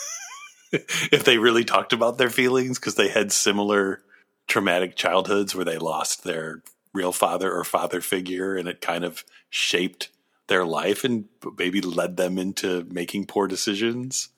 if 0.71 1.23
they 1.23 1.37
really 1.37 1.63
talked 1.63 1.93
about 1.93 2.17
their 2.17 2.29
feelings 2.29 2.79
because 2.79 2.95
they 2.95 3.09
had 3.09 3.31
similar 3.31 4.01
traumatic 4.47 4.95
childhoods 4.95 5.55
where 5.55 5.65
they 5.65 5.77
lost 5.77 6.23
their 6.23 6.63
real 6.93 7.11
father 7.11 7.51
or 7.51 7.63
father 7.63 8.01
figure, 8.01 8.55
and 8.55 8.67
it 8.67 8.81
kind 8.81 9.03
of 9.03 9.23
shaped 9.49 10.09
their 10.47 10.65
life 10.65 11.03
and 11.03 11.25
maybe 11.57 11.81
led 11.81 12.17
them 12.17 12.37
into 12.37 12.85
making 12.89 13.25
poor 13.25 13.47
decisions. 13.47 14.29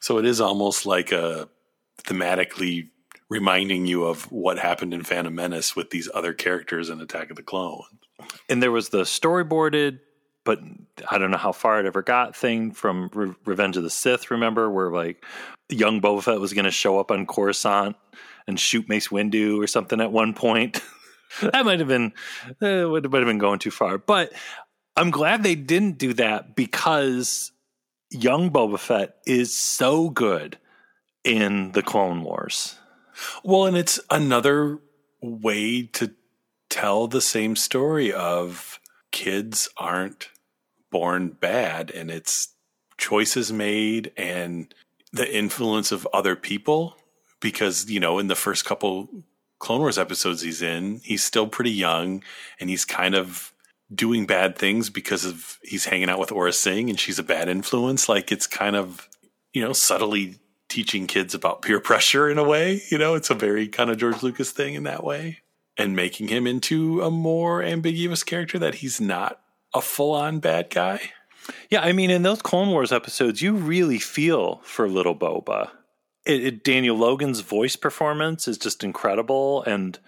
So 0.00 0.18
it 0.18 0.26
is 0.26 0.40
almost 0.40 0.84
like 0.84 1.12
a 1.12 1.48
thematically 2.04 2.88
reminding 3.32 3.86
you 3.86 4.04
of 4.04 4.30
what 4.30 4.58
happened 4.58 4.92
in 4.92 5.02
Phantom 5.02 5.34
Menace 5.34 5.74
with 5.74 5.90
these 5.90 6.08
other 6.12 6.32
characters 6.34 6.90
in 6.90 7.00
Attack 7.00 7.30
of 7.30 7.36
the 7.36 7.42
Clone. 7.42 7.82
and 8.48 8.62
there 8.62 8.70
was 8.70 8.90
the 8.90 9.02
storyboarded 9.02 9.98
but 10.44 10.60
i 11.10 11.18
don't 11.18 11.30
know 11.30 11.36
how 11.36 11.52
far 11.52 11.78
it 11.80 11.86
ever 11.86 12.02
got 12.02 12.36
thing 12.36 12.72
from 12.72 13.08
Re- 13.14 13.34
revenge 13.44 13.76
of 13.76 13.84
the 13.84 13.90
sith 13.90 14.30
remember 14.30 14.68
where 14.70 14.90
like 14.90 15.24
young 15.68 16.00
boba 16.00 16.22
fett 16.22 16.40
was 16.40 16.52
going 16.52 16.64
to 16.64 16.70
show 16.70 16.98
up 17.00 17.10
on 17.10 17.26
coruscant 17.26 17.96
and 18.46 18.58
shoot 18.58 18.88
mace 18.88 19.08
windu 19.08 19.62
or 19.62 19.66
something 19.66 20.00
at 20.00 20.12
one 20.12 20.34
point. 20.34 20.80
That 21.40 21.64
might 21.64 21.78
have 21.78 21.88
been 21.88 22.12
uh, 22.60 22.86
would 22.90 23.04
have 23.04 23.10
been 23.10 23.38
going 23.38 23.58
too 23.58 23.70
far. 23.70 23.96
But 23.96 24.34
i'm 24.96 25.10
glad 25.10 25.42
they 25.42 25.54
didn't 25.54 25.96
do 25.96 26.12
that 26.12 26.54
because 26.54 27.52
young 28.10 28.50
boba 28.50 28.78
fett 28.78 29.16
is 29.26 29.56
so 29.56 30.10
good 30.10 30.58
in 31.24 31.72
the 31.72 31.82
clone 31.82 32.22
wars 32.22 32.76
Well, 33.44 33.66
and 33.66 33.76
it's 33.76 34.00
another 34.10 34.78
way 35.20 35.84
to 35.84 36.12
tell 36.68 37.06
the 37.06 37.20
same 37.20 37.56
story 37.56 38.12
of 38.12 38.80
kids 39.10 39.68
aren't 39.76 40.30
born 40.90 41.28
bad 41.28 41.90
and 41.90 42.10
it's 42.10 42.54
choices 42.98 43.52
made 43.52 44.10
and 44.16 44.74
the 45.12 45.36
influence 45.36 45.92
of 45.92 46.08
other 46.12 46.34
people 46.34 46.96
because 47.40 47.90
you 47.90 48.00
know 48.00 48.18
in 48.18 48.26
the 48.26 48.34
first 48.34 48.64
couple 48.64 49.08
clone 49.58 49.80
wars 49.80 49.98
episodes 49.98 50.42
he's 50.42 50.62
in 50.62 51.00
he's 51.02 51.22
still 51.22 51.46
pretty 51.46 51.70
young 51.70 52.22
and 52.58 52.70
he's 52.70 52.84
kind 52.84 53.14
of 53.14 53.52
doing 53.94 54.26
bad 54.26 54.56
things 54.56 54.90
because 54.90 55.24
of 55.24 55.58
he's 55.62 55.86
hanging 55.86 56.08
out 56.08 56.18
with 56.18 56.30
Aurra 56.30 56.54
Sing 56.54 56.88
and 56.88 56.98
she's 56.98 57.18
a 57.18 57.22
bad 57.22 57.48
influence. 57.48 58.08
Like 58.08 58.32
it's 58.32 58.46
kind 58.46 58.76
of 58.76 59.08
you 59.52 59.62
know 59.62 59.72
subtly 59.72 60.38
teaching 60.72 61.06
kids 61.06 61.34
about 61.34 61.62
peer 61.62 61.80
pressure 61.80 62.30
in 62.30 62.38
a 62.38 62.44
way 62.44 62.82
you 62.90 62.98
know 62.98 63.14
it's 63.14 63.30
a 63.30 63.34
very 63.34 63.68
kind 63.68 63.90
of 63.90 63.98
George 63.98 64.22
Lucas 64.22 64.50
thing 64.50 64.74
in 64.74 64.84
that 64.84 65.04
way 65.04 65.38
and 65.76 65.94
making 65.94 66.28
him 66.28 66.46
into 66.46 67.02
a 67.02 67.10
more 67.10 67.62
ambiguous 67.62 68.24
character 68.24 68.58
that 68.58 68.76
he's 68.76 69.00
not 69.00 69.40
a 69.74 69.80
full-on 69.80 70.38
bad 70.38 70.70
guy 70.70 71.00
Yeah, 71.70 71.80
I 71.80 71.92
mean, 71.92 72.10
in 72.10 72.22
those 72.22 72.42
Clone 72.42 72.70
Wars 72.70 72.92
episodes, 72.92 73.42
you 73.42 73.54
really 73.54 73.98
feel 73.98 74.60
for 74.64 74.88
little 74.88 75.16
Boba. 75.16 75.70
It, 76.24 76.44
it, 76.44 76.64
Daniel 76.64 76.96
Logan's 76.96 77.40
voice 77.40 77.76
performance 77.76 78.46
is 78.46 78.58
just 78.58 78.84
incredible, 78.84 79.62
and 79.64 79.98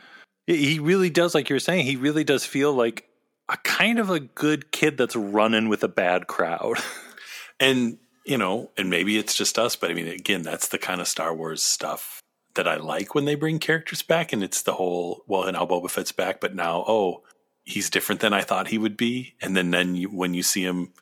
he 0.47 0.79
really 0.79 1.11
does, 1.11 1.35
like 1.35 1.49
you 1.49 1.57
were 1.57 1.61
saying, 1.61 1.87
he 1.87 1.97
really 1.97 2.25
does 2.25 2.45
feel 2.45 2.73
like 2.73 3.09
a 3.49 3.57
kind 3.59 3.99
of 3.99 4.11
a 4.11 4.21
good 4.21 4.71
kid 4.71 4.97
that's 4.97 5.17
running 5.17 5.69
with 5.69 5.83
a 5.83 5.89
bad 5.89 6.27
crowd. 6.27 6.79
and 7.61 7.99
you 8.25 8.39
know, 8.39 8.71
and 8.77 8.89
maybe 8.89 9.19
it's 9.19 9.35
just 9.35 9.59
us, 9.59 9.77
but 9.77 9.91
I 9.91 9.95
mean, 9.95 10.09
again, 10.09 10.43
that's 10.43 10.69
the 10.69 10.79
kind 10.79 11.01
of 11.01 11.09
Star 11.09 11.35
Wars 11.35 11.63
stuff 11.63 12.21
that 12.55 12.69
I 12.69 12.77
like 12.77 13.15
when 13.15 13.25
they 13.25 13.35
bring 13.35 13.59
characters 13.59 14.03
back, 14.03 14.33
and 14.33 14.43
it's 14.43 14.63
the 14.63 14.75
whole 14.75 15.25
well, 15.27 15.45
and 15.45 15.55
now 15.55 15.67
Boba 15.67 15.91
Fett's 15.91 16.13
back, 16.13 16.41
but 16.41 16.55
now 16.55 16.85
oh, 16.87 17.23
he's 17.65 17.91
different 17.91 18.21
than 18.21 18.33
I 18.33 18.43
thought 18.43 18.69
he 18.69 18.79
would 18.79 18.97
be, 18.97 19.35
and 19.41 19.57
then 19.57 19.71
then 19.71 19.95
you, 19.95 20.09
when 20.09 20.35
you 20.35 20.43
see 20.43 20.65
him, 20.65 20.93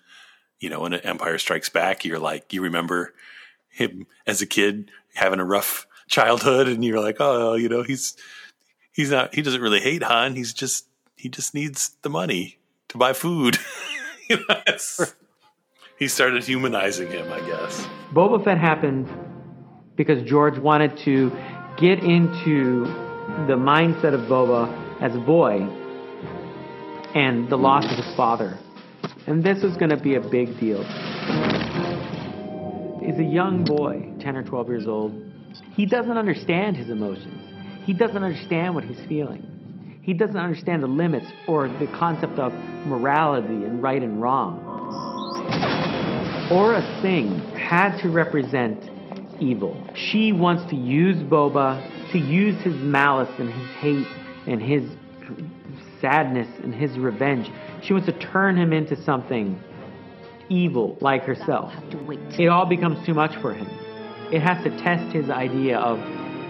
you 0.58 0.68
know, 0.68 0.84
in 0.86 0.94
Empire 0.94 1.38
Strikes 1.38 1.68
Back, 1.68 2.04
you're 2.04 2.18
like, 2.18 2.52
you 2.52 2.62
remember 2.62 3.14
him 3.68 4.06
as 4.26 4.42
a 4.42 4.46
kid 4.46 4.90
having 5.14 5.40
a 5.40 5.44
rough 5.44 5.86
childhood, 6.08 6.68
and 6.68 6.84
you're 6.84 7.00
like, 7.00 7.16
oh, 7.20 7.54
you 7.54 7.68
know, 7.68 7.82
he's 7.82 8.16
he's 8.92 9.10
not 9.10 9.34
he 9.34 9.42
doesn't 9.42 9.62
really 9.62 9.80
hate 9.80 10.02
Han, 10.02 10.34
he's 10.34 10.52
just 10.52 10.86
he 11.16 11.28
just 11.28 11.54
needs 11.54 11.96
the 12.02 12.10
money 12.10 12.58
to 12.88 12.98
buy 12.98 13.12
food. 13.12 13.58
you 14.28 14.38
know, 14.48 14.56
he 16.02 16.08
started 16.08 16.42
humanizing 16.42 17.08
him, 17.08 17.32
I 17.32 17.38
guess. 17.46 17.86
Boba 18.12 18.44
Fett 18.44 18.58
happened 18.58 19.08
because 19.94 20.20
George 20.28 20.58
wanted 20.58 20.98
to 21.04 21.30
get 21.76 22.00
into 22.00 22.86
the 23.46 23.54
mindset 23.54 24.12
of 24.12 24.22
Boba 24.22 24.66
as 25.00 25.14
a 25.14 25.20
boy 25.20 25.60
and 27.14 27.48
the 27.48 27.56
loss 27.56 27.84
of 27.84 28.04
his 28.04 28.16
father. 28.16 28.58
And 29.28 29.44
this 29.44 29.62
is 29.62 29.76
going 29.76 29.90
to 29.90 29.96
be 29.96 30.16
a 30.16 30.20
big 30.20 30.58
deal. 30.58 30.82
He's 32.98 33.18
a 33.20 33.24
young 33.24 33.62
boy, 33.64 34.12
10 34.18 34.36
or 34.36 34.42
12 34.42 34.68
years 34.68 34.88
old. 34.88 35.12
He 35.76 35.86
doesn't 35.86 36.18
understand 36.18 36.76
his 36.76 36.90
emotions. 36.90 37.86
He 37.86 37.92
doesn't 37.92 38.24
understand 38.24 38.74
what 38.74 38.82
he's 38.82 39.00
feeling. 39.08 40.00
He 40.02 40.14
doesn't 40.14 40.36
understand 40.36 40.82
the 40.82 40.88
limits 40.88 41.26
or 41.46 41.68
the 41.68 41.86
concept 41.86 42.40
of 42.40 42.52
morality 42.86 43.46
and 43.46 43.80
right 43.80 44.02
and 44.02 44.20
wrong. 44.20 45.71
Aurra 46.52 46.82
Sing 47.00 47.38
had 47.56 47.96
to 48.02 48.10
represent 48.10 48.90
evil. 49.40 49.74
She 49.94 50.32
wants 50.32 50.68
to 50.68 50.76
use 50.76 51.16
Boba 51.16 52.12
to 52.12 52.18
use 52.18 52.60
his 52.60 52.74
malice 52.74 53.30
and 53.38 53.50
his 53.50 53.70
hate 53.76 54.06
and 54.46 54.60
his 54.60 54.82
sadness 55.98 56.48
and 56.62 56.74
his 56.74 56.98
revenge. 56.98 57.50
She 57.82 57.94
wants 57.94 58.04
to 58.04 58.12
turn 58.18 58.58
him 58.58 58.74
into 58.74 59.02
something 59.02 59.58
evil 60.50 60.98
like 61.00 61.24
herself. 61.24 61.72
It 62.38 62.48
all 62.48 62.66
becomes 62.66 63.02
too 63.06 63.14
much 63.14 63.34
for 63.36 63.54
him. 63.54 63.66
It 64.30 64.42
has 64.42 64.62
to 64.64 64.70
test 64.82 65.10
his 65.10 65.30
idea 65.30 65.78
of 65.78 65.98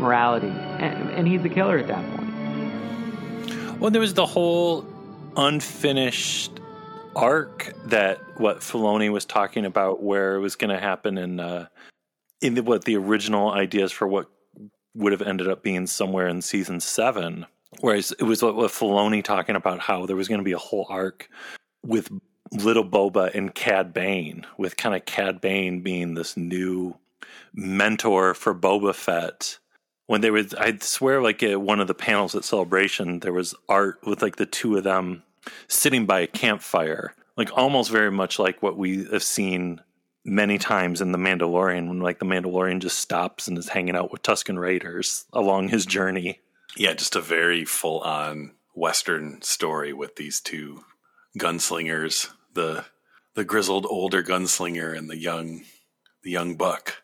morality, 0.00 0.48
and, 0.48 1.10
and 1.10 1.28
he's 1.28 1.44
a 1.44 1.48
killer 1.48 1.78
at 1.78 1.86
that 1.86 2.16
point. 2.16 3.80
Well, 3.80 3.92
there 3.92 4.00
was 4.00 4.14
the 4.14 4.26
whole 4.26 4.84
unfinished 5.36 6.51
arc 7.14 7.72
that 7.86 8.18
what 8.38 8.60
Filoni 8.60 9.10
was 9.10 9.24
talking 9.24 9.64
about, 9.64 10.02
where 10.02 10.36
it 10.36 10.40
was 10.40 10.56
going 10.56 10.70
to 10.70 10.80
happen 10.80 11.18
in 11.18 11.40
uh, 11.40 11.66
in 12.40 12.54
the, 12.54 12.62
what 12.62 12.84
the 12.84 12.96
original 12.96 13.52
ideas 13.52 13.92
for 13.92 14.06
what 14.06 14.28
would 14.94 15.12
have 15.12 15.22
ended 15.22 15.48
up 15.48 15.62
being 15.62 15.86
somewhere 15.86 16.28
in 16.28 16.42
season 16.42 16.80
seven. 16.80 17.46
Whereas 17.80 18.12
it 18.12 18.24
was 18.24 18.42
what, 18.42 18.54
what 18.54 18.70
Filoni 18.70 19.24
talking 19.24 19.56
about 19.56 19.80
how 19.80 20.04
there 20.04 20.16
was 20.16 20.28
going 20.28 20.40
to 20.40 20.44
be 20.44 20.52
a 20.52 20.58
whole 20.58 20.86
arc 20.90 21.30
with 21.82 22.10
little 22.50 22.84
Boba 22.84 23.34
and 23.34 23.54
Cad 23.54 23.94
Bane, 23.94 24.46
with 24.58 24.76
kind 24.76 24.94
of 24.94 25.06
Cad 25.06 25.40
Bane 25.40 25.80
being 25.80 26.14
this 26.14 26.36
new 26.36 26.96
mentor 27.54 28.34
for 28.34 28.54
Boba 28.54 28.94
Fett. 28.94 29.58
When 30.06 30.20
they 30.20 30.30
were, 30.30 30.44
I 30.58 30.76
swear, 30.80 31.22
like 31.22 31.42
at 31.42 31.62
one 31.62 31.80
of 31.80 31.86
the 31.86 31.94
panels 31.94 32.34
at 32.34 32.44
Celebration, 32.44 33.20
there 33.20 33.32
was 33.32 33.54
art 33.68 34.00
with 34.04 34.20
like 34.20 34.36
the 34.36 34.44
two 34.46 34.76
of 34.76 34.84
them 34.84 35.22
sitting 35.68 36.06
by 36.06 36.20
a 36.20 36.26
campfire, 36.26 37.14
like 37.36 37.56
almost 37.56 37.90
very 37.90 38.10
much 38.10 38.38
like 38.38 38.62
what 38.62 38.76
we 38.76 39.04
have 39.04 39.22
seen 39.22 39.80
many 40.24 40.58
times 40.58 41.00
in 41.00 41.12
The 41.12 41.18
Mandalorian, 41.18 41.88
when 41.88 42.00
like 42.00 42.18
the 42.18 42.26
Mandalorian 42.26 42.80
just 42.80 42.98
stops 42.98 43.48
and 43.48 43.58
is 43.58 43.68
hanging 43.68 43.96
out 43.96 44.12
with 44.12 44.22
Tusken 44.22 44.58
Raiders 44.58 45.24
along 45.32 45.68
his 45.68 45.86
journey. 45.86 46.40
Yeah, 46.76 46.94
just 46.94 47.16
a 47.16 47.20
very 47.20 47.64
full 47.64 48.00
on 48.00 48.52
Western 48.74 49.42
story 49.42 49.92
with 49.92 50.16
these 50.16 50.40
two 50.40 50.84
gunslingers, 51.38 52.30
the 52.54 52.84
the 53.34 53.44
grizzled 53.44 53.86
older 53.86 54.22
gunslinger 54.22 54.96
and 54.96 55.08
the 55.08 55.16
young 55.16 55.64
the 56.22 56.30
young 56.30 56.56
buck. 56.56 57.02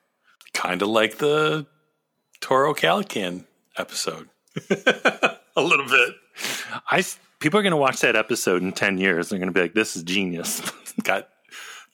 Kind 0.52 0.82
of 0.82 0.88
like 0.88 1.18
the 1.18 1.66
Toro 2.40 2.74
Calican 2.74 3.44
episode. 3.76 4.28
a 4.70 5.62
little 5.62 5.86
bit. 5.86 6.14
I 6.90 7.04
people 7.38 7.58
are 7.58 7.62
going 7.62 7.72
to 7.72 7.76
watch 7.76 8.00
that 8.00 8.16
episode 8.16 8.62
in 8.62 8.72
10 8.72 8.98
years. 8.98 9.28
They're 9.28 9.38
going 9.38 9.48
to 9.48 9.54
be 9.54 9.60
like, 9.60 9.74
this 9.74 9.96
is 9.96 10.02
genius. 10.02 10.60
Got 11.02 11.28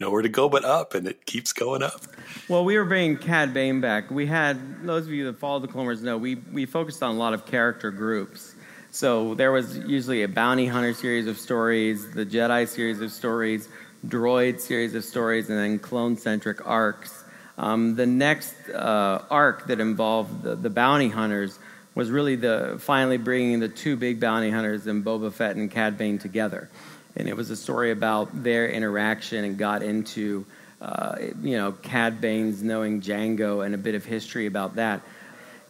nowhere 0.01 0.23
to 0.23 0.29
go 0.29 0.49
but 0.49 0.65
up, 0.65 0.95
and 0.95 1.07
it 1.07 1.27
keeps 1.27 1.53
going 1.53 1.83
up. 1.83 2.03
Well, 2.49 2.65
we 2.65 2.77
were 2.77 2.85
bringing 2.85 3.17
Cad 3.17 3.55
Bane 3.55 3.81
back. 3.81 4.11
We 4.11 4.27
had, 4.27 4.85
those 4.85 5.07
of 5.07 5.13
you 5.13 5.27
that 5.27 5.39
follow 5.39 5.61
the 5.61 5.69
Clone 5.69 5.85
Wars 5.85 6.03
know, 6.03 6.17
we, 6.17 6.37
we 6.37 6.67
focused 6.67 7.03
on 7.03 7.15
a 7.15 7.19
lot 7.19 7.35
of 7.35 7.47
character 7.47 7.91
groups. 7.91 8.55
So 8.91 9.35
there 9.35 9.53
was 9.53 9.77
usually 9.79 10.23
a 10.23 10.29
bounty 10.29 10.67
hunter 10.67 10.95
series 10.95 11.27
of 11.27 11.39
stories, 11.39 12.13
the 12.13 12.25
Jedi 12.25 12.67
series 12.69 13.01
of 13.01 13.11
stories, 13.11 13.69
droid 14.07 14.61
series 14.61 14.95
of 14.95 15.05
stories, 15.05 15.49
and 15.51 15.59
then 15.59 15.79
clone 15.79 16.17
centric 16.17 16.67
arcs. 16.67 17.25
Um, 17.57 17.95
the 17.95 18.07
next 18.07 18.55
uh, 18.71 19.25
arc 19.31 19.67
that 19.67 19.81
involved 19.81 20.43
the, 20.43 20.57
the 20.57 20.71
bounty 20.71 21.09
hunters 21.09 21.59
was 21.95 22.11
really 22.11 22.37
the 22.37 22.77
finally 22.81 23.19
bringing 23.19 23.61
the 23.61 23.69
two 23.69 23.97
big 23.97 24.21
bounty 24.21 24.51
hunters 24.51 24.87
and 24.87 25.05
Boba 25.05 25.33
Fett 25.33 25.57
and 25.57 25.71
Cad 25.71 25.97
Bane 25.97 26.19
together, 26.19 26.69
and 27.17 27.29
it 27.29 27.37
was 27.37 27.51
a 27.51 27.57
story 27.57 27.91
about 27.91 28.43
their 28.43 28.69
interaction 28.69 29.45
and 29.45 29.57
got 29.57 29.83
into 29.83 30.45
uh, 30.81 31.17
you 31.43 31.57
know 31.57 31.73
Cad 31.73 32.21
Bane's 32.21 32.63
knowing 32.63 33.01
Jango 33.01 33.65
and 33.65 33.75
a 33.75 33.79
bit 33.79 33.95
of 33.95 34.05
history 34.05 34.47
about 34.47 34.77
that. 34.77 35.03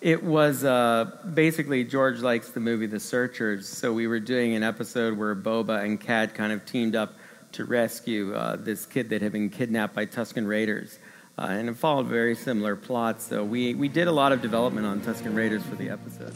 It 0.01 0.23
was 0.23 0.65
uh, 0.65 1.11
basically 1.33 1.85
George 1.85 2.21
likes 2.21 2.51
the 2.51 2.61
movie 2.61 2.87
The 2.87 3.01
Searchers, 3.01 3.69
so 3.69 3.93
we 3.93 4.07
were 4.07 4.21
doing 4.21 4.55
an 4.55 4.63
episode 4.63 5.17
where 5.17 5.35
Boba 5.35 5.83
and 5.83 6.01
Cad 6.01 6.35
kind 6.35 6.53
of 6.53 6.67
teamed 6.67 6.95
up 6.95 7.15
to 7.53 7.65
rescue 7.65 8.35
uh, 8.35 8.57
this 8.57 8.85
kid 8.85 9.09
that 9.11 9.23
had 9.23 9.33
been 9.33 9.49
kidnapped 9.49 9.95
by 9.95 10.05
Tusken 10.05 10.47
Raiders. 10.47 10.99
Uh, 11.37 11.47
and 11.51 11.69
it 11.69 11.77
followed 11.77 12.07
very 12.07 12.35
similar 12.35 12.77
plots. 12.77 13.27
So 13.27 13.43
we, 13.43 13.75
we 13.75 13.89
did 13.89 14.07
a 14.07 14.13
lot 14.13 14.33
of 14.33 14.41
development 14.41 14.87
on 14.87 15.01
Tusken 15.01 15.35
Raiders 15.35 15.65
for 15.65 15.75
the 15.75 15.91
episode. 15.91 16.33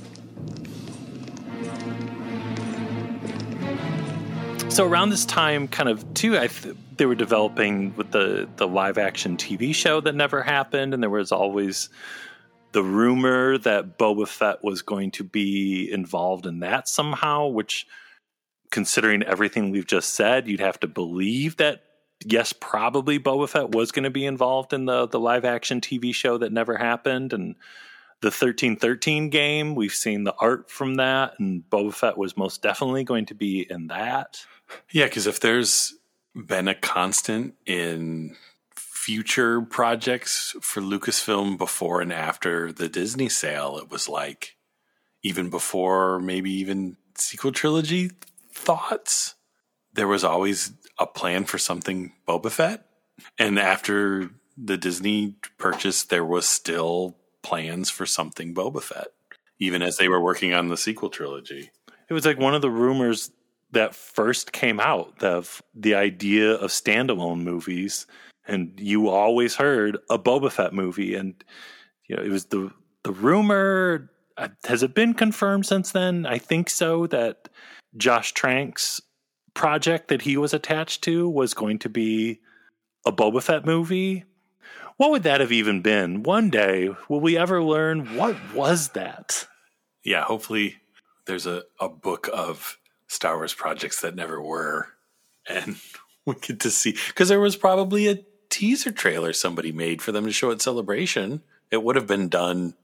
So 4.78 4.86
around 4.86 5.10
this 5.10 5.24
time, 5.24 5.66
kind 5.66 5.88
of 5.88 6.14
too, 6.14 6.38
I 6.38 6.46
th- 6.46 6.76
they 6.98 7.06
were 7.06 7.14
developing 7.14 7.96
with 7.96 8.12
the 8.12 8.48
the 8.56 8.68
live 8.68 8.98
action 8.98 9.36
TV 9.36 9.74
show 9.74 10.00
that 10.02 10.14
never 10.14 10.42
happened, 10.42 10.94
and 10.94 11.02
there 11.02 11.10
was 11.10 11.32
always 11.32 11.88
the 12.72 12.82
rumor 12.82 13.58
that 13.58 13.98
Boba 13.98 14.28
Fett 14.28 14.62
was 14.62 14.82
going 14.82 15.10
to 15.12 15.24
be 15.24 15.90
involved 15.90 16.46
in 16.46 16.60
that 16.60 16.88
somehow. 16.88 17.46
Which, 17.46 17.86
considering 18.70 19.22
everything 19.22 19.70
we've 19.70 19.86
just 19.86 20.14
said, 20.14 20.46
you'd 20.46 20.60
have 20.60 20.78
to 20.80 20.86
believe 20.86 21.56
that 21.56 21.82
yes, 22.24 22.52
probably 22.52 23.18
Boba 23.18 23.48
Fett 23.48 23.70
was 23.70 23.92
going 23.92 24.04
to 24.04 24.10
be 24.10 24.26
involved 24.26 24.72
in 24.72 24.84
the 24.84 25.06
the 25.06 25.20
live 25.20 25.44
action 25.44 25.80
TV 25.80 26.14
show 26.14 26.38
that 26.38 26.52
never 26.52 26.76
happened, 26.76 27.32
and 27.32 27.54
the 28.20 28.30
thirteen 28.30 28.76
thirteen 28.76 29.30
game. 29.30 29.74
We've 29.74 29.92
seen 29.92 30.24
the 30.24 30.34
art 30.38 30.70
from 30.70 30.96
that, 30.96 31.34
and 31.38 31.62
Boba 31.70 31.94
Fett 31.94 32.18
was 32.18 32.36
most 32.36 32.62
definitely 32.62 33.04
going 33.04 33.26
to 33.26 33.34
be 33.34 33.66
in 33.68 33.88
that. 33.88 34.44
Yeah, 34.90 35.04
because 35.04 35.26
if 35.26 35.40
there's 35.40 35.94
been 36.34 36.68
a 36.68 36.74
constant 36.74 37.54
in 37.66 38.36
future 38.74 39.62
projects 39.62 40.54
for 40.60 40.82
Lucasfilm 40.82 41.56
before 41.56 42.02
and 42.02 42.12
after 42.12 42.72
the 42.72 42.88
Disney 42.88 43.28
sale, 43.28 43.78
it 43.78 43.90
was 43.90 44.08
like 44.08 44.56
even 45.22 45.50
before 45.50 46.20
maybe 46.20 46.50
even 46.52 46.96
sequel 47.14 47.52
trilogy 47.52 48.10
thoughts, 48.52 49.34
there 49.94 50.08
was 50.08 50.24
always 50.24 50.72
a 50.98 51.06
plan 51.06 51.44
for 51.44 51.58
something 51.58 52.12
Boba 52.26 52.50
Fett. 52.50 52.84
And 53.38 53.58
after 53.58 54.30
the 54.56 54.76
Disney 54.76 55.36
purchase, 55.58 56.04
there 56.04 56.24
was 56.24 56.46
still 56.46 57.16
plans 57.42 57.90
for 57.90 58.06
something 58.06 58.54
Boba 58.54 58.82
Fett, 58.82 59.08
even 59.58 59.82
as 59.82 59.96
they 59.96 60.08
were 60.08 60.20
working 60.20 60.54
on 60.54 60.68
the 60.68 60.76
sequel 60.76 61.10
trilogy. 61.10 61.70
It 62.08 62.14
was 62.14 62.24
like 62.24 62.38
one 62.38 62.54
of 62.54 62.62
the 62.62 62.70
rumors 62.70 63.30
that 63.72 63.94
first 63.94 64.52
came 64.52 64.80
out 64.80 65.22
of 65.22 65.62
the 65.74 65.94
idea 65.94 66.52
of 66.54 66.70
standalone 66.70 67.42
movies, 67.42 68.06
and 68.46 68.72
you 68.78 69.08
always 69.08 69.54
heard 69.56 69.98
a 70.08 70.18
Boba 70.18 70.50
Fett 70.50 70.72
movie, 70.72 71.14
and 71.14 71.34
you 72.08 72.16
know 72.16 72.22
it 72.22 72.30
was 72.30 72.46
the 72.46 72.70
the 73.04 73.12
rumor. 73.12 74.10
uh, 74.36 74.48
Has 74.64 74.82
it 74.82 74.94
been 74.94 75.12
confirmed 75.14 75.66
since 75.66 75.92
then? 75.92 76.24
I 76.24 76.38
think 76.38 76.70
so. 76.70 77.06
That 77.06 77.48
Josh 77.96 78.32
Trank's 78.32 79.02
project 79.58 80.06
that 80.06 80.22
he 80.22 80.36
was 80.36 80.54
attached 80.54 81.02
to 81.02 81.28
was 81.28 81.52
going 81.52 81.80
to 81.80 81.88
be 81.88 82.38
a 83.04 83.10
Boba 83.10 83.42
Fett 83.42 83.66
movie. 83.66 84.24
What 84.98 85.10
would 85.10 85.24
that 85.24 85.40
have 85.40 85.50
even 85.50 85.82
been? 85.82 86.22
One 86.22 86.48
day, 86.48 86.90
will 87.08 87.18
we 87.18 87.36
ever 87.36 87.60
learn 87.60 88.16
what 88.16 88.36
was 88.54 88.90
that? 88.90 89.48
Yeah, 90.04 90.22
hopefully 90.22 90.76
there's 91.26 91.44
a, 91.44 91.64
a 91.80 91.88
book 91.88 92.30
of 92.32 92.78
Star 93.08 93.36
Wars 93.36 93.52
projects 93.52 94.00
that 94.02 94.14
never 94.14 94.40
were. 94.40 94.90
And 95.48 95.74
we 96.24 96.36
get 96.36 96.60
to 96.60 96.70
see, 96.70 96.96
because 97.08 97.28
there 97.28 97.40
was 97.40 97.56
probably 97.56 98.06
a 98.06 98.20
teaser 98.50 98.92
trailer 98.92 99.32
somebody 99.32 99.72
made 99.72 100.00
for 100.02 100.12
them 100.12 100.24
to 100.24 100.32
show 100.32 100.52
at 100.52 100.62
Celebration. 100.62 101.42
It 101.72 101.82
would 101.82 101.96
have 101.96 102.06
been 102.06 102.28
done 102.28 102.74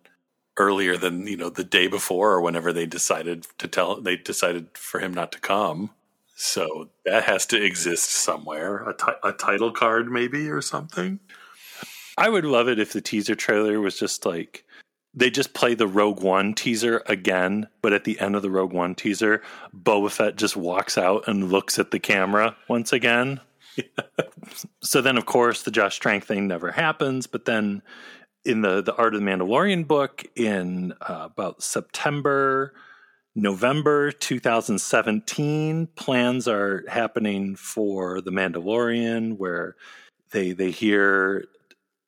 earlier 0.56 0.96
than, 0.96 1.28
you 1.28 1.36
know, 1.36 1.50
the 1.50 1.62
day 1.62 1.86
before 1.86 2.32
or 2.32 2.40
whenever 2.40 2.72
they 2.72 2.86
decided 2.86 3.46
to 3.58 3.68
tell, 3.68 4.00
they 4.00 4.16
decided 4.16 4.76
for 4.76 4.98
him 4.98 5.14
not 5.14 5.30
to 5.30 5.38
come. 5.38 5.90
So 6.34 6.90
that 7.04 7.24
has 7.24 7.46
to 7.46 7.62
exist 7.62 8.10
somewhere. 8.10 8.88
A, 9.22 9.32
title 9.32 9.70
card, 9.70 10.10
maybe, 10.10 10.48
or 10.50 10.60
something. 10.60 11.20
I 12.18 12.28
would 12.28 12.44
love 12.44 12.68
it 12.68 12.78
if 12.78 12.92
the 12.92 13.00
teaser 13.00 13.34
trailer 13.34 13.80
was 13.80 13.98
just 13.98 14.26
like 14.26 14.64
they 15.14 15.30
just 15.30 15.54
play 15.54 15.74
the 15.74 15.86
Rogue 15.86 16.20
One 16.20 16.54
teaser 16.54 17.02
again, 17.06 17.68
but 17.82 17.92
at 17.92 18.04
the 18.04 18.18
end 18.18 18.34
of 18.34 18.42
the 18.42 18.50
Rogue 18.50 18.72
One 18.72 18.94
teaser, 18.94 19.42
Boba 19.74 20.10
Fett 20.10 20.36
just 20.36 20.56
walks 20.56 20.98
out 20.98 21.28
and 21.28 21.52
looks 21.52 21.78
at 21.78 21.92
the 21.92 22.00
camera 22.00 22.56
once 22.68 22.92
again. 22.92 23.40
so 24.82 25.00
then, 25.00 25.16
of 25.16 25.26
course, 25.26 25.62
the 25.62 25.70
Josh 25.70 25.98
Trank 25.98 26.24
thing 26.24 26.48
never 26.48 26.72
happens. 26.72 27.28
But 27.28 27.44
then, 27.44 27.82
in 28.44 28.62
the 28.62 28.82
the 28.82 28.94
Art 28.96 29.14
of 29.14 29.20
the 29.20 29.26
Mandalorian 29.26 29.86
book, 29.86 30.24
in 30.34 30.94
uh, 31.00 31.28
about 31.30 31.62
September, 31.62 32.74
November 33.34 34.12
2017, 34.12 35.88
plans 35.96 36.46
are 36.46 36.84
happening 36.88 37.56
for 37.56 38.20
the 38.20 38.30
Mandalorian, 38.30 39.36
where 39.36 39.74
they 40.30 40.52
they 40.52 40.70
hear 40.70 41.46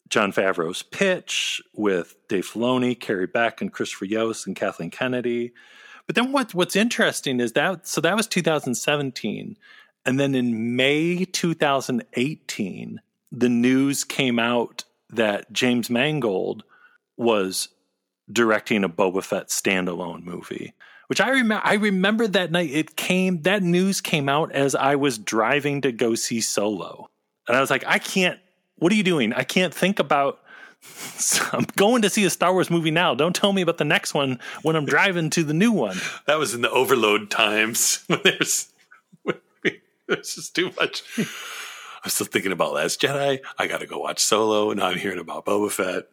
Jon 0.08 0.32
Favreau's 0.32 0.82
pitch 0.82 1.60
with 1.74 2.16
Dave 2.28 2.46
Filoni, 2.46 2.98
Carrie 2.98 3.26
Beck, 3.26 3.60
and 3.60 3.72
Christopher 3.72 4.04
Yost 4.04 4.46
and 4.46 4.54
Kathleen 4.54 4.90
Kennedy. 4.90 5.52
But 6.06 6.14
then 6.14 6.30
what, 6.30 6.54
what's 6.54 6.76
interesting 6.76 7.40
is 7.40 7.52
that 7.52 7.86
so 7.88 8.00
that 8.00 8.16
was 8.16 8.28
2017, 8.28 9.56
and 10.04 10.20
then 10.20 10.34
in 10.36 10.76
May 10.76 11.24
2018, 11.24 13.00
the 13.32 13.48
news 13.48 14.04
came 14.04 14.38
out 14.38 14.84
that 15.10 15.52
James 15.52 15.90
Mangold 15.90 16.62
was 17.16 17.68
directing 18.30 18.84
a 18.84 18.88
Boba 18.88 19.24
Fett 19.24 19.48
standalone 19.48 20.22
movie. 20.22 20.72
Which 21.09 21.20
I 21.20 21.30
remember 21.30 21.62
I 21.64 21.74
remember 21.74 22.26
that 22.28 22.50
night 22.50 22.70
it 22.70 22.96
came 22.96 23.42
that 23.42 23.62
news 23.62 24.00
came 24.00 24.28
out 24.28 24.52
as 24.52 24.74
I 24.74 24.96
was 24.96 25.18
driving 25.18 25.80
to 25.82 25.92
go 25.92 26.14
see 26.14 26.40
Solo. 26.40 27.09
And 27.46 27.57
I 27.57 27.61
was 27.61 27.70
like, 27.70 27.84
I 27.86 27.98
can't 27.98 28.38
what 28.76 28.92
are 28.92 28.96
you 28.96 29.02
doing? 29.02 29.32
I 29.32 29.42
can't 29.42 29.72
think 29.72 29.98
about 29.98 30.40
I'm 31.52 31.66
going 31.76 32.02
to 32.02 32.11
see 32.11 32.24
a 32.24 32.30
Star 32.30 32.52
Wars 32.52 32.70
movie 32.70 32.90
now. 32.90 33.14
Don't 33.14 33.34
tell 33.34 33.52
me 33.52 33.62
about 33.62 33.78
the 33.78 33.84
next 33.84 34.14
one 34.14 34.38
when 34.62 34.76
I'm 34.76 34.84
driving 34.84 35.30
to 35.30 35.42
the 35.42 35.54
new 35.54 35.72
one. 35.72 35.96
That 36.26 36.38
was 36.38 36.54
in 36.54 36.61
the 36.61 36.70
overload 36.70 37.30
times 37.30 38.02
when 38.09 38.20
there's 38.24 38.72
there's 40.09 40.34
just 40.34 40.54
too 40.54 40.70
much. 40.78 41.02
I'm 41.18 42.11
still 42.11 42.26
thinking 42.26 42.52
about 42.52 42.72
Last 42.72 43.00
Jedi. 43.00 43.40
I 43.59 43.66
got 43.66 43.80
to 43.80 43.86
go 43.86 43.98
watch 43.98 44.20
Solo. 44.20 44.72
Now 44.72 44.86
I'm 44.86 44.98
hearing 44.98 45.18
about 45.18 45.44
Boba 45.44 45.70
Fett. 45.70 46.07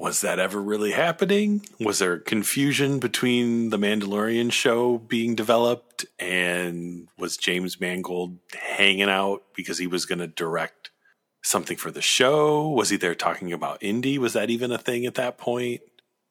Was 0.00 0.22
that 0.22 0.38
ever 0.38 0.62
really 0.62 0.92
happening? 0.92 1.66
Was 1.78 1.98
there 1.98 2.18
confusion 2.18 3.00
between 3.00 3.68
the 3.68 3.76
Mandalorian 3.76 4.50
show 4.50 4.96
being 4.96 5.34
developed 5.34 6.06
and 6.18 7.08
was 7.18 7.36
James 7.36 7.78
Mangold 7.78 8.38
hanging 8.58 9.10
out 9.10 9.42
because 9.54 9.76
he 9.76 9.86
was 9.86 10.06
going 10.06 10.20
to 10.20 10.26
direct 10.26 10.90
something 11.42 11.76
for 11.76 11.90
the 11.90 12.00
show? 12.00 12.66
Was 12.70 12.88
he 12.88 12.96
there 12.96 13.14
talking 13.14 13.52
about 13.52 13.82
Indy? 13.82 14.16
Was 14.16 14.32
that 14.32 14.48
even 14.48 14.72
a 14.72 14.78
thing 14.78 15.04
at 15.04 15.16
that 15.16 15.36
point? 15.36 15.82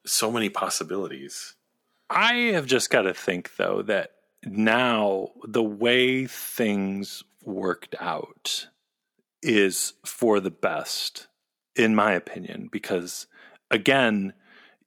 So 0.03 0.32
many 0.32 0.49
possibilities. 0.49 1.53
I 2.09 2.34
have 2.53 2.65
just 2.65 2.89
got 2.89 3.03
to 3.03 3.13
think 3.13 3.55
though 3.57 3.84
that 3.84 4.13
now 4.43 5.30
the 5.47 5.61
way 5.61 6.26
things 6.26 7.24
worked 7.43 7.93
out 7.99 8.65
is 9.43 9.93
for 10.03 10.39
the 10.39 10.49
best, 10.49 11.28
in 11.76 11.93
my 11.93 12.13
opinion, 12.13 12.67
because 12.72 13.28
again, 13.72 14.34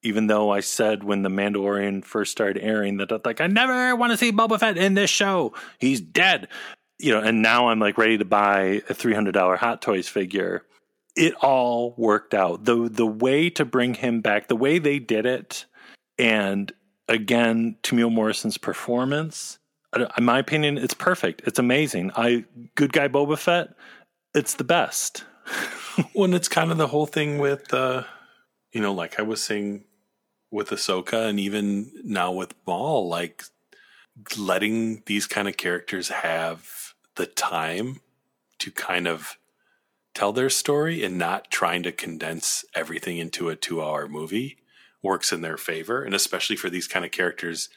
even 0.02 0.26
though 0.26 0.50
I 0.50 0.60
said 0.60 1.04
when 1.04 1.22
the 1.22 1.28
Mandalorian 1.28 2.04
first 2.04 2.32
started 2.32 2.62
airing 2.62 2.96
that 2.98 3.24
like 3.24 3.40
I 3.40 3.46
never 3.46 3.94
want 3.94 4.12
to 4.12 4.16
see 4.16 4.32
Boba 4.32 4.58
Fett 4.58 4.76
in 4.76 4.94
this 4.94 5.10
show, 5.10 5.54
he's 5.78 6.00
dead, 6.00 6.48
you 6.98 7.12
know, 7.12 7.20
and 7.20 7.42
now 7.42 7.68
I'm 7.68 7.78
like 7.78 7.98
ready 7.98 8.18
to 8.18 8.24
buy 8.24 8.82
a 8.88 8.94
three 8.94 9.14
hundred 9.14 9.32
dollar 9.32 9.56
Hot 9.56 9.80
Toys 9.80 10.08
figure. 10.08 10.64
It 11.14 11.34
all 11.34 11.94
worked 11.96 12.34
out. 12.34 12.64
the 12.64 12.88
The 12.88 13.06
way 13.06 13.50
to 13.50 13.64
bring 13.64 13.94
him 13.94 14.20
back, 14.20 14.48
the 14.48 14.56
way 14.56 14.78
they 14.78 14.98
did 14.98 15.26
it, 15.26 15.66
and 16.18 16.72
again, 17.08 17.76
Temuera 17.82 18.12
Morrison's 18.12 18.58
performance. 18.58 19.58
In 20.16 20.24
my 20.24 20.38
opinion, 20.38 20.78
it's 20.78 20.94
perfect. 20.94 21.42
It's 21.44 21.58
amazing. 21.58 22.12
I 22.16 22.44
good 22.74 22.92
guy 22.92 23.08
Boba 23.08 23.38
Fett. 23.38 23.74
It's 24.34 24.54
the 24.54 24.64
best. 24.64 25.24
when 26.14 26.32
it's 26.32 26.48
kind 26.48 26.70
of 26.70 26.78
the 26.78 26.86
whole 26.86 27.04
thing 27.04 27.38
with, 27.38 27.74
uh, 27.74 28.04
you 28.72 28.80
know, 28.80 28.92
like 28.92 29.18
I 29.18 29.22
was 29.22 29.42
saying 29.42 29.84
with 30.50 30.70
Ahsoka, 30.70 31.28
and 31.28 31.38
even 31.38 31.92
now 32.04 32.32
with 32.32 32.54
Maul, 32.66 33.08
like 33.08 33.44
letting 34.36 35.02
these 35.06 35.26
kind 35.26 35.48
of 35.48 35.56
characters 35.56 36.08
have 36.08 36.94
the 37.14 37.26
time 37.26 38.00
to 38.58 38.70
kind 38.70 39.06
of 39.06 39.38
tell 40.14 40.32
their 40.32 40.50
story 40.50 41.02
and 41.04 41.16
not 41.16 41.50
trying 41.50 41.82
to 41.82 41.92
condense 41.92 42.64
everything 42.74 43.18
into 43.18 43.48
a 43.48 43.56
two 43.56 43.82
hour 43.82 44.06
movie 44.06 44.58
works 45.02 45.32
in 45.32 45.40
their 45.40 45.56
favor. 45.56 46.02
And 46.02 46.14
especially 46.14 46.56
for 46.56 46.70
these 46.70 46.86
kind 46.86 47.04
of 47.04 47.10
characters 47.10 47.68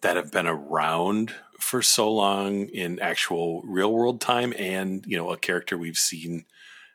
that 0.00 0.16
have 0.16 0.32
been 0.32 0.46
around 0.46 1.34
for 1.60 1.82
so 1.82 2.10
long 2.10 2.66
in 2.68 2.98
actual 3.00 3.62
real 3.62 3.92
world 3.92 4.20
time 4.20 4.54
and, 4.58 5.04
you 5.06 5.16
know, 5.16 5.30
a 5.30 5.36
character 5.36 5.76
we've 5.76 5.98
seen 5.98 6.44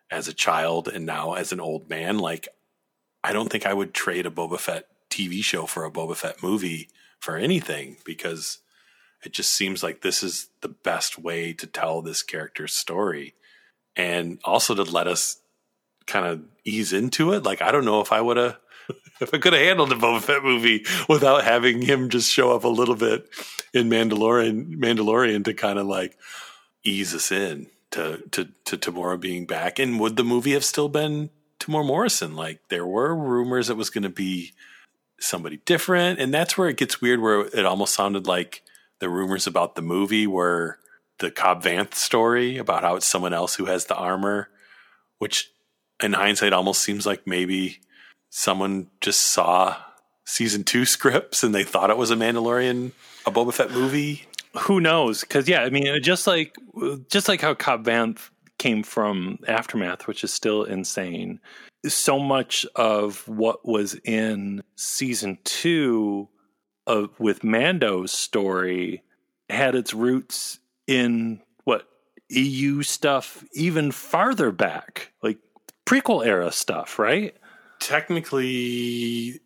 as 0.09 0.27
a 0.27 0.33
child 0.33 0.87
and 0.87 1.05
now 1.05 1.33
as 1.33 1.51
an 1.51 1.59
old 1.59 1.89
man. 1.89 2.17
Like, 2.17 2.47
I 3.23 3.33
don't 3.33 3.49
think 3.49 3.65
I 3.65 3.73
would 3.73 3.93
trade 3.93 4.25
a 4.25 4.31
Boba 4.31 4.59
Fett 4.59 4.87
TV 5.09 5.43
show 5.43 5.65
for 5.65 5.85
a 5.85 5.91
Boba 5.91 6.15
Fett 6.15 6.43
movie 6.43 6.89
for 7.19 7.37
anything 7.37 7.97
because 8.05 8.59
it 9.23 9.31
just 9.31 9.53
seems 9.53 9.81
like 9.81 10.01
this 10.01 10.23
is 10.23 10.49
the 10.61 10.67
best 10.67 11.17
way 11.17 11.53
to 11.53 11.67
tell 11.67 12.01
this 12.01 12.21
character's 12.21 12.73
story 12.73 13.33
and 13.95 14.39
also 14.43 14.75
to 14.75 14.83
let 14.83 15.07
us 15.07 15.37
kind 16.05 16.25
of 16.25 16.41
ease 16.65 16.91
into 16.91 17.31
it. 17.31 17.43
Like, 17.43 17.61
I 17.61 17.71
don't 17.71 17.85
know 17.85 18.01
if 18.01 18.11
I 18.11 18.19
would 18.19 18.37
have 18.37 18.57
if 19.21 19.33
I 19.33 19.37
could 19.37 19.53
have 19.53 19.61
handled 19.61 19.93
a 19.93 19.95
Boba 19.95 20.21
Fett 20.21 20.43
movie 20.43 20.85
without 21.07 21.43
having 21.43 21.81
him 21.81 22.09
just 22.09 22.29
show 22.29 22.51
up 22.51 22.65
a 22.65 22.69
little 22.69 22.95
bit 22.95 23.29
in 23.73 23.89
Mandalorian, 23.89 24.75
Mandalorian 24.75 25.45
to 25.45 25.53
kind 25.53 25.79
of 25.79 25.87
like 25.87 26.17
ease 26.83 27.15
us 27.15 27.31
in 27.31 27.67
to 27.91 28.21
to 28.31 28.49
to 28.65 28.77
Temuera 28.77 29.19
being 29.19 29.45
back, 29.45 29.79
and 29.79 29.99
would 29.99 30.17
the 30.17 30.23
movie 30.23 30.51
have 30.51 30.65
still 30.65 30.89
been 30.89 31.29
Temuera 31.63 31.85
Morrison? 31.85 32.35
Like 32.35 32.61
there 32.69 32.85
were 32.85 33.15
rumors 33.15 33.69
it 33.69 33.77
was 33.77 33.89
going 33.89 34.03
to 34.03 34.09
be 34.09 34.51
somebody 35.19 35.57
different, 35.65 36.19
and 36.19 36.33
that's 36.33 36.57
where 36.57 36.69
it 36.69 36.77
gets 36.77 37.01
weird. 37.01 37.21
Where 37.21 37.41
it 37.41 37.65
almost 37.65 37.93
sounded 37.93 38.27
like 38.27 38.63
the 38.99 39.09
rumors 39.09 39.47
about 39.47 39.75
the 39.75 39.81
movie 39.81 40.27
were 40.27 40.79
the 41.19 41.31
Cobb 41.31 41.63
Vanth 41.63 41.93
story 41.93 42.57
about 42.57 42.83
how 42.83 42.95
it's 42.95 43.05
someone 43.05 43.33
else 43.33 43.55
who 43.55 43.65
has 43.65 43.85
the 43.85 43.95
armor, 43.95 44.49
which 45.19 45.51
in 46.01 46.13
hindsight 46.13 46.53
almost 46.53 46.81
seems 46.81 47.05
like 47.05 47.25
maybe 47.27 47.79
someone 48.29 48.87
just 48.99 49.21
saw 49.21 49.75
season 50.25 50.63
two 50.63 50.85
scripts 50.85 51.43
and 51.43 51.53
they 51.53 51.63
thought 51.63 51.89
it 51.89 51.97
was 51.97 52.11
a 52.11 52.15
Mandalorian, 52.15 52.91
a 53.25 53.31
Boba 53.31 53.53
Fett 53.53 53.71
movie. 53.71 54.25
Who 54.63 54.79
knows? 54.79 55.21
Because 55.21 55.47
yeah, 55.47 55.63
I 55.63 55.69
mean, 55.69 56.01
just 56.03 56.27
like 56.27 56.55
just 57.09 57.27
like 57.27 57.41
how 57.41 57.53
Cobb 57.55 57.85
Vanth 57.85 58.29
came 58.63 58.83
from 58.83 59.39
Aftermath, 59.47 60.07
which 60.07 60.23
is 60.23 60.33
still 60.33 60.63
insane. 60.63 61.39
So 61.85 62.17
much 62.17 62.65
of 62.75 63.27
what 63.27 63.65
was 63.65 63.95
in 64.05 64.63
season 64.75 65.37
two 65.43 66.29
of 66.87 67.19
with 67.19 67.43
Mando's 67.43 68.11
story 68.11 69.03
had 69.49 69.75
its 69.75 69.93
roots 69.93 70.59
in 70.87 71.41
what 71.65 71.87
EU 72.29 72.83
stuff 72.83 73.43
even 73.53 73.91
farther 73.91 74.51
back, 74.51 75.11
like 75.21 75.39
prequel 75.85 76.25
era 76.25 76.51
stuff, 76.51 76.97
right? 76.97 77.35
technically, 77.83 79.41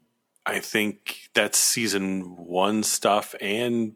I 0.45 0.59
think 0.59 1.29
that's 1.33 1.57
season 1.57 2.35
one 2.37 2.83
stuff 2.83 3.33
and 3.41 3.95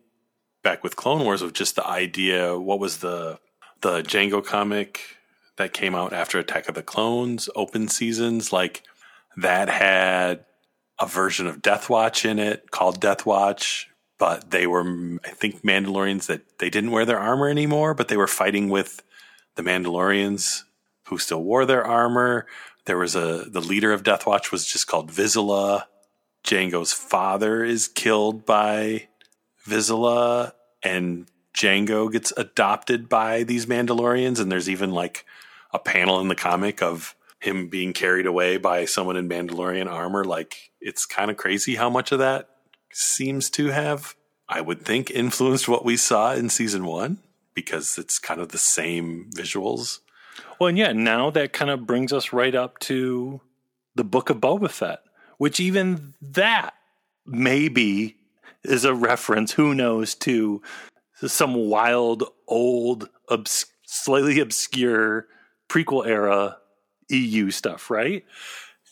back 0.64 0.84
with 0.84 0.96
Clone 0.96 1.24
Wars 1.24 1.42
of 1.42 1.54
just 1.54 1.76
the 1.76 1.86
idea. 1.86 2.58
What 2.58 2.80
was 2.80 2.98
the 2.98 3.40
the 3.82 4.02
Jango 4.02 4.44
comic 4.44 5.18
that 5.58 5.74
came 5.74 5.96
out 5.96 6.14
after 6.14 6.40
Attack 6.40 6.70
of 6.70 6.76
the 6.76 6.84
Clones? 6.84 7.50
Open 7.56 7.88
seasons 7.88 8.54
like 8.54 8.84
that 9.38 9.70
had 9.70 10.46
a 11.00 11.06
version 11.08 11.48
of 11.48 11.62
Death 11.62 11.90
Watch 11.90 12.26
in 12.26 12.40
it 12.40 12.72
called 12.72 13.02
Death 13.02 13.26
Watch, 13.26 13.90
but 14.18 14.52
they 14.52 14.68
were 14.68 14.84
I 15.26 15.30
think 15.30 15.64
Mandalorians 15.64 16.28
that 16.28 16.60
they 16.60 16.70
didn't 16.70 16.92
wear 16.92 17.06
their 17.06 17.20
armor 17.20 17.50
anymore, 17.50 17.94
but 17.94 18.08
they 18.08 18.18
were 18.18 18.28
fighting 18.28 18.70
with 18.70 19.04
the 19.56 19.64
Mandalorians 19.64 20.64
who 21.08 21.18
still 21.18 21.44
wore 21.44 21.66
their 21.66 21.84
armor. 21.84 22.46
There 22.86 22.98
was 22.98 23.16
a 23.16 23.46
the 23.48 23.62
leader 23.62 23.92
of 23.92 24.04
Death 24.04 24.26
Watch 24.26 24.52
was 24.52 24.66
just 24.66 24.88
called 24.88 25.12
Vizsla. 25.12 25.86
Jango's 26.44 26.94
father 26.94 27.64
is 27.64 27.88
killed 27.88 28.46
by 28.46 29.08
Vizsla, 29.68 30.54
and 30.84 31.28
Jango 31.54 32.12
gets 32.12 32.32
adopted 32.38 33.10
by 33.10 33.44
these 33.44 33.66
Mandalorians. 33.66 34.40
And 34.40 34.52
there's 34.52 34.70
even 34.70 34.92
like 34.92 35.26
a 35.74 35.80
panel 35.80 36.20
in 36.20 36.28
the 36.28 36.36
comic 36.36 36.82
of 36.82 37.16
him 37.40 37.68
being 37.68 37.94
carried 37.94 38.26
away 38.26 38.58
by 38.58 38.86
someone 38.86 39.18
in 39.18 39.28
Mandalorian 39.28 39.90
armor. 39.90 40.24
Like 40.24 40.72
it's 40.80 41.06
kind 41.06 41.32
of 41.32 41.38
crazy 41.38 41.76
how 41.76 41.90
much 41.90 42.12
of 42.12 42.20
that 42.20 42.50
seems 42.92 43.50
to 43.52 43.68
have, 43.68 44.16
I 44.48 44.62
would 44.62 44.84
think, 44.84 45.10
influenced 45.10 45.68
what 45.68 45.86
we 45.86 45.98
saw 45.98 46.34
in 46.34 46.50
season 46.50 46.86
one 46.86 47.18
because 47.54 47.98
it's 47.98 48.20
kind 48.20 48.40
of 48.40 48.50
the 48.50 48.58
same 48.58 49.30
visuals. 49.34 50.00
Well, 50.60 50.68
and 50.68 50.78
yeah, 50.78 50.94
now 50.94 51.30
that 51.32 51.54
kind 51.54 51.72
of 51.72 51.88
brings 51.88 52.14
us 52.14 52.32
right 52.32 52.54
up 52.54 52.80
to 52.80 53.42
the 53.96 54.04
Book 54.04 54.30
of 54.30 54.38
Boba 54.38 54.70
Fett, 54.70 55.00
which 55.38 55.60
even 55.60 56.14
that 56.22 56.76
maybe 57.26 58.18
is 58.64 58.86
a 58.86 58.94
reference, 58.94 59.54
who 59.54 59.74
knows, 59.74 60.16
to 60.16 60.62
some 61.28 61.54
wild, 61.54 62.24
old, 62.48 63.10
obs- 63.30 63.66
slightly 63.86 64.40
obscure 64.40 65.28
prequel 65.70 66.06
era 66.06 66.58
EU 67.10 67.52
stuff, 67.52 67.90
right? 67.90 68.26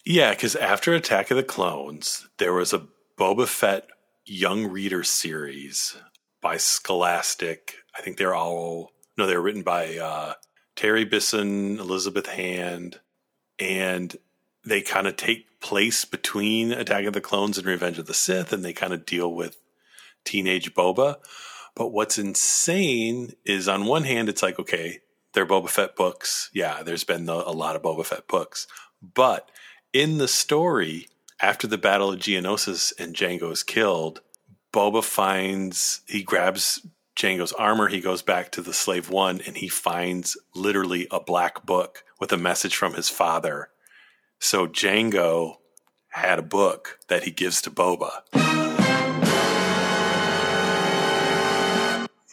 Yeah, 0.06 0.32
because 0.32 0.56
after 0.56 0.94
Attack 0.94 1.32
of 1.32 1.38
the 1.38 1.44
Clones, 1.44 2.28
there 2.38 2.54
was 2.54 2.74
a 2.74 2.88
Boba 3.18 3.48
Fett 3.48 3.88
young 4.26 4.68
reader 4.68 5.04
series 5.04 5.98
by 6.42 6.58
Scholastic. 6.58 7.76
I 7.98 8.02
think 8.02 8.18
they're 8.18 8.36
all 8.36 8.92
no, 9.18 9.28
they 9.28 9.36
were 9.36 9.42
written 9.42 9.64
by 9.64 9.98
uh, 9.98 10.34
Terry 10.78 11.04
Bisson, 11.04 11.78
Elizabeth 11.78 12.28
Hand, 12.28 13.02
and 13.60 14.16
they 14.66 14.82
kind 14.82 15.08
of 15.08 15.18
take 15.18 15.60
place 15.60 16.06
between 16.06 16.72
Attack 16.72 17.04
of 17.04 17.14
the 17.14 17.20
Clones 17.20 17.58
and 17.58 17.68
Revenge 17.68 18.00
of 18.00 18.06
the 18.06 18.14
Sith, 18.14 18.54
and 18.54 18.64
they 18.64 18.72
kind 18.72 18.94
of 18.94 19.06
deal 19.06 19.34
with 19.34 19.60
teenage 20.24 20.74
Boba. 20.74 21.18
But 21.76 21.90
what's 21.90 22.18
insane 22.18 23.34
is 23.46 23.68
on 23.68 23.86
one 23.86 24.04
hand, 24.04 24.30
it's 24.30 24.44
like, 24.44 24.60
okay, 24.60 25.00
they're 25.34 25.46
Boba 25.46 25.70
Fett 25.70 25.96
books. 25.96 26.50
Yeah, 26.54 26.84
there's 26.84 27.04
been 27.04 27.26
the, 27.26 27.34
a 27.34 27.52
lot 27.52 27.76
of 27.76 27.82
Boba 27.82 28.06
Fett 28.06 28.28
books. 28.28 28.68
But 29.02 29.50
in 29.94 30.18
the 30.18 30.28
story, 30.28 31.08
after 31.40 31.68
the 31.68 31.78
Battle 31.78 32.12
of 32.12 32.20
Geonosis 32.20 32.94
and 33.00 33.16
Jango 33.16 33.52
is 33.52 33.64
killed, 33.64 34.22
Boba 34.74 35.04
finds 35.04 36.02
he 36.08 36.22
grabs 36.22 36.86
Jango's 37.16 37.54
armor. 37.54 37.88
He 37.88 38.02
goes 38.02 38.22
back 38.22 38.52
to 38.52 38.62
the 38.62 38.74
Slave 38.74 39.10
One 39.10 39.42
and 39.46 39.58
he 39.58 39.68
finds 39.68 40.38
literally 40.54 41.08
a 41.12 41.20
black 41.20 41.66
book 41.66 42.04
with 42.20 42.32
a 42.32 42.38
message 42.38 42.76
from 42.76 42.94
his 42.94 43.10
father. 43.10 43.70
So 44.40 44.68
Jango 44.68 45.56
had 46.10 46.40
a 46.40 46.44
book 46.44 47.00
that 47.08 47.24
he 47.24 47.32
gives 47.32 47.62
to 47.64 47.72
Boba. 47.72 48.59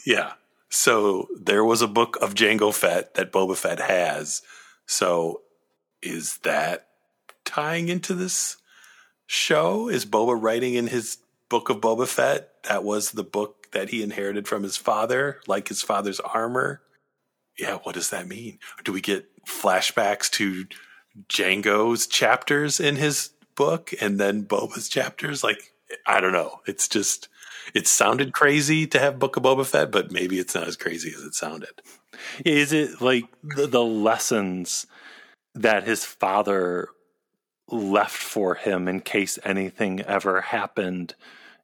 Yeah. 0.07 0.33
So 0.71 1.29
there 1.39 1.65
was 1.65 1.83
a 1.83 1.89
book 1.89 2.17
of 2.23 2.35
Jango 2.35 2.73
Fett 2.73 3.15
that 3.15 3.33
Boba 3.33 3.57
Fett 3.57 3.81
has. 3.81 4.41
So 4.87 5.43
is 6.01 6.39
that 6.39 6.87
tying 7.45 7.89
into 7.89 8.15
this 8.15 8.57
show? 9.27 9.89
Is 9.89 10.07
Boba 10.07 10.41
writing 10.41 10.75
in 10.75 10.87
his 10.87 11.19
book 11.49 11.69
of 11.69 11.81
Boba 11.81 12.07
Fett? 12.07 12.63
That 12.69 12.85
was 12.85 13.11
the 13.11 13.25
book 13.25 13.73
that 13.73 13.91
he 13.91 14.03
inherited 14.03 14.47
from 14.47 14.63
his 14.63 14.77
father, 14.77 15.41
like 15.47 15.69
his 15.69 15.83
father's 15.83 16.21
armor. 16.21 16.83
Yeah, 17.59 17.79
what 17.83 17.95
does 17.95 18.11
that 18.11 18.29
mean? 18.29 18.59
Do 18.85 18.93
we 18.93 19.01
get 19.01 19.29
flashbacks 19.45 20.31
to 20.33 20.67
Jango's 21.29 22.07
chapters 22.07 22.79
in 22.79 22.97
his 22.97 23.31
book 23.55 23.93
and 24.01 24.21
then 24.21 24.45
Boba's 24.45 24.89
chapters? 24.89 25.43
Like, 25.43 25.73
I 26.07 26.21
don't 26.21 26.33
know. 26.33 26.61
It's 26.67 26.87
just, 26.87 27.29
it 27.75 27.87
sounded 27.87 28.33
crazy 28.33 28.87
to 28.89 28.99
have 28.99 29.19
Book 29.19 29.37
of 29.37 29.43
Boba 29.43 29.67
Fett, 29.67 29.91
but 29.91 30.13
maybe 30.13 30.39
it's 30.39 30.55
not 30.55 30.69
as 30.69 30.77
crazy 30.77 31.13
as 31.15 31.23
it 31.23 31.35
sounded. 31.35 31.83
Is 32.45 32.73
it 32.73 33.01
like 33.01 33.25
the, 33.43 33.67
the 33.67 33.85
lessons 33.85 34.87
that 35.55 35.85
his 35.85 36.05
father 36.05 36.89
left 37.69 38.17
for 38.17 38.55
him 38.55 38.89
in 38.89 39.01
case 39.01 39.39
anything 39.45 40.01
ever 40.03 40.41
happened? 40.41 41.15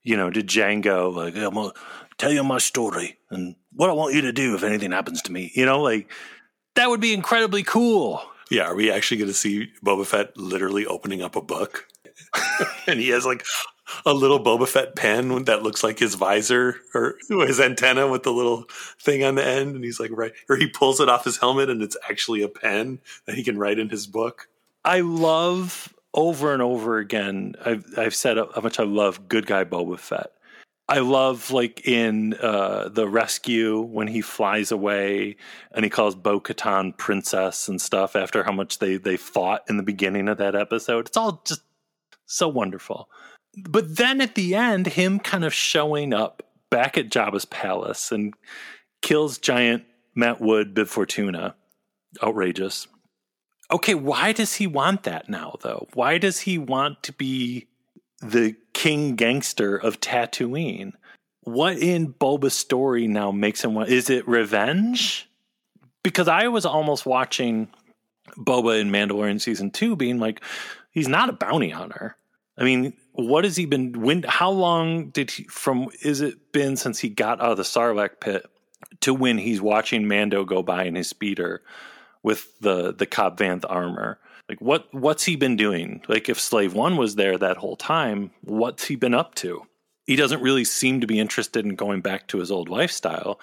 You 0.03 0.17
know, 0.17 0.31
to 0.31 0.43
Jango, 0.43 1.15
like, 1.15 1.37
I'm 1.37 1.55
to 1.55 1.73
tell 2.19 2.33
you 2.33 2.43
my 2.43 2.59
story 2.59 3.19
and 3.31 3.55
what 3.73 3.91
I 3.91 3.93
want 3.93 4.15
you 4.15 4.23
to 4.23 4.33
do 4.33 4.55
if 4.55 4.65
anything 4.65 4.91
happens 4.91 5.23
to 5.23 5.33
me. 5.33 5.53
You 5.55 5.65
know, 5.65 5.81
like, 5.81 6.11
that 6.75 6.89
would 6.89 7.01
be 7.01 7.15
incredibly 7.15 7.63
cool. 7.63 8.23
Yeah, 8.51 8.65
are 8.65 8.75
we 8.75 8.91
actually 8.91 9.19
going 9.19 9.31
to 9.31 9.35
see 9.35 9.71
Boba 9.85 10.05
Fett 10.05 10.37
literally 10.37 10.87
opening 10.87 11.23
up 11.23 11.37
a 11.37 11.41
book? 11.41 11.89
and 12.87 13.01
he 13.01 13.09
has 13.11 13.25
like 13.25 13.45
a 14.05 14.13
little 14.13 14.43
Boba 14.43 14.69
Fett 14.69 14.97
pen 14.97 15.45
that 15.45 15.63
looks 15.63 15.83
like 15.83 15.99
his 15.99 16.15
visor 16.15 16.77
or 16.95 17.17
his 17.29 17.61
antenna 17.61 18.09
with 18.09 18.23
the 18.23 18.33
little 18.33 18.65
thing 19.01 19.25
on 19.25 19.35
the 19.35 19.45
end. 19.45 19.75
And 19.75 19.85
he's 19.85 20.01
like, 20.01 20.11
right, 20.13 20.33
or 20.49 20.57
he 20.57 20.69
pulls 20.69 21.01
it 21.01 21.09
off 21.09 21.25
his 21.25 21.39
helmet 21.39 21.71
and 21.71 21.83
it's 21.83 21.97
actually 22.09 22.43
a 22.43 22.49
pen 22.49 23.01
that 23.27 23.37
he 23.37 23.45
can 23.45 23.59
write 23.59 23.79
in 23.79 23.89
his 23.89 24.07
book. 24.07 24.49
I 24.85 25.01
love 25.01 25.95
over 26.15 26.53
and 26.53 26.63
over 26.63 26.99
again. 26.99 27.55
I've 27.65 27.87
I've 27.97 28.15
said 28.15 28.37
how 28.37 28.61
much 28.61 28.79
I 28.79 28.85
love 28.85 29.29
Good 29.29 29.47
Guy 29.47 29.65
Boba 29.65 29.99
Fett. 29.99 30.33
I 30.89 30.99
love 30.99 31.51
like 31.51 31.87
in 31.87 32.35
uh, 32.35 32.89
the 32.89 33.09
rescue 33.09 33.81
when 33.81 34.09
he 34.09 34.21
flies 34.21 34.73
away 34.73 35.37
and 35.71 35.85
he 35.85 35.91
calls 35.91 36.15
Bo 36.15 36.41
Katan 36.41 36.97
princess 36.97 37.69
and 37.69 37.81
stuff 37.81 38.17
after 38.17 38.43
how 38.43 38.53
much 38.53 38.79
they 38.79 38.97
they 38.97 39.17
fought 39.17 39.63
in 39.69 39.77
the 39.77 39.83
beginning 39.83 40.29
of 40.29 40.39
that 40.39 40.55
episode. 40.55 41.07
It's 41.07 41.17
all 41.17 41.41
just 41.47 41.63
so 42.27 42.49
wonderful. 42.49 43.09
But 43.57 43.97
then 43.97 44.21
at 44.21 44.35
the 44.35 44.55
end, 44.55 44.87
him 44.87 45.19
kind 45.19 45.45
of 45.45 45.53
showing 45.53 46.15
up 46.15 46.43
back 46.71 46.97
at 46.97 47.11
Jabba's 47.11 47.45
palace 47.45 48.11
and 48.11 48.35
kills 49.03 49.39
giant 49.39 49.85
Matt 50.15 50.41
Wood 50.41 50.75
Bib 50.75 50.89
Fortuna. 50.89 51.55
Outrageous. 52.23 52.89
Okay, 53.71 53.95
why 53.95 54.33
does 54.33 54.55
he 54.55 54.67
want 54.67 55.05
that 55.05 55.29
now, 55.29 55.57
though? 55.63 55.89
Why 55.95 56.19
does 56.19 56.41
he 56.41 56.59
want 56.59 57.03
to 57.05 57.13
be 57.13 57.69
the 58.21 58.55
king 58.75 59.17
gangster 59.17 59.77
of 59.77 60.01
Tatooine? 60.01 60.93
What 61.41 61.79
in 61.79 62.13
Boba's 62.13 62.55
story 62.55 63.09
now 63.09 63.33
makes 63.33 63.65
him 63.65 63.75
want? 63.75 63.89
Is 63.89 64.11
it 64.11 64.29
revenge? 64.29 65.29
Because 66.03 66.29
I 66.29 66.49
was 66.49 66.67
almost 66.67 67.07
watching 67.07 67.69
Boba 68.37 68.81
in 68.81 68.91
Mandalorian 68.91 69.41
season 69.41 69.71
two, 69.71 69.97
being 69.97 70.19
like, 70.19 70.43
he's 70.91 71.09
not 71.09 71.29
a 71.29 71.33
bounty 71.33 71.71
hunter. 71.71 72.17
I 72.59 72.65
mean, 72.65 72.93
what 73.13 73.45
has 73.45 73.57
he 73.57 73.67
been? 73.67 73.93
When? 74.01 74.23
How 74.23 74.51
long 74.51 75.11
did 75.11 75.31
he 75.31 75.45
from? 75.45 75.89
Is 76.03 76.21
it 76.21 76.53
been 76.53 76.77
since 76.77 76.99
he 76.99 77.09
got 77.09 77.41
out 77.41 77.53
of 77.53 77.57
the 77.59 77.63
Sarlacc 77.63 78.21
pit 78.21 78.47
to 79.01 79.13
when 79.13 79.39
he's 79.39 79.61
watching 79.61 80.09
Mando 80.09 80.45
go 80.45 80.63
by 80.63 80.85
in 80.85 80.95
his 80.95 81.09
speeder 81.09 81.63
with 82.23 82.59
the 82.61 82.93
the 82.93 83.07
Cobb 83.07 83.39
Vanth 83.39 83.65
armor? 83.69 84.19
Like 84.49 84.61
what? 84.61 84.93
What's 84.93 85.25
he 85.25 85.37
been 85.37 85.57
doing? 85.57 86.03
Like 86.09 86.29
if 86.29 86.41
Slave 86.41 86.75
One 86.75 86.97
was 86.97 87.17
there 87.17 87.37
that 87.37 87.59
whole 87.59 87.77
time, 87.77 88.31
what's 88.43 88.87
he 88.87 88.97
been 88.97 89.15
up 89.15 89.35
to? 89.37 89.67
He 90.07 90.17
doesn't 90.17 90.43
really 90.43 90.65
seem 90.65 91.01
to 91.01 91.07
be 91.07 91.21
interested 91.21 91.65
in 91.65 91.77
going 91.77 92.01
back 92.01 92.27
to 92.29 92.39
his 92.39 92.51
old 92.51 92.69
lifestyle, 92.69 93.39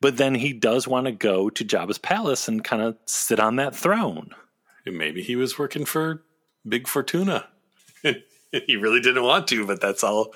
but 0.00 0.18
then 0.18 0.34
he 0.34 0.52
does 0.52 0.86
want 0.86 1.06
to 1.06 1.12
go 1.12 1.48
to 1.48 1.64
Jabba's 1.64 1.96
palace 1.96 2.48
and 2.48 2.62
kind 2.62 2.82
of 2.82 2.96
sit 3.06 3.40
on 3.40 3.56
that 3.56 3.74
throne. 3.74 4.34
Maybe 4.84 5.22
he 5.22 5.36
was 5.36 5.58
working 5.58 5.86
for 5.86 6.22
Bib 6.68 6.86
Fortuna. 6.86 7.48
he 8.66 8.76
really 8.76 9.00
didn't 9.00 9.22
want 9.22 9.48
to, 9.48 9.66
but 9.66 9.80
that's 9.80 10.04
all 10.04 10.34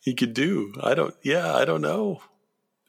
he 0.00 0.14
could 0.14 0.34
do. 0.34 0.74
I 0.82 0.94
don't, 0.94 1.14
yeah, 1.22 1.54
I 1.54 1.64
don't 1.64 1.82
know. 1.82 2.20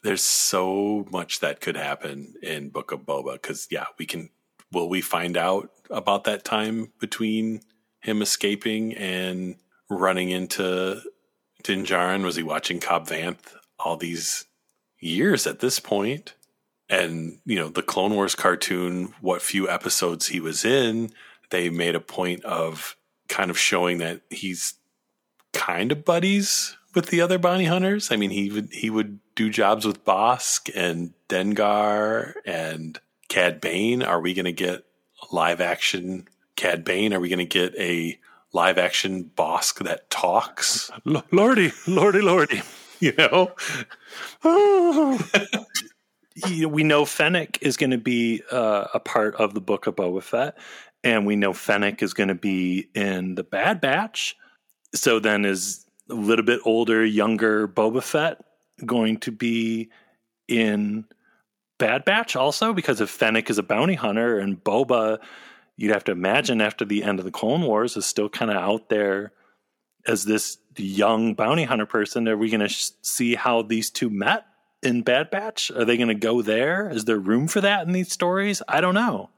There's 0.02 0.22
so 0.22 1.06
much 1.10 1.40
that 1.40 1.60
could 1.60 1.76
happen 1.76 2.34
in 2.42 2.70
Book 2.70 2.92
of 2.92 3.00
Boba 3.00 3.34
because, 3.34 3.66
yeah, 3.70 3.86
we 3.98 4.06
can. 4.06 4.30
Will 4.70 4.88
we 4.88 5.00
find 5.00 5.38
out 5.38 5.70
about 5.88 6.24
that 6.24 6.44
time 6.44 6.92
between 7.00 7.62
him 8.00 8.20
escaping 8.20 8.94
and 8.94 9.56
running 9.88 10.28
into 10.28 11.00
Din 11.62 11.84
Djarin? 11.84 12.22
Was 12.22 12.36
he 12.36 12.42
watching 12.42 12.78
Cobb 12.78 13.08
Vanth 13.08 13.54
all 13.78 13.96
these 13.96 14.44
years 15.00 15.46
at 15.46 15.60
this 15.60 15.80
point? 15.80 16.34
And, 16.90 17.38
you 17.46 17.56
know, 17.56 17.68
the 17.68 17.82
Clone 17.82 18.14
Wars 18.14 18.34
cartoon, 18.34 19.14
what 19.22 19.40
few 19.40 19.68
episodes 19.68 20.28
he 20.28 20.38
was 20.38 20.66
in, 20.66 21.12
they 21.50 21.70
made 21.70 21.94
a 21.94 22.00
point 22.00 22.44
of 22.44 22.94
kind 23.28 23.50
of 23.50 23.58
showing 23.58 23.98
that 23.98 24.22
he's 24.30 24.74
kind 25.52 25.92
of 25.92 26.04
buddies 26.04 26.76
with 26.94 27.06
the 27.06 27.20
other 27.20 27.38
bounty 27.38 27.64
hunters. 27.64 28.10
I 28.10 28.16
mean, 28.16 28.30
he 28.30 28.50
would 28.50 28.72
he 28.72 28.90
would 28.90 29.20
do 29.34 29.50
jobs 29.50 29.84
with 29.84 30.04
Bossk 30.04 30.70
and 30.74 31.12
Dengar 31.28 32.34
and 32.44 32.98
Cad 33.28 33.60
Bane. 33.60 34.02
Are 34.02 34.20
we 34.20 34.34
going 34.34 34.46
to 34.46 34.52
get 34.52 34.84
live 35.32 35.60
action 35.60 36.28
Cad 36.56 36.84
Bane? 36.84 37.12
Are 37.12 37.20
we 37.20 37.28
going 37.28 37.38
to 37.38 37.44
get 37.44 37.74
a 37.78 38.18
live 38.52 38.78
action 38.78 39.30
Bossk 39.36 39.84
that 39.84 40.10
talks? 40.10 40.90
L- 41.06 41.24
lordy, 41.30 41.72
lordy, 41.86 42.20
lordy. 42.20 42.62
You 46.46 46.62
know, 46.62 46.68
we 46.68 46.84
know 46.84 47.04
Fennec 47.04 47.58
is 47.62 47.76
going 47.76 47.90
to 47.90 47.98
be 47.98 48.42
uh, 48.52 48.86
a 48.94 49.00
part 49.00 49.34
of 49.36 49.54
the 49.54 49.60
book 49.60 49.86
of 49.86 49.96
Boba 49.96 50.22
Fett, 50.22 50.56
and 51.04 51.26
we 51.26 51.36
know 51.36 51.52
Fennec 51.52 52.02
is 52.02 52.14
going 52.14 52.28
to 52.28 52.34
be 52.34 52.88
in 52.94 53.34
the 53.34 53.44
Bad 53.44 53.80
Batch. 53.80 54.36
So 54.94 55.20
then, 55.20 55.44
is 55.44 55.86
a 56.10 56.14
little 56.14 56.44
bit 56.44 56.60
older, 56.64 57.04
younger 57.04 57.68
Boba 57.68 58.02
Fett 58.02 58.40
going 58.84 59.18
to 59.18 59.32
be 59.32 59.90
in 60.48 61.04
Bad 61.78 62.04
Batch 62.04 62.36
also? 62.36 62.72
Because 62.72 63.00
if 63.00 63.10
Fennec 63.10 63.50
is 63.50 63.58
a 63.58 63.62
bounty 63.62 63.94
hunter 63.94 64.38
and 64.38 64.62
Boba, 64.62 65.18
you'd 65.76 65.92
have 65.92 66.04
to 66.04 66.12
imagine 66.12 66.60
after 66.60 66.84
the 66.84 67.04
end 67.04 67.18
of 67.18 67.24
the 67.24 67.30
Clone 67.30 67.62
Wars, 67.62 67.96
is 67.96 68.06
still 68.06 68.28
kind 68.28 68.50
of 68.50 68.56
out 68.56 68.88
there 68.88 69.32
as 70.06 70.24
this 70.24 70.58
young 70.76 71.34
bounty 71.34 71.64
hunter 71.64 71.86
person. 71.86 72.28
Are 72.28 72.36
we 72.36 72.50
going 72.50 72.60
to 72.60 72.68
sh- 72.68 72.90
see 73.02 73.34
how 73.34 73.62
these 73.62 73.90
two 73.90 74.10
met 74.10 74.46
in 74.82 75.02
Bad 75.02 75.30
Batch? 75.30 75.70
Are 75.70 75.84
they 75.84 75.96
going 75.96 76.08
to 76.08 76.14
go 76.14 76.42
there? 76.42 76.88
Is 76.88 77.04
there 77.04 77.18
room 77.18 77.48
for 77.48 77.60
that 77.60 77.86
in 77.86 77.92
these 77.92 78.12
stories? 78.12 78.62
I 78.68 78.80
don't 78.80 78.94
know. 78.94 79.30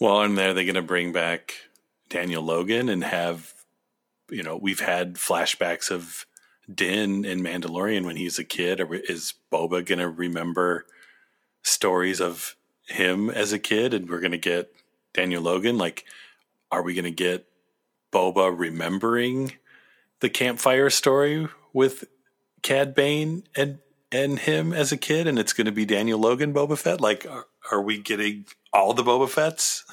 Well, 0.00 0.22
and 0.22 0.38
are 0.38 0.54
they 0.54 0.64
going 0.64 0.74
to 0.74 0.82
bring 0.82 1.12
back 1.12 1.54
Daniel 2.08 2.42
Logan 2.42 2.88
and 2.88 3.04
have, 3.04 3.52
you 4.30 4.42
know, 4.42 4.56
we've 4.56 4.80
had 4.80 5.14
flashbacks 5.14 5.90
of 5.90 6.26
Din 6.72 7.24
in 7.24 7.40
Mandalorian 7.40 8.04
when 8.04 8.16
he's 8.16 8.38
a 8.38 8.44
kid. 8.44 8.80
Or 8.80 8.94
is 8.94 9.34
Boba 9.52 9.84
going 9.84 9.98
to 9.98 10.08
remember 10.08 10.86
stories 11.62 12.20
of 12.20 12.56
him 12.86 13.30
as 13.30 13.52
a 13.52 13.58
kid 13.58 13.94
and 13.94 14.08
we're 14.08 14.20
going 14.20 14.32
to 14.32 14.38
get 14.38 14.72
Daniel 15.14 15.42
Logan? 15.42 15.78
Like, 15.78 16.04
are 16.70 16.82
we 16.82 16.94
going 16.94 17.04
to 17.04 17.10
get 17.10 17.46
Boba 18.12 18.56
remembering 18.56 19.52
the 20.20 20.28
campfire 20.28 20.90
story 20.90 21.48
with 21.72 22.04
Cad 22.62 22.94
Bane 22.94 23.44
and 23.56 23.78
and 24.10 24.38
him 24.38 24.72
as 24.72 24.90
a 24.90 24.96
kid, 24.96 25.26
and 25.26 25.38
it's 25.38 25.52
going 25.52 25.66
to 25.66 25.72
be 25.72 25.84
Daniel 25.84 26.18
Logan 26.18 26.54
Boba 26.54 26.78
Fett? 26.78 26.98
Like, 26.98 27.26
are, 27.28 27.44
are 27.70 27.82
we 27.82 27.98
getting 27.98 28.46
all 28.72 28.94
the 28.94 29.02
Boba 29.02 29.28
Fetts 29.28 29.84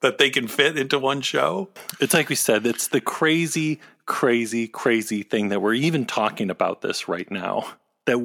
that 0.00 0.18
they 0.18 0.30
can 0.30 0.48
fit 0.48 0.76
into 0.76 0.98
one 0.98 1.20
show? 1.20 1.68
It's 2.00 2.14
like 2.14 2.28
we 2.28 2.34
said, 2.34 2.66
it's 2.66 2.88
the 2.88 3.00
crazy, 3.00 3.80
crazy, 4.06 4.68
crazy 4.68 5.22
thing 5.22 5.48
that 5.48 5.62
we're 5.62 5.74
even 5.74 6.04
talking 6.06 6.50
about 6.50 6.82
this 6.82 7.08
right 7.08 7.30
now. 7.30 7.66
That 8.06 8.18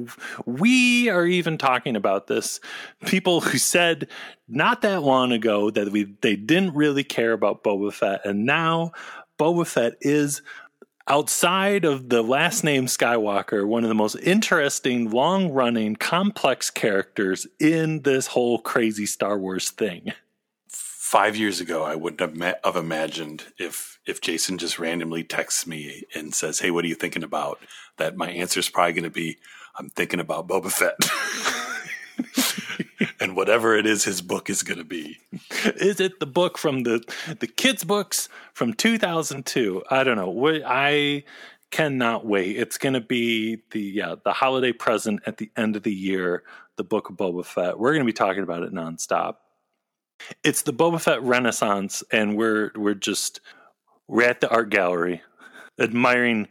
we 0.47 1.07
are 1.09 1.25
even 1.25 1.59
talking 1.59 1.95
about 1.95 2.25
this. 2.25 2.59
People 3.05 3.41
who 3.41 3.59
said 3.59 4.07
not 4.47 4.81
that 4.81 5.03
long 5.03 5.31
ago 5.31 5.69
that 5.69 5.91
we 5.91 6.15
they 6.21 6.35
didn't 6.35 6.73
really 6.73 7.03
care 7.03 7.31
about 7.31 7.63
Boba 7.63 7.93
Fett, 7.93 8.25
and 8.25 8.43
now 8.43 8.91
Boba 9.37 9.67
Fett 9.67 9.93
is 10.01 10.41
outside 11.07 11.85
of 11.85 12.09
the 12.09 12.21
last 12.21 12.63
name 12.63 12.85
Skywalker, 12.85 13.65
one 13.65 13.83
of 13.83 13.89
the 13.89 13.95
most 13.95 14.15
interesting, 14.15 15.09
long 15.09 15.49
running, 15.49 15.95
complex 15.95 16.69
characters 16.69 17.47
in 17.59 18.01
this 18.01 18.27
whole 18.27 18.59
crazy 18.59 19.05
Star 19.05 19.37
Wars 19.37 19.69
thing. 19.69 20.13
Five 20.69 21.35
years 21.37 21.61
ago, 21.61 21.83
I 21.83 21.95
wouldn't 21.95 22.19
have, 22.19 22.35
ma- 22.35 22.59
have 22.63 22.75
imagined 22.75 23.45
if 23.57 23.99
if 24.05 24.21
Jason 24.21 24.57
just 24.57 24.79
randomly 24.79 25.23
texts 25.23 25.65
me 25.65 26.03
and 26.13 26.33
says, 26.33 26.59
"Hey, 26.59 26.71
what 26.71 26.83
are 26.83 26.87
you 26.87 26.95
thinking 26.95 27.23
about?" 27.23 27.59
That 27.97 28.17
my 28.17 28.29
answer 28.29 28.59
is 28.59 28.69
probably 28.69 28.93
going 28.93 29.03
to 29.03 29.09
be, 29.09 29.37
"I'm 29.77 29.89
thinking 29.89 30.19
about 30.19 30.47
Boba 30.47 30.71
Fett." 30.71 30.97
and 33.19 33.35
whatever 33.35 33.75
it 33.75 33.85
is 33.85 34.03
his 34.03 34.21
book 34.21 34.49
is 34.49 34.63
going 34.63 34.77
to 34.77 34.83
be. 34.83 35.19
Is 35.75 35.99
it 35.99 36.19
the 36.19 36.25
book 36.25 36.57
from 36.57 36.83
the 36.83 37.03
the 37.39 37.47
kids 37.47 37.83
books 37.83 38.29
from 38.53 38.73
2002? 38.73 39.83
I 39.89 40.03
don't 40.03 40.17
know. 40.17 40.61
I 40.65 41.23
cannot 41.71 42.25
wait. 42.25 42.57
It's 42.57 42.77
going 42.77 42.93
to 42.93 43.01
be 43.01 43.59
the 43.71 43.81
yeah, 43.81 44.15
the 44.23 44.33
holiday 44.33 44.71
present 44.71 45.21
at 45.25 45.37
the 45.37 45.51
end 45.55 45.75
of 45.75 45.83
the 45.83 45.93
year, 45.93 46.43
the 46.77 46.83
book 46.83 47.09
of 47.09 47.17
Boba 47.17 47.45
Fett. 47.45 47.79
We're 47.79 47.93
going 47.93 48.05
to 48.05 48.11
be 48.11 48.13
talking 48.13 48.43
about 48.43 48.63
it 48.63 48.73
nonstop. 48.73 49.35
It's 50.43 50.63
the 50.63 50.73
Boba 50.73 51.01
Fett 51.01 51.21
Renaissance 51.21 52.03
and 52.11 52.37
we're 52.37 52.71
we're 52.75 52.93
just 52.93 53.39
we're 54.07 54.23
at 54.23 54.41
the 54.41 54.49
art 54.49 54.69
gallery 54.69 55.21
admiring 55.79 56.47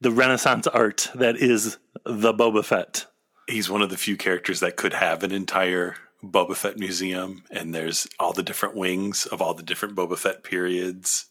the 0.00 0.10
Renaissance 0.10 0.66
art 0.66 1.10
that 1.14 1.36
is 1.36 1.78
the 2.04 2.32
Boba 2.32 2.64
Fett. 2.64 3.06
He's 3.48 3.70
one 3.70 3.82
of 3.82 3.90
the 3.90 3.96
few 3.96 4.16
characters 4.16 4.60
that 4.60 4.76
could 4.76 4.94
have 4.94 5.22
an 5.22 5.32
entire 5.32 5.96
Boba 6.22 6.54
Fett 6.54 6.78
museum, 6.78 7.42
and 7.50 7.74
there's 7.74 8.06
all 8.20 8.32
the 8.32 8.42
different 8.42 8.76
wings 8.76 9.26
of 9.26 9.42
all 9.42 9.54
the 9.54 9.62
different 9.62 9.96
Boba 9.96 10.16
Fett 10.16 10.44
periods. 10.44 11.26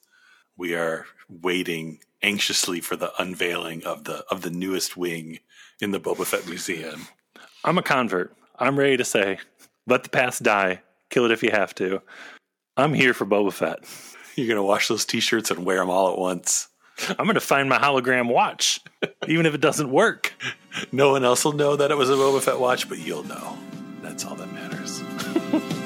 We 0.58 0.76
are 0.76 1.06
waiting 1.30 2.00
anxiously 2.22 2.82
for 2.82 2.96
the 2.96 3.12
unveiling 3.22 3.84
of 3.86 4.04
the 4.04 4.26
of 4.30 4.42
the 4.42 4.50
newest 4.50 4.98
wing 4.98 5.40
in 5.80 5.92
the 5.92 6.00
Boba 6.00 6.26
Fett 6.26 6.48
museum. 6.48 7.08
I'm 7.64 7.78
a 7.78 7.84
convert. 7.84 8.36
I'm 8.60 8.78
ready 8.78 8.98
to 8.98 9.06
say, 9.06 9.40
let 9.88 10.04
the 10.04 10.10
past 10.10 10.44
die. 10.44 10.82
Kill 11.10 11.26
it 11.26 11.32
if 11.32 11.42
you 11.42 11.52
have 11.52 11.74
to. 11.76 12.02
I'm 12.76 12.94
here 12.94 13.14
for 13.14 13.26
Boba 13.26 13.54
Fett. 13.54 13.80
You're 14.36 14.48
gonna 14.48 14.64
wash 14.64 14.88
those 14.88 15.06
T-shirts 15.06 15.52
and 15.52 15.66
wear 15.66 15.78
them 15.78 15.90
all 15.90 16.12
at 16.12 16.20
once. 16.20 16.68
I'm 17.18 17.26
gonna 17.26 17.40
find 17.40 17.68
my 17.70 17.78
hologram 17.78 18.28
watch, 18.28 18.82
even 19.28 19.46
if 19.46 19.54
it 19.54 19.62
doesn't 19.62 19.92
work. 19.92 20.34
No 20.92 21.12
one 21.12 21.24
else 21.24 21.44
will 21.44 21.54
know 21.54 21.76
that 21.76 21.92
it 21.92 21.98
was 21.98 22.10
a 22.10 22.14
Boba 22.14 22.42
Fett 22.42 22.60
watch, 22.60 22.88
but 22.88 23.00
you'll 23.00 23.24
know. 23.24 23.58
That's 24.02 24.26
all 24.26 24.36
that 24.36 24.52
matters. 24.54 25.02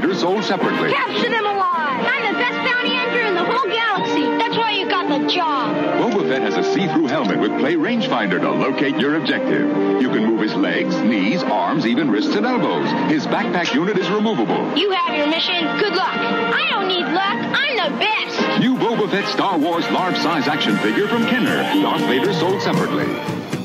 Darth 0.00 0.18
sold 0.18 0.44
separately. 0.44 0.92
Capture 0.92 1.28
them 1.28 1.44
alive! 1.44 2.06
I'm 2.06 2.32
the 2.32 2.38
best 2.38 2.56
bounty 2.64 2.94
hunter 2.94 3.20
in 3.20 3.34
the 3.34 3.44
whole 3.44 3.68
galaxy. 3.68 4.26
That's 4.38 4.56
why 4.56 4.72
you 4.72 4.88
got 4.88 5.08
the 5.08 5.26
job. 5.28 5.74
Boba 6.00 6.28
Fett 6.28 6.42
has 6.42 6.56
a 6.56 6.62
see-through 6.62 7.06
helmet 7.06 7.38
with 7.38 7.58
play 7.58 7.74
rangefinder 7.74 8.40
to 8.40 8.50
locate 8.50 8.96
your 8.96 9.16
objective. 9.16 9.68
You 10.00 10.08
can 10.10 10.24
move 10.24 10.40
his 10.40 10.54
legs, 10.54 10.96
knees, 11.00 11.42
arms, 11.42 11.86
even 11.86 12.10
wrists 12.10 12.34
and 12.34 12.46
elbows. 12.46 12.88
His 13.10 13.26
backpack 13.26 13.74
unit 13.74 13.98
is 13.98 14.08
removable. 14.10 14.76
You 14.76 14.90
have 14.92 15.16
your 15.16 15.26
mission. 15.26 15.62
Good 15.78 15.94
luck. 15.94 16.16
I 16.16 16.68
don't 16.70 16.88
need 16.88 17.04
luck. 17.04 17.38
I'm 17.58 17.76
the 17.76 17.98
best. 17.98 18.60
New 18.60 18.76
Boba 18.76 19.10
Fett 19.10 19.28
Star 19.28 19.58
Wars 19.58 19.88
large-size 19.90 20.46
action 20.48 20.76
figure 20.78 21.08
from 21.08 21.26
Kenner. 21.26 21.62
Darth 21.82 22.02
Vader 22.02 22.32
sold 22.34 22.62
separately. 22.62 23.57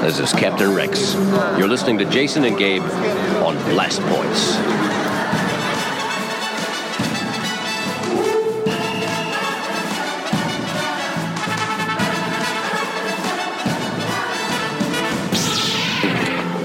This 0.00 0.20
is 0.20 0.32
Captain 0.32 0.74
Rex. 0.74 1.14
You're 1.58 1.66
listening 1.66 1.98
to 1.98 2.04
Jason 2.04 2.44
and 2.44 2.56
Gabe 2.56 2.82
on 2.82 3.56
Blast 3.70 4.00
Points. 4.02 4.56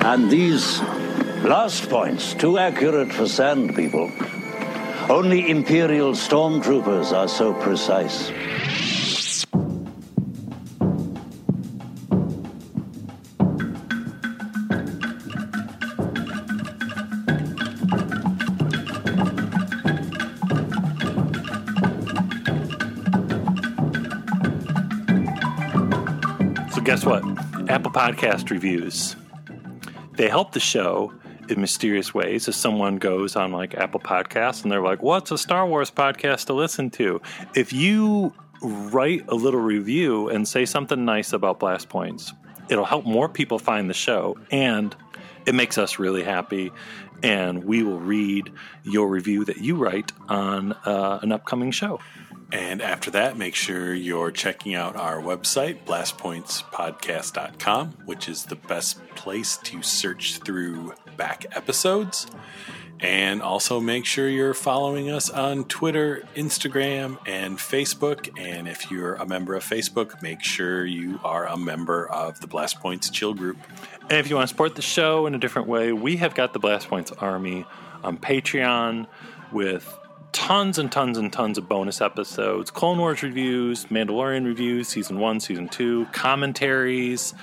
And 0.05 0.29
these 0.29 0.79
blast 1.41 1.89
points, 1.89 2.35
too 2.35 2.59
accurate 2.59 3.11
for 3.11 3.27
sand 3.27 3.75
people. 3.75 4.11
Only 5.09 5.49
Imperial 5.49 6.13
stormtroopers 6.13 7.11
are 7.11 7.27
so 7.27 7.51
precise. 7.53 8.31
What? 27.05 27.23
Apple 27.69 27.91
Podcast 27.91 28.49
reviews. 28.49 29.15
They 30.13 30.29
help 30.29 30.51
the 30.51 30.59
show 30.59 31.13
in 31.49 31.59
mysterious 31.59 32.13
ways 32.13 32.47
If 32.47 32.55
someone 32.55 32.97
goes 32.97 33.35
on 33.35 33.51
like 33.51 33.75
Apple 33.75 33.99
Podcasts 33.99 34.63
and 34.63 34.71
they're 34.71 34.81
like, 34.81 35.01
"What's 35.01 35.31
a 35.31 35.37
Star 35.37 35.67
Wars 35.67 35.91
podcast 35.91 36.45
to 36.45 36.53
listen 36.53 36.89
to?" 36.91 37.21
If 37.55 37.73
you 37.73 38.33
write 38.61 39.25
a 39.27 39.35
little 39.35 39.59
review 39.59 40.29
and 40.29 40.47
say 40.47 40.65
something 40.65 41.03
nice 41.03 41.33
about 41.33 41.59
Blast 41.59 41.89
Points, 41.89 42.31
it'll 42.69 42.85
help 42.85 43.05
more 43.05 43.27
people 43.27 43.59
find 43.59 43.89
the 43.89 43.93
show 43.93 44.37
and 44.51 44.95
it 45.45 45.53
makes 45.53 45.77
us 45.77 45.99
really 45.99 46.23
happy 46.23 46.71
and 47.21 47.63
we 47.63 47.83
will 47.83 47.99
read 47.99 48.51
your 48.83 49.07
review 49.07 49.45
that 49.45 49.57
you 49.57 49.75
write 49.75 50.11
on 50.29 50.73
uh, 50.85 51.19
an 51.21 51.31
upcoming 51.31 51.71
show. 51.71 51.99
And 52.53 52.81
after 52.83 53.09
that, 53.11 53.35
make 53.35 53.55
sure 53.55 53.95
you're 53.95 54.29
checking 54.29 54.75
out 54.75 54.95
our 54.95 55.19
website, 55.19 55.85
blastpointspodcast.com, 55.85 57.93
which 58.05 58.29
is 58.29 58.45
the 58.45 58.55
best 58.55 59.03
place 59.15 59.57
to 59.63 59.81
search 59.81 60.37
through 60.37 60.93
back 61.17 61.47
episodes. 61.55 62.27
And 62.99 63.41
also 63.41 63.79
make 63.79 64.05
sure 64.05 64.29
you're 64.29 64.53
following 64.53 65.09
us 65.09 65.31
on 65.31 65.63
Twitter, 65.63 66.27
Instagram, 66.35 67.17
and 67.25 67.57
Facebook. 67.57 68.29
And 68.39 68.67
if 68.67 68.91
you're 68.91 69.15
a 69.15 69.25
member 69.25 69.55
of 69.55 69.63
Facebook, 69.63 70.21
make 70.21 70.43
sure 70.43 70.85
you 70.85 71.19
are 71.23 71.47
a 71.47 71.57
member 71.57 72.07
of 72.07 72.39
the 72.39 72.45
Blast 72.45 72.81
Points 72.81 73.09
Chill 73.09 73.33
Group. 73.33 73.57
And 74.11 74.19
if 74.19 74.29
you 74.29 74.35
want 74.35 74.47
to 74.47 74.53
support 74.53 74.75
the 74.75 74.83
show 74.83 75.25
in 75.25 75.33
a 75.33 75.39
different 75.39 75.67
way, 75.67 75.91
we 75.91 76.17
have 76.17 76.35
got 76.35 76.53
the 76.53 76.59
Blast 76.59 76.87
Points 76.87 77.11
Army 77.13 77.65
on 78.03 78.19
Patreon 78.19 79.07
with 79.51 79.97
tons 80.33 80.77
and 80.77 80.91
tons 80.91 81.17
and 81.17 81.31
tons 81.31 81.57
of 81.57 81.69
bonus 81.69 82.01
episodes, 82.01 82.69
Clone 82.71 82.97
Wars 82.97 83.23
reviews, 83.23 83.85
Mandalorian 83.85 84.45
reviews, 84.45 84.89
season 84.89 85.19
one, 85.19 85.39
season 85.39 85.69
two, 85.69 86.05
commentaries, 86.11 87.33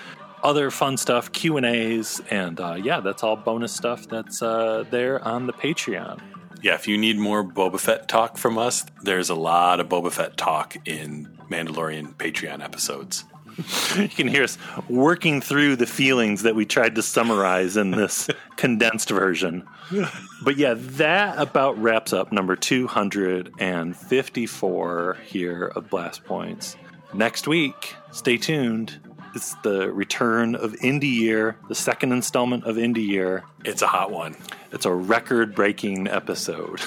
other 0.43 0.70
fun 0.70 0.97
stuff, 0.97 1.32
Q 1.32 1.57
and 1.57 1.64
A's, 1.64 2.20
and 2.30 2.61
uh, 2.61 2.74
yeah, 2.74 3.01
that's 3.01 3.22
all 3.22 3.36
bonus 3.36 3.72
stuff 3.72 4.07
that's 4.09 4.43
uh, 4.43 4.84
there 4.91 5.24
on 5.26 5.47
the 5.47 5.53
Patreon. 5.53 6.20
Yeah, 6.62 6.74
if 6.74 6.86
you 6.86 6.99
need 6.99 7.16
more 7.16 7.43
Boba 7.43 7.80
Fett 7.80 8.09
talk 8.09 8.36
from 8.36 8.59
us, 8.59 8.84
there's 9.03 9.30
a 9.30 9.34
lot 9.34 9.80
of 9.80 9.88
Boba 9.88 10.12
Fett 10.12 10.36
talk 10.36 10.76
in 10.86 11.26
Mandalorian 11.49 12.14
Patreon 12.14 12.62
episodes. 12.62 13.24
you 13.96 14.09
can 14.09 14.28
hear 14.28 14.44
us 14.44 14.57
working 14.88 15.40
through 15.40 15.74
the 15.76 15.86
feelings 15.86 16.42
that 16.42 16.55
we 16.55 16.64
tried 16.66 16.94
to 16.96 17.03
summarize 17.03 17.76
in 17.76 17.90
this 17.90 18.28
condensed 18.57 19.11
version. 19.11 19.66
But 20.42 20.57
yeah, 20.57 20.72
that 20.76 21.38
about 21.38 21.76
wraps 21.78 22.12
up 22.14 22.32
number 22.32 22.57
254 22.57 25.16
here 25.24 25.66
of 25.74 25.90
Blast 25.90 26.24
Points. 26.24 26.76
Next 27.12 27.46
week, 27.48 27.96
stay 28.12 28.36
tuned. 28.36 29.01
It's 29.34 29.55
the 29.62 29.92
return 29.92 30.55
of 30.55 30.74
Indy 30.76 31.09
Year, 31.09 31.57
the 31.68 31.74
second 31.74 32.12
installment 32.12 32.64
of 32.64 32.78
Indy 32.78 33.03
Year. 33.03 33.44
It's 33.64 33.82
a 33.82 33.86
hot 33.86 34.11
one. 34.12 34.34
It's 34.72 34.86
a 34.86 34.94
record 34.94 35.55
breaking 35.55 36.09
episode. 36.09 36.80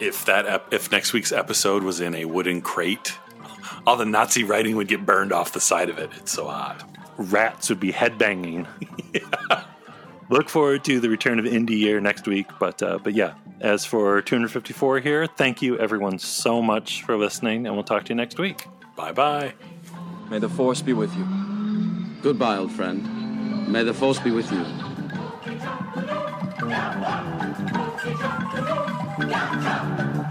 if 0.00 0.24
that 0.26 0.46
ep- 0.46 0.72
if 0.72 0.92
next 0.92 1.12
week's 1.12 1.32
episode 1.32 1.82
was 1.82 2.00
in 2.00 2.14
a 2.14 2.24
wooden 2.26 2.60
crate, 2.62 3.18
all 3.86 3.96
the 3.96 4.04
Nazi 4.04 4.44
writing 4.44 4.76
would 4.76 4.88
get 4.88 5.04
burned 5.04 5.32
off 5.32 5.52
the 5.52 5.60
side 5.60 5.90
of 5.90 5.98
it. 5.98 6.10
It's 6.16 6.32
so 6.32 6.46
hot. 6.46 6.88
Rats 7.16 7.68
would 7.68 7.80
be 7.80 7.92
headbanging. 7.92 8.66
look 10.32 10.48
forward 10.48 10.84
to 10.84 10.98
the 11.00 11.08
return 11.08 11.38
of 11.38 11.46
Indy 11.46 11.76
Year 11.76 12.00
next 12.00 12.26
week. 12.26 12.46
But 12.58 12.82
uh, 12.82 12.98
but 13.02 13.14
yeah, 13.14 13.34
as 13.60 13.84
for 13.84 14.22
254 14.22 15.00
here, 15.00 15.26
thank 15.26 15.62
you 15.62 15.78
everyone 15.78 16.18
so 16.18 16.62
much 16.62 17.02
for 17.02 17.16
listening, 17.16 17.66
and 17.66 17.74
we'll 17.74 17.84
talk 17.84 18.04
to 18.04 18.08
you 18.10 18.16
next 18.16 18.38
week. 18.38 18.66
Bye 18.96 19.12
bye. 19.12 19.54
May 20.30 20.38
the 20.38 20.48
Force 20.48 20.82
be 20.82 20.94
with 20.94 21.14
you. 21.14 21.26
Goodbye, 22.22 22.56
old 22.56 22.72
friend. 22.72 23.70
May 23.70 23.82
the 23.84 23.94
Force 23.94 24.18
be 24.18 24.30
with 24.30 24.50
you. 24.50 24.64
And 25.44 25.60
the 28.60 30.08
very 30.08 30.21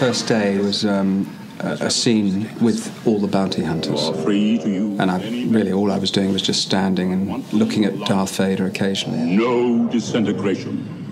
first 0.00 0.26
day 0.26 0.56
was 0.56 0.86
um, 0.86 1.30
a, 1.58 1.72
a 1.72 1.90
scene 1.90 2.48
with 2.58 3.06
all 3.06 3.18
the 3.18 3.26
bounty 3.28 3.62
hunters. 3.62 4.08
And 4.08 5.10
I, 5.10 5.18
really, 5.46 5.74
all 5.74 5.92
I 5.92 5.98
was 5.98 6.10
doing 6.10 6.32
was 6.32 6.40
just 6.40 6.62
standing 6.62 7.12
and 7.12 7.52
looking 7.52 7.84
at 7.84 7.98
Darth 8.06 8.34
Vader 8.34 8.64
occasionally. 8.64 9.36
No 9.36 9.86
disintegration. 9.88 11.06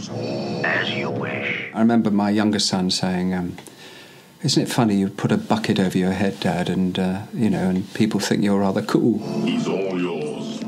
As 0.65 0.91
you 0.91 1.11
wish. 1.11 1.71
I 1.75 1.81
remember 1.81 2.11
my 2.11 2.31
younger 2.31 2.59
son 2.59 2.91
saying, 2.91 3.35
um, 3.35 3.59
"Isn't 4.43 4.63
it 4.63 4.71
funny 4.71 4.95
you 4.97 5.09
put 5.11 5.33
a 5.33 5.37
bucket 5.37 5.79
over 5.79 5.99
your 5.99 6.13
head, 6.13 6.41
Dad, 6.41 6.71
and 6.71 6.99
uh, 6.99 7.23
you 7.35 7.51
know, 7.51 7.69
and 7.69 7.93
people 7.93 8.21
think 8.21 8.43
you're 8.43 8.61
rather 8.61 8.81
cool." 8.81 9.19
He's 9.45 9.69
all 9.69 10.01
yours. 10.01 10.61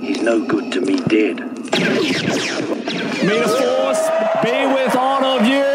He's 0.00 0.22
no 0.22 0.46
good 0.46 0.72
to 0.72 0.80
me 0.80 0.96
dead. 1.08 1.40
May 3.28 3.38
the 3.38 3.52
force 3.60 4.04
be 4.42 4.56
with 4.74 4.96
all 4.96 5.22
of 5.24 5.46
you. 5.46 5.71